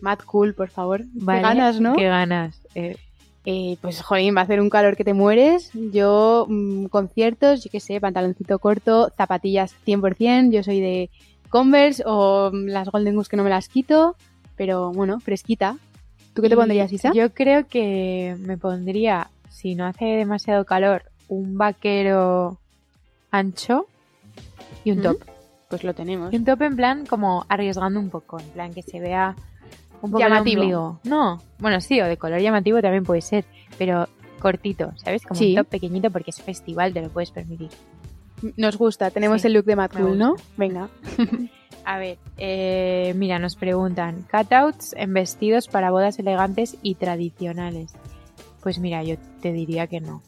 Mad 0.00 0.18
Cool, 0.26 0.54
por 0.54 0.68
favor. 0.68 1.02
Vale, 1.14 1.40
Qué 1.40 1.42
ganas, 1.48 1.80
¿no? 1.80 1.94
Qué 1.94 2.04
ganas. 2.08 2.60
Eh, 2.74 2.96
Eh, 3.44 3.76
pues, 3.80 4.00
jolín, 4.02 4.36
va 4.36 4.42
a 4.42 4.44
hacer 4.44 4.60
un 4.60 4.70
calor 4.70 4.96
que 4.96 5.02
te 5.02 5.14
mueres. 5.14 5.70
Yo, 5.92 6.46
mm, 6.48 6.86
conciertos, 6.86 7.64
yo 7.64 7.70
qué 7.72 7.80
sé, 7.80 8.00
pantaloncito 8.00 8.60
corto, 8.60 9.10
zapatillas 9.16 9.74
100%. 9.84 10.52
Yo 10.52 10.62
soy 10.62 10.80
de 10.80 11.10
Converse 11.48 12.04
o 12.06 12.50
mm, 12.52 12.66
las 12.66 12.88
Golden 12.88 13.16
Goose 13.16 13.28
que 13.28 13.36
no 13.36 13.42
me 13.42 13.50
las 13.50 13.68
quito. 13.68 14.14
Pero 14.56 14.92
bueno, 14.92 15.18
fresquita. 15.18 15.76
¿Tú 16.34 16.42
qué 16.42 16.48
te 16.48 16.54
y 16.54 16.56
pondrías, 16.56 16.92
Isa? 16.92 17.12
Yo 17.12 17.34
creo 17.34 17.66
que 17.66 18.36
me 18.38 18.56
pondría, 18.56 19.28
si 19.50 19.74
no 19.74 19.86
hace 19.86 20.04
demasiado 20.04 20.64
calor, 20.64 21.02
un 21.26 21.58
vaquero 21.58 22.58
ancho 23.32 23.86
y 24.84 24.90
un 24.92 24.98
¿Mm? 24.98 25.02
top. 25.02 25.16
Pues 25.68 25.84
lo 25.84 25.94
tenemos. 25.94 26.32
Y 26.32 26.36
un 26.36 26.44
top 26.44 26.62
en 26.62 26.76
plan 26.76 27.06
como 27.06 27.44
arriesgando 27.48 27.98
un 28.00 28.10
poco, 28.10 28.38
en 28.38 28.48
plan 28.50 28.74
que 28.74 28.82
se 28.82 29.00
vea 29.00 29.34
un 30.02 30.10
poco 30.10 30.18
Llamativo. 30.20 31.00
No, 31.04 31.40
bueno, 31.58 31.80
sí, 31.80 32.00
o 32.00 32.06
de 32.06 32.16
color 32.16 32.40
llamativo 32.40 32.80
también 32.82 33.04
puede 33.04 33.20
ser, 33.22 33.44
pero 33.78 34.08
cortito, 34.40 34.92
¿sabes? 34.96 35.22
Como 35.24 35.38
Sí. 35.38 35.50
un 35.50 35.56
top 35.62 35.68
pequeñito 35.68 36.10
porque 36.10 36.30
es 36.30 36.42
festival, 36.42 36.92
te 36.92 37.00
lo 37.00 37.08
puedes 37.08 37.30
permitir. 37.30 37.70
Nos 38.56 38.76
gusta, 38.76 39.10
tenemos 39.12 39.40
Sí, 39.42 39.46
el 39.46 39.54
look 39.54 39.64
de 39.64 39.76
me 39.76 39.88
Cool, 39.88 40.18
¿no? 40.18 40.34
Venga. 40.56 40.88
A 41.84 41.98
ver, 41.98 42.18
eh, 42.38 43.12
mira, 43.16 43.38
nos 43.38 43.56
preguntan, 43.56 44.24
cutouts 44.30 44.94
en 44.96 45.14
vestidos 45.14 45.68
para 45.68 45.90
bodas 45.90 46.18
elegantes 46.18 46.76
y 46.82 46.94
tradicionales. 46.96 47.92
Pues 48.62 48.78
mira, 48.78 49.02
yo 49.02 49.16
te 49.40 49.52
diría 49.52 49.86
que 49.88 50.00
no. 50.00 50.22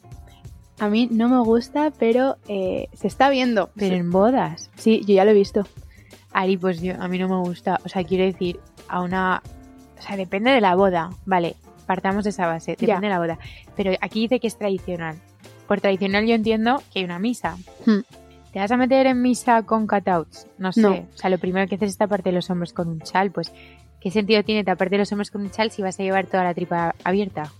A 0.79 0.89
mí 0.89 1.07
no 1.11 1.29
me 1.29 1.39
gusta, 1.39 1.91
pero 1.97 2.37
eh, 2.47 2.89
se 2.93 3.07
está 3.07 3.29
viendo. 3.29 3.69
Pero 3.75 3.95
en 3.95 4.11
bodas. 4.11 4.69
Sí, 4.75 5.01
yo 5.07 5.15
ya 5.15 5.23
lo 5.25 5.31
he 5.31 5.35
visto. 5.35 5.65
Ari, 6.33 6.57
pues 6.57 6.81
yo, 6.81 7.01
a 7.01 7.07
mí 7.07 7.17
no 7.17 7.29
me 7.29 7.37
gusta. 7.37 7.79
O 7.85 7.89
sea, 7.89 8.03
quiero 8.03 8.25
decir, 8.25 8.59
a 8.89 9.01
una... 9.01 9.41
O 9.97 10.01
sea, 10.01 10.17
depende 10.17 10.51
de 10.51 10.59
la 10.59 10.75
boda. 10.75 11.11
Vale, 11.25 11.55
partamos 11.85 12.25
de 12.25 12.31
esa 12.31 12.45
base. 12.45 12.71
Depende 12.71 12.93
Ya. 12.93 12.99
de 12.99 13.09
la 13.09 13.19
boda. 13.19 13.39
Pero 13.77 13.91
aquí 14.01 14.21
dice 14.21 14.39
que 14.41 14.47
es 14.47 14.57
tradicional. 14.57 15.15
Por 15.67 15.79
tradicional 15.79 16.25
yo 16.27 16.35
entiendo 16.35 16.83
que 16.91 16.99
hay 16.99 17.05
una 17.05 17.19
misa. 17.19 17.57
Hmm. 17.85 18.01
¿Te 18.51 18.59
vas 18.59 18.71
a 18.71 18.77
meter 18.77 19.07
en 19.07 19.21
misa 19.21 19.63
con 19.63 19.87
cutouts? 19.87 20.47
No 20.57 20.71
sé. 20.73 20.81
No. 20.81 20.91
O 20.91 21.17
sea, 21.17 21.29
lo 21.29 21.37
primero 21.37 21.67
que 21.67 21.75
haces 21.75 21.89
es 21.91 21.97
taparte 21.97 22.31
los 22.31 22.49
hombros 22.49 22.73
con 22.73 22.87
un 22.89 22.99
chal. 23.01 23.31
Pues, 23.31 23.51
¿qué 24.05 24.11
sentido 24.11 24.43
tiene 24.43 24.63
taparte 24.63 24.99
los 24.99 25.11
hombros 25.11 25.31
con 25.31 25.41
un 25.41 25.49
chal 25.49 25.71
si 25.71 25.81
vas 25.81 25.99
a 25.99 26.03
llevar 26.03 26.27
toda 26.27 26.43
la 26.43 26.53
tripa 26.53 26.93
abierta? 27.03 27.51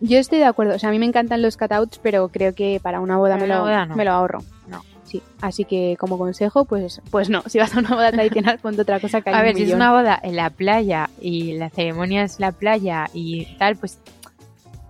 Yo 0.00 0.16
estoy 0.16 0.38
de 0.38 0.46
acuerdo. 0.46 0.74
O 0.74 0.78
sea, 0.78 0.88
a 0.88 0.92
mí 0.92 0.98
me 0.98 1.04
encantan 1.04 1.42
los 1.42 1.58
cutouts, 1.58 1.98
pero 1.98 2.30
creo 2.30 2.54
que 2.54 2.80
para 2.82 3.00
una 3.00 3.18
boda, 3.18 3.34
Para 3.34 3.42
me, 3.46 3.54
lo, 3.54 3.60
boda 3.60 3.84
no. 3.84 3.96
me 3.96 4.06
lo 4.06 4.12
ahorro. 4.12 4.38
No. 4.66 4.82
Sí. 5.04 5.20
Así 5.42 5.66
que 5.66 5.98
como 6.00 6.16
consejo, 6.16 6.64
pues, 6.64 7.02
pues 7.10 7.28
no. 7.28 7.42
Si 7.48 7.58
vas 7.58 7.76
a 7.76 7.80
una 7.80 7.90
boda 7.90 8.12
tradicional, 8.12 8.58
ponte 8.62 8.80
otra 8.80 8.98
cosa 8.98 9.20
que 9.20 9.28
hay 9.28 9.34
A 9.36 9.38
un 9.40 9.44
ver, 9.44 9.56
si 9.56 9.64
es 9.64 9.74
una 9.74 9.92
boda 9.92 10.18
en 10.22 10.36
la 10.36 10.48
playa 10.48 11.10
y 11.20 11.52
la 11.58 11.68
ceremonia 11.68 12.22
es 12.22 12.40
la 12.40 12.52
playa 12.52 13.10
y 13.12 13.44
tal, 13.56 13.76
pues, 13.76 13.98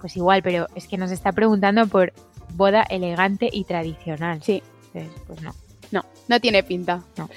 pues 0.00 0.16
igual, 0.16 0.44
pero 0.44 0.68
es 0.76 0.86
que 0.86 0.96
nos 0.96 1.10
está 1.10 1.32
preguntando 1.32 1.88
por 1.88 2.12
boda 2.54 2.82
elegante 2.82 3.48
y 3.52 3.64
tradicional. 3.64 4.44
Sí. 4.44 4.62
Entonces, 4.94 5.22
pues 5.26 5.42
no. 5.42 5.52
No, 5.90 6.04
no 6.28 6.38
tiene 6.38 6.62
pinta. 6.62 7.02
No. 7.16 7.28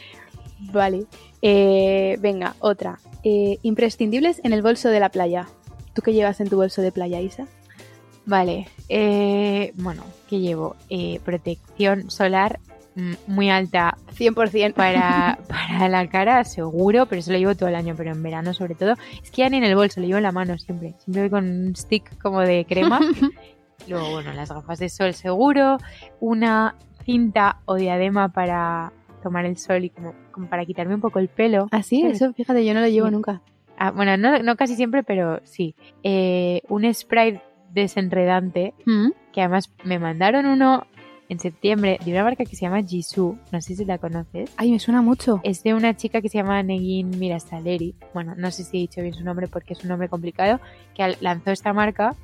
Vale. 0.72 1.08
Eh, 1.46 2.18
venga, 2.22 2.56
otra. 2.60 3.00
Eh, 3.24 3.60
imprescindibles 3.64 4.40
en 4.44 4.54
el 4.54 4.62
bolso 4.62 4.90
de 4.90 5.02
la 5.02 5.10
playa. 5.10 5.48
¿Tú 5.94 6.02
qué 6.02 6.14
llevas 6.14 6.40
en 6.40 6.50
tu 6.50 6.56
bolso 6.56 6.82
de 6.82 6.94
playa, 6.94 7.20
Isa? 7.20 7.46
Vale, 8.26 8.70
eh, 8.88 9.74
bueno, 9.76 10.04
¿qué 10.30 10.40
llevo? 10.40 10.78
Eh, 10.90 11.20
protección 11.26 12.10
solar 12.10 12.60
mm, 12.96 13.14
muy 13.28 13.50
alta 13.50 13.98
100%. 14.18 14.74
para, 14.74 15.38
para 15.50 15.90
la 15.90 16.08
cara, 16.08 16.46
seguro, 16.46 17.08
pero 17.08 17.20
eso 17.20 17.34
lo 17.34 17.38
llevo 17.38 17.56
todo 17.56 17.68
el 17.68 17.76
año, 17.76 17.94
pero 17.98 18.12
en 18.12 18.24
verano 18.24 18.54
sobre 18.54 18.76
todo. 18.76 18.94
Es 19.22 19.30
que 19.30 19.42
ya 19.42 19.50
ni 19.50 19.58
en 19.58 19.66
el 19.66 19.76
bolso, 19.76 20.00
lo 20.00 20.08
llevo 20.08 20.18
en 20.18 20.24
la 20.24 20.32
mano 20.32 20.58
siempre. 20.58 20.96
Siempre 21.00 21.24
voy 21.24 21.30
con 21.30 21.46
un 21.46 21.76
stick 21.76 22.18
como 22.22 22.40
de 22.40 22.66
crema. 22.66 23.02
Luego, 23.90 24.12
bueno, 24.12 24.32
las 24.32 24.50
gafas 24.50 24.80
de 24.80 24.88
sol 24.88 25.14
seguro, 25.14 25.78
una 26.22 26.76
cinta 27.04 27.58
o 27.66 27.76
diadema 27.76 28.30
para 28.30 28.94
tomar 29.24 29.46
el 29.46 29.58
sol 29.58 29.84
y 29.86 29.90
como, 29.90 30.14
como 30.32 30.48
para 30.48 30.66
quitarme 30.66 30.94
un 30.94 31.02
poco 31.02 31.18
el 31.20 31.30
pelo. 31.30 31.68
Así, 31.72 32.02
Sí. 32.02 32.08
eso, 32.08 32.32
fíjate, 32.34 32.64
yo 32.66 32.74
no 32.76 32.82
lo 32.82 32.88
llevo 32.88 33.08
Sí. 33.08 33.14
nunca. 33.14 33.42
Ah, 33.78 33.90
bueno, 33.92 34.16
no, 34.18 34.38
no 34.44 34.56
casi 34.56 34.76
siempre, 34.76 35.02
pero 35.04 35.40
sí. 35.46 35.74
Eh, 36.04 36.62
un 36.70 36.94
spray 36.94 37.42
desenredante, 37.74 38.74
Mm. 38.86 39.10
que 39.32 39.42
además 39.42 39.72
me 39.84 40.00
mandaron 40.00 40.46
uno 40.46 40.86
en 41.30 41.40
septiembre 41.40 41.98
de 42.06 42.12
una 42.12 42.24
marca 42.24 42.44
que 42.46 42.56
se 42.56 42.62
llama 42.64 42.84
Jisoo, 42.84 43.38
no 43.52 43.62
sé 43.62 43.76
si 43.76 43.86
la 43.86 43.98
conoces. 43.98 44.54
Ay, 44.58 44.72
me 44.72 44.80
suena 44.80 45.02
mucho. 45.02 45.40
Es 45.44 45.64
de 45.64 45.74
una 45.74 45.96
chica 45.96 46.22
que 46.22 46.30
se 46.30 46.38
llama 46.38 46.62
Negin 46.62 47.18
Mirasaleri. 47.18 47.96
Bueno, 48.14 48.36
no 48.38 48.52
sé 48.52 48.64
si 48.64 48.78
he 48.78 48.82
dicho 48.82 49.02
bien 49.02 49.14
su 49.14 49.24
nombre 49.24 49.48
porque 49.48 49.74
es 49.74 49.82
un 49.84 49.90
nombre 49.90 50.10
complicado. 50.10 50.60
Que 50.94 51.16
lanzó 51.22 51.52
esta 51.52 51.74
marca. 51.74 52.16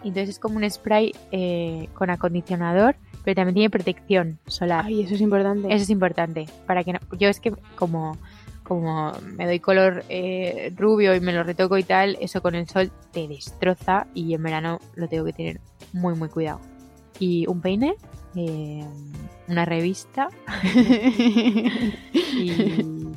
Entonces 0.00 0.30
es 0.30 0.38
como 0.38 0.56
un 0.56 0.70
spray 0.70 1.12
eh, 1.32 1.88
con 1.94 2.10
acondicionador, 2.10 2.96
pero 3.24 3.34
también 3.34 3.54
tiene 3.54 3.70
protección 3.70 4.38
solar. 4.46 4.84
Ay, 4.86 5.02
eso 5.02 5.14
es 5.14 5.20
importante. 5.20 5.68
Eso 5.68 5.82
es 5.82 5.90
importante. 5.90 6.46
Para 6.66 6.84
que 6.84 6.92
no- 6.94 7.00
yo 7.18 7.28
es 7.28 7.40
que 7.40 7.52
como 7.76 8.16
como 8.64 9.12
me 9.34 9.46
doy 9.46 9.60
color 9.60 10.04
eh, 10.10 10.70
rubio 10.76 11.14
y 11.14 11.20
me 11.20 11.32
lo 11.32 11.42
retoco 11.42 11.78
y 11.78 11.84
tal, 11.84 12.18
eso 12.20 12.42
con 12.42 12.54
el 12.54 12.68
sol 12.68 12.90
te 13.12 13.26
destroza 13.26 14.06
y 14.12 14.34
en 14.34 14.42
verano 14.42 14.78
lo 14.94 15.08
tengo 15.08 15.24
que 15.24 15.32
tener 15.32 15.60
muy 15.94 16.14
muy 16.14 16.28
cuidado. 16.28 16.60
Y 17.18 17.46
un 17.48 17.62
peine, 17.62 17.94
eh, 18.36 18.84
una 19.48 19.64
revista 19.64 20.28
y 22.38 22.52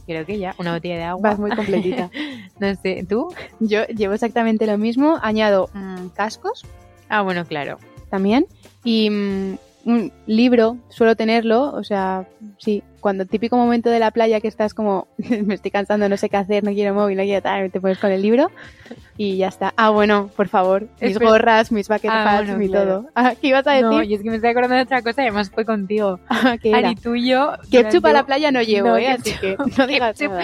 creo 0.06 0.26
que 0.26 0.40
ya 0.40 0.56
una 0.58 0.74
botella 0.74 0.96
de 0.96 1.04
agua. 1.04 1.30
Vas 1.32 1.40
muy 1.40 1.52
completita. 1.52 2.10
No 2.60 2.76
sé, 2.76 3.04
¿tú? 3.10 3.34
Yo 3.60 3.88
llevo 3.88 4.14
exactamente 4.14 4.68
lo 4.68 4.78
mismo. 4.78 5.18
Añado 5.24 5.72
mm, 5.74 6.10
cascos 6.10 6.64
Ah, 7.10 7.24
bueno, 7.24 7.44
claro. 7.46 7.80
también. 8.12 8.46
Y 8.84 9.10
mm, 9.10 9.58
un 9.86 10.14
libro, 10.28 10.78
suelo 10.90 11.16
tenerlo. 11.16 11.72
O 11.74 11.84
sea, 11.84 12.28
sí, 12.60 12.84
cuando 13.02 13.26
típico 13.26 13.58
momento 13.58 13.90
de 13.90 14.00
la 14.00 14.12
playa 14.12 14.40
que 14.40 14.48
estás 14.48 14.74
como, 14.74 15.08
me 15.46 15.56
estoy 15.56 15.72
cansando, 15.72 16.08
no 16.08 16.16
sé 16.18 16.30
qué 16.30 16.38
hacer, 16.38 16.64
no 16.64 16.72
quiero 16.72 16.94
móvil, 16.94 17.18
no 17.18 17.24
quiero 17.24 17.42
tal, 17.42 17.70
te 17.72 17.82
pones 17.82 17.98
con 17.98 18.12
el 18.12 18.22
libro 18.22 18.50
y 19.18 19.36
ya 19.38 19.48
está. 19.50 19.74
Ah, 19.76 19.90
bueno, 19.90 20.30
por 20.36 20.48
favor, 20.48 20.84
mis 21.02 21.12
Espera. 21.12 21.30
gorras, 21.32 21.72
mis 21.72 21.88
bucket 21.90 22.10
Ah, 22.14 22.38
bueno, 22.38 22.58
mi 22.58 22.70
claro. 22.70 23.02
todo. 23.02 23.10
Ah, 23.16 23.34
¿Qué 23.40 23.48
ibas 23.48 23.68
a 23.68 23.72
decir? 23.72 23.86
No, 23.88 24.02
y 24.04 24.14
es 24.14 24.22
que 24.22 24.30
me 24.30 24.36
estoy 24.38 24.52
acordando 24.52 24.76
de 24.78 24.84
otra 24.84 25.02
cosa 25.02 25.22
y 25.24 25.26
además 25.28 25.50
fue 25.50 25.66
contigo. 25.66 26.20
Ah, 26.30 26.58
¿qué 26.62 26.70
era? 26.70 26.90
Ari, 26.90 26.96
tú 26.96 27.16
y 27.16 27.28
yo. 27.30 27.52
Ketchup 27.70 28.06
a 28.06 28.10
durante- 28.10 28.14
la 28.14 28.26
playa 28.26 28.52
no 28.52 28.62
llevo, 28.62 28.88
No, 28.90 28.98
¿eh? 28.98 29.08
Así 29.10 29.34
que 29.42 29.58
no 29.78 29.88
digas 29.88 30.20
nada. 30.22 30.44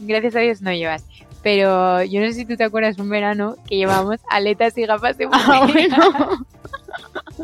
Gracias 0.00 0.36
a 0.36 0.40
Dios 0.40 0.60
no 0.62 0.72
llevas. 0.72 1.04
Pero 1.42 2.02
yo 2.04 2.20
no 2.20 2.26
sé 2.28 2.34
si 2.34 2.44
tú 2.44 2.56
te 2.56 2.62
acuerdas 2.64 2.98
un 2.98 3.08
verano 3.08 3.56
que 3.68 3.76
llevábamos 3.76 4.20
aletas 4.30 4.78
y 4.78 4.86
gafas 4.86 5.18
de 5.18 5.28
Ah, 5.32 5.66
bueno. 5.72 6.46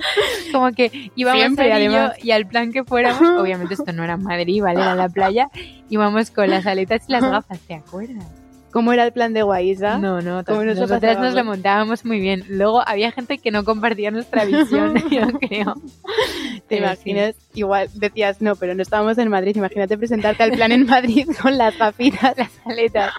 Como 0.53 0.73
que 0.73 1.11
íbamos 1.15 1.41
Siempre, 1.41 1.73
Ari 1.73 1.85
y 1.85 1.87
yo, 1.87 1.99
además. 1.99 2.25
y 2.25 2.31
al 2.31 2.47
plan 2.47 2.73
que 2.73 2.85
fuéramos, 2.85 3.23
obviamente 3.41 3.75
esto 3.75 3.93
no 3.93 4.05
era 4.05 4.17
Madrid, 4.17 4.63
¿vale? 4.63 4.81
Era 4.81 4.95
la 4.95 5.09
playa, 5.09 5.49
íbamos 5.89 6.31
con 6.31 6.51
las 6.51 6.67
aletas 6.67 7.05
y 7.09 7.13
las 7.13 7.23
gafas, 7.23 7.59
¿te 7.61 7.75
acuerdas? 7.75 8.25
¿Cómo 8.71 8.93
era 8.93 9.05
el 9.05 9.13
plan 9.13 9.33
de 9.33 9.43
Guaisa? 9.43 9.99
No, 9.99 10.21
no, 10.21 10.45
¿Cómo 10.45 10.63
nos 10.63 10.77
nosotras 10.79 11.19
nos 11.19 11.33
lo 11.35 11.43
montábamos 11.45 12.05
muy 12.05 12.21
bien. 12.21 12.45
Luego 12.49 12.83
había 12.87 13.11
gente 13.13 13.39
que 13.39 13.51
no 13.51 13.65
compartía 13.65 14.11
nuestra 14.11 14.45
visión, 14.47 14.95
yo 15.11 15.27
creo. 15.41 15.75
¿Te 15.75 16.77
Pero 16.77 16.87
sí. 16.89 17.11
imaginas? 17.11 17.35
Igual 17.55 17.89
decías, 17.95 18.43
no, 18.43 18.57
pero 18.57 18.75
no 18.75 18.83
estábamos 18.83 19.17
en 19.19 19.29
Madrid. 19.31 19.57
Imagínate 19.57 19.97
presentarte 19.97 20.43
al 20.43 20.51
plan 20.53 20.71
en 20.73 20.87
Madrid 20.87 21.27
con 21.43 21.57
las 21.57 21.77
gafitas, 21.79 22.37
Las 22.37 22.51
aletas. 22.67 23.13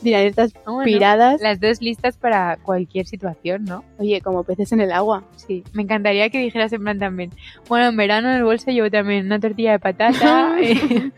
dirán 0.00 0.22
estas 0.22 0.54
bueno, 0.64 0.84
piradas. 0.84 1.40
Las 1.42 1.60
dos 1.60 1.80
listas 1.82 2.16
para 2.16 2.56
cualquier 2.56 3.06
situación, 3.06 3.64
¿no? 3.64 3.84
Oye, 3.98 4.20
como 4.22 4.44
peces 4.44 4.72
en 4.72 4.80
el 4.80 4.92
agua. 4.92 5.24
Sí, 5.36 5.62
me 5.74 5.82
encantaría 5.82 6.30
que 6.30 6.38
dijeras 6.38 6.72
en 6.72 6.82
plan 6.82 6.98
también. 6.98 7.30
Bueno, 7.68 7.88
en 7.88 7.96
verano 7.96 8.30
en 8.30 8.36
el 8.36 8.44
bolso 8.44 8.70
llevo 8.70 8.90
también 8.90 9.26
una 9.26 9.38
tortilla 9.38 9.72
de 9.72 9.78
patata. 9.78 10.56
eh, 10.60 11.10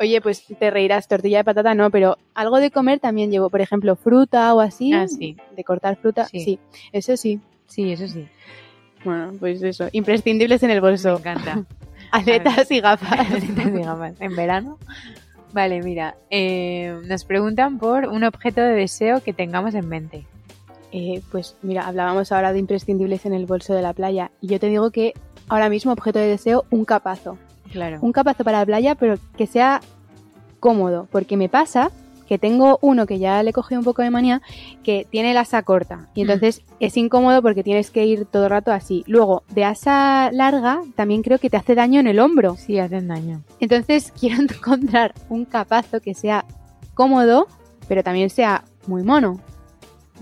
Oye, 0.00 0.20
pues 0.20 0.44
te 0.58 0.70
reirás, 0.70 1.08
tortilla 1.08 1.38
de 1.38 1.44
patata 1.44 1.74
no, 1.74 1.90
pero 1.90 2.18
algo 2.34 2.60
de 2.60 2.70
comer 2.70 3.00
también 3.00 3.30
llevo, 3.30 3.50
por 3.50 3.60
ejemplo, 3.60 3.96
fruta 3.96 4.54
o 4.54 4.60
así. 4.60 4.92
Ah, 4.92 5.08
sí. 5.08 5.36
De 5.56 5.64
cortar 5.64 5.96
fruta, 5.96 6.26
Sí. 6.26 6.40
sí. 6.40 6.58
Eso 6.92 7.16
sí. 7.16 7.40
sí, 7.66 7.92
eso 7.92 8.06
sí. 8.06 8.26
Bueno, 9.04 9.32
pues 9.38 9.62
eso. 9.62 9.88
Imprescindibles 9.92 10.62
en 10.62 10.70
el 10.70 10.76
Me 10.82 10.88
bolso. 10.88 11.18
encanta. 11.18 11.64
Aletas 12.12 12.70
y 12.70 12.80
gafas. 12.80 13.12
Aletas 13.30 13.66
y 13.66 13.82
gafas. 13.82 14.20
en 14.20 14.36
verano. 14.36 14.78
Vale, 15.52 15.82
mira. 15.82 16.14
eh, 16.30 16.96
nos 17.06 17.24
preguntan 17.24 17.78
por 17.78 18.06
un 18.06 18.22
objeto 18.24 18.60
de 18.60 18.72
deseo 18.74 19.22
que 19.22 19.32
tengamos 19.32 19.74
en 19.74 19.88
mente. 19.88 20.26
Eh, 20.92 21.20
pues 21.30 21.56
mira, 21.62 21.86
hablábamos 21.86 22.32
ahora 22.32 22.52
de 22.52 22.58
imprescindibles 22.60 23.26
en 23.26 23.34
el 23.34 23.46
bolso 23.46 23.74
de 23.74 23.82
la 23.82 23.92
playa. 23.94 24.30
Y 24.40 24.46
yo 24.48 24.58
te 24.60 24.68
digo 24.68 24.90
que 24.90 25.12
ahora 25.48 25.68
mismo, 25.68 25.92
objeto 25.92 26.18
de 26.18 26.28
deseo, 26.28 26.64
un 26.70 26.84
capazo. 26.84 27.36
Claro. 27.70 27.98
un 28.00 28.12
capazo 28.12 28.44
para 28.44 28.60
la 28.60 28.66
playa, 28.66 28.94
pero 28.94 29.16
que 29.36 29.46
sea 29.46 29.80
cómodo, 30.60 31.06
porque 31.10 31.36
me 31.36 31.48
pasa 31.48 31.90
que 32.28 32.38
tengo 32.38 32.78
uno 32.82 33.06
que 33.06 33.18
ya 33.18 33.42
le 33.42 33.52
cogí 33.54 33.74
un 33.74 33.84
poco 33.84 34.02
de 34.02 34.10
manía, 34.10 34.42
que 34.84 35.06
tiene 35.10 35.30
el 35.30 35.38
asa 35.38 35.62
corta 35.62 36.08
y 36.14 36.20
entonces 36.20 36.62
es 36.78 36.96
incómodo 36.96 37.40
porque 37.40 37.64
tienes 37.64 37.90
que 37.90 38.04
ir 38.04 38.26
todo 38.26 38.44
el 38.44 38.50
rato 38.50 38.70
así. 38.70 39.02
Luego, 39.06 39.44
de 39.48 39.64
asa 39.64 40.30
larga, 40.30 40.82
también 40.94 41.22
creo 41.22 41.38
que 41.38 41.48
te 41.48 41.56
hace 41.56 41.74
daño 41.74 42.00
en 42.00 42.06
el 42.06 42.20
hombro. 42.20 42.56
Sí, 42.56 42.78
hacen 42.78 43.08
daño. 43.08 43.42
Entonces 43.60 44.12
quiero 44.20 44.42
encontrar 44.42 45.14
un 45.30 45.46
capazo 45.46 46.00
que 46.00 46.14
sea 46.14 46.44
cómodo, 46.92 47.48
pero 47.88 48.04
también 48.04 48.28
sea 48.28 48.64
muy 48.86 49.02
mono. 49.02 49.40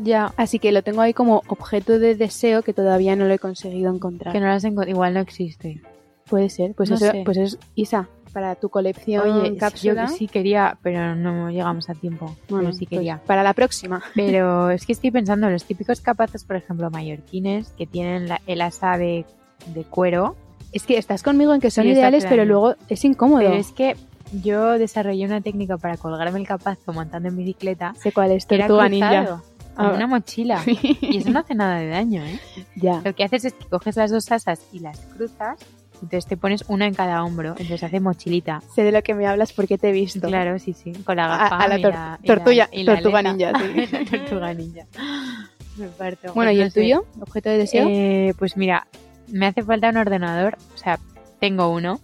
Ya. 0.02 0.32
Así 0.36 0.58
que 0.58 0.72
lo 0.72 0.82
tengo 0.82 1.00
ahí 1.00 1.12
como 1.12 1.42
objeto 1.48 1.98
de 1.98 2.14
deseo 2.14 2.62
que 2.62 2.72
todavía 2.72 3.16
no 3.16 3.24
lo 3.24 3.34
he 3.34 3.38
conseguido 3.38 3.92
encontrar. 3.92 4.32
Que 4.32 4.40
no 4.40 4.84
Igual 4.86 5.14
no 5.14 5.20
existe. 5.20 5.80
Puede 6.28 6.48
ser, 6.50 6.74
pues 6.74 6.90
No 6.90 6.96
eso, 6.96 7.10
sé. 7.10 7.22
pues 7.24 7.36
es 7.36 7.58
Isa, 7.74 8.08
para 8.32 8.54
tu 8.56 8.68
colección 8.68 9.30
Oye, 9.42 9.56
cápsula. 9.56 10.06
yo 10.08 10.14
sí 10.14 10.26
quería, 10.28 10.76
pero 10.82 11.14
no 11.14 11.50
llegamos 11.50 11.88
a 11.88 11.94
tiempo. 11.94 12.36
Bueno, 12.48 12.72
sí 12.72 12.86
pues 12.86 12.98
quería. 12.98 13.20
para 13.26 13.42
la 13.42 13.54
próxima. 13.54 14.02
Pero 14.14 14.70
es 14.70 14.84
que 14.84 14.92
estoy 14.92 15.10
pensando 15.10 15.46
en 15.46 15.52
los 15.54 15.64
típicos 15.64 16.00
capazos, 16.00 16.44
por 16.44 16.56
ejemplo, 16.56 16.90
mallorquines, 16.90 17.68
que 17.78 17.86
tienen 17.86 18.28
la- 18.28 18.40
el 18.46 18.60
asa 18.60 18.98
de, 18.98 19.24
de 19.74 19.84
cuero. 19.84 20.36
Es 20.72 20.82
que 20.84 20.98
estás 20.98 21.22
conmigo 21.22 21.54
en 21.54 21.60
que 21.60 21.70
son 21.70 21.86
ideales, 21.86 22.26
pero 22.26 22.44
luego 22.44 22.74
es 22.88 23.04
incómodo. 23.04 23.38
Pero 23.40 23.54
es 23.54 23.72
que 23.72 23.96
yo 24.42 24.72
desarrollé 24.78 25.24
una 25.24 25.40
técnica 25.40 25.78
para 25.78 25.96
colgarme 25.96 26.40
el 26.40 26.46
capazo 26.46 26.92
montando 26.92 27.28
en 27.28 27.36
bicicleta. 27.36 27.94
Sé 27.94 28.12
cuál 28.12 28.32
es, 28.32 28.46
tortuga 28.46 28.88
ninja. 28.88 29.26
como 29.76 29.90
Ah. 29.90 29.92
una 29.94 30.06
mochila. 30.06 30.62
Y 30.66 31.18
eso 31.18 31.30
no 31.30 31.38
hace 31.40 31.54
nada 31.54 31.76
de 31.78 31.88
daño, 31.88 32.22
¿eh? 32.24 32.40
Ya. 32.76 33.00
Lo 33.04 33.14
que 33.14 33.24
haces 33.24 33.44
es 33.46 33.52
que 33.54 33.66
coges 33.66 33.96
las 33.96 34.10
dos 34.10 34.30
asas 34.32 34.60
y 34.72 34.80
las 34.80 34.98
cruzas 35.16 35.58
Entonces 36.02 36.26
te 36.26 36.36
pones 36.36 36.64
una 36.68 36.86
en 36.86 36.94
cada 36.94 37.24
hombro, 37.24 37.50
entonces 37.50 37.82
hace 37.82 38.00
mochilita. 38.00 38.62
Sé 38.74 38.82
de 38.82 38.92
lo 38.92 39.02
que 39.02 39.14
me 39.14 39.26
hablas 39.26 39.52
porque 39.52 39.78
te 39.78 39.88
he 39.88 39.92
visto. 39.92 40.26
Claro, 40.28 40.58
sí, 40.58 40.72
sí. 40.72 40.92
Con 41.04 41.16
la 41.16 41.26
gafa. 41.28 41.56
a 41.56 41.68
la 41.68 41.76
tor- 41.78 42.18
tortuga, 42.24 42.54
la- 42.54 42.68
y 42.72 42.82
la 42.84 42.94
tortuga 42.94 43.22
ninja, 43.22 43.52
sí. 43.58 43.86
La 43.92 44.04
tortuga 44.04 44.54
ninja. 44.54 44.84
Me 45.76 45.88
parto. 45.88 46.32
Bueno, 46.34 46.50
¿y 46.52 46.60
el 46.60 46.70
sé. 46.70 46.80
tuyo? 46.80 47.04
¿Objeto 47.20 47.48
de 47.50 47.58
deseo? 47.58 47.86
Eh, 47.90 48.34
pues 48.38 48.56
mira, 48.56 48.86
me 49.28 49.46
hace 49.46 49.62
falta 49.62 49.88
un 49.90 49.96
ordenador. 49.98 50.56
O 50.74 50.78
sea, 50.78 50.98
tengo 51.40 51.68
uno 51.70 52.00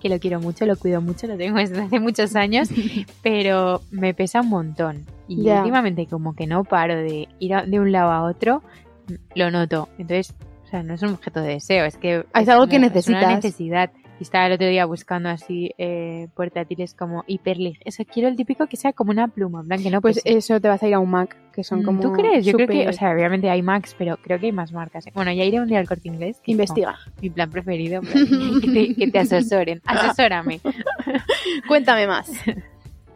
que 0.00 0.08
lo 0.10 0.18
quiero 0.18 0.38
mucho, 0.40 0.66
lo 0.66 0.76
cuido 0.76 1.00
mucho, 1.00 1.26
lo 1.26 1.36
tengo 1.38 1.56
desde 1.58 1.80
hace 1.80 1.98
muchos 2.00 2.36
años, 2.36 2.68
pero 3.22 3.80
me 3.90 4.12
pesa 4.14 4.42
un 4.42 4.48
montón. 4.50 5.06
Y 5.28 5.48
últimamente 5.60 6.06
como 6.06 6.34
que 6.34 6.46
no 6.46 6.64
paro 6.64 6.94
de 6.96 7.28
ir 7.38 7.54
a- 7.54 7.64
de 7.64 7.80
un 7.80 7.90
lado 7.92 8.10
a 8.10 8.22
otro, 8.24 8.62
lo 9.34 9.50
noto. 9.50 9.88
Entonces, 9.98 10.34
sea, 10.74 10.82
no 10.82 10.94
es 10.94 11.02
un 11.02 11.10
objeto 11.10 11.40
de 11.40 11.48
deseo, 11.54 11.84
es 11.84 11.96
que 11.96 12.24
Es 12.34 12.48
algo 12.48 12.66
que 12.66 12.78
necesitas. 12.78 13.20
Es 13.22 13.26
una 13.26 13.36
necesidad. 13.36 13.90
Y 14.20 14.22
estaba 14.22 14.46
el 14.46 14.52
otro 14.52 14.68
día 14.68 14.84
buscando 14.86 15.28
así 15.28 15.72
eh, 15.76 16.28
portátiles 16.34 16.94
como 16.94 17.24
hiperlig. 17.26 17.78
Eso 17.84 18.04
quiero 18.04 18.28
el 18.28 18.36
típico 18.36 18.68
que 18.68 18.76
sea 18.76 18.92
como 18.92 19.10
una 19.10 19.26
pluma, 19.26 19.60
en 19.62 19.66
plan 19.66 19.82
que 19.82 19.90
no 19.90 20.00
Pues 20.00 20.22
pese. 20.22 20.36
eso 20.38 20.60
te 20.60 20.68
vas 20.68 20.80
a 20.84 20.86
ir 20.86 20.94
a 20.94 21.00
un 21.00 21.10
Mac, 21.10 21.36
que 21.52 21.64
son 21.64 21.80
Mm, 21.80 21.84
como. 21.84 22.00
¿Tú 22.00 22.12
crees? 22.12 22.44
Yo 22.46 22.52
creo 22.52 22.68
que, 22.68 22.88
o 22.88 22.92
sea, 22.92 23.10
obviamente 23.12 23.50
hay 23.50 23.60
Macs, 23.62 23.96
pero 23.98 24.16
creo 24.18 24.38
que 24.38 24.46
hay 24.46 24.52
más 24.52 24.70
marcas. 24.72 25.06
¿eh? 25.08 25.12
Bueno, 25.14 25.32
ya 25.32 25.42
iré 25.42 25.58
un 25.60 25.66
día 25.66 25.80
al 25.80 25.88
corte 25.88 26.06
inglés. 26.08 26.36
que 26.44 26.52
es 26.52 26.54
Investiga. 26.54 26.96
mi 27.20 27.28
plan 27.30 27.50
preferido. 27.50 28.02
en 28.02 28.06
plan, 28.06 28.60
que, 28.60 28.70
te, 28.70 28.94
que 28.96 29.10
te 29.10 29.18
asesoren. 29.18 29.80
Asesórame. 29.84 30.60
Cuéntame 31.68 32.06
más. 32.06 32.30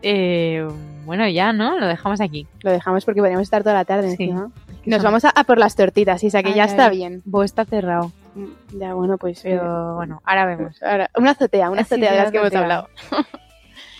Eh, 0.00 0.64
bueno, 1.06 1.28
ya, 1.28 1.52
¿no? 1.52 1.76
Lo 1.80 1.88
dejamos 1.88 2.20
aquí. 2.20 2.46
Lo 2.62 2.70
dejamos 2.70 3.04
porque 3.04 3.20
podríamos 3.20 3.42
estar 3.42 3.64
toda 3.64 3.74
la 3.74 3.84
tarde 3.84 4.14
Sí. 4.14 4.22
encima. 4.26 4.52
Nos 4.88 5.02
vamos 5.02 5.24
a, 5.24 5.30
a 5.30 5.44
por 5.44 5.58
las 5.58 5.74
tortitas, 5.76 6.22
Isa, 6.24 6.42
que 6.42 6.50
Ay, 6.50 6.54
ya 6.56 6.64
ay, 6.64 6.70
está 6.70 6.86
ay. 6.86 6.96
bien. 6.96 7.22
Bo 7.24 7.42
está 7.44 7.64
cerrado. 7.64 8.12
Mm, 8.34 8.78
Ya, 8.78 8.94
bueno, 8.94 9.18
pues. 9.18 9.38
eh, 9.44 9.50
Pero 9.50 9.96
bueno, 9.96 10.20
ahora 10.24 10.46
vemos. 10.46 10.82
ahora, 10.82 11.10
una 11.16 11.32
azotea, 11.32 11.70
una 11.70 11.80
azotea 11.82 12.10
sí, 12.10 12.16
de 12.16 12.22
las 12.22 12.30
que 12.32 12.38
hemos 12.38 12.54
hablado. 12.54 12.88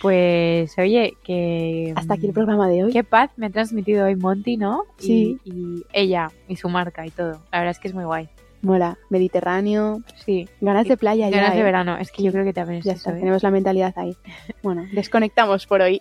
Pues, 0.01 0.77
oye, 0.77 1.17
que. 1.25 1.91
Hasta 1.95 2.13
aquí 2.13 2.27
el 2.27 2.31
programa 2.33 2.69
de 2.69 2.85
hoy. 2.85 2.93
Qué 2.93 3.03
paz 3.03 3.31
me 3.35 3.47
ha 3.47 3.49
transmitido 3.49 4.05
hoy 4.05 4.15
Monty, 4.15 4.55
¿no? 4.55 4.83
Sí. 4.97 5.39
Y, 5.43 5.83
ella, 5.91 6.31
y 6.47 6.55
su 6.55 6.69
marca 6.69 7.05
y 7.05 7.11
todo. 7.11 7.41
La 7.51 7.59
verdad 7.59 7.71
es 7.71 7.79
que 7.79 7.89
es 7.89 7.93
muy 7.93 8.05
guay. 8.05 8.29
Mola. 8.61 8.97
Mediterráneo. 9.09 9.99
Sí. 10.25 10.47
Ganas 10.61 10.87
de 10.87 10.95
playa 10.95 11.29
ya. 11.29 11.35
Ganas 11.35 11.53
de 11.53 11.59
¿eh? 11.59 11.63
verano. 11.63 11.97
Es 11.97 12.11
que 12.13 12.23
yo 12.23 12.31
creo 12.31 12.45
que 12.45 12.53
también 12.53 12.79
es 12.79 12.85
Ya 12.85 12.93
eso, 12.93 13.09
está, 13.09 13.17
¿eh? 13.17 13.19
tenemos 13.19 13.43
la 13.43 13.51
mentalidad 13.51 13.93
ahí. 13.97 14.15
Bueno, 14.63 14.85
desconectamos 14.93 15.67
por 15.67 15.81
hoy. 15.81 15.99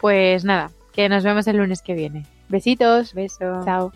Pues 0.00 0.44
nada, 0.44 0.70
que 0.92 1.08
nos 1.08 1.24
vemos 1.24 1.44
el 1.48 1.56
lunes 1.56 1.82
que 1.82 1.94
viene. 1.94 2.24
Besitos. 2.48 3.12
Beso. 3.12 3.62
Chao. 3.64 3.92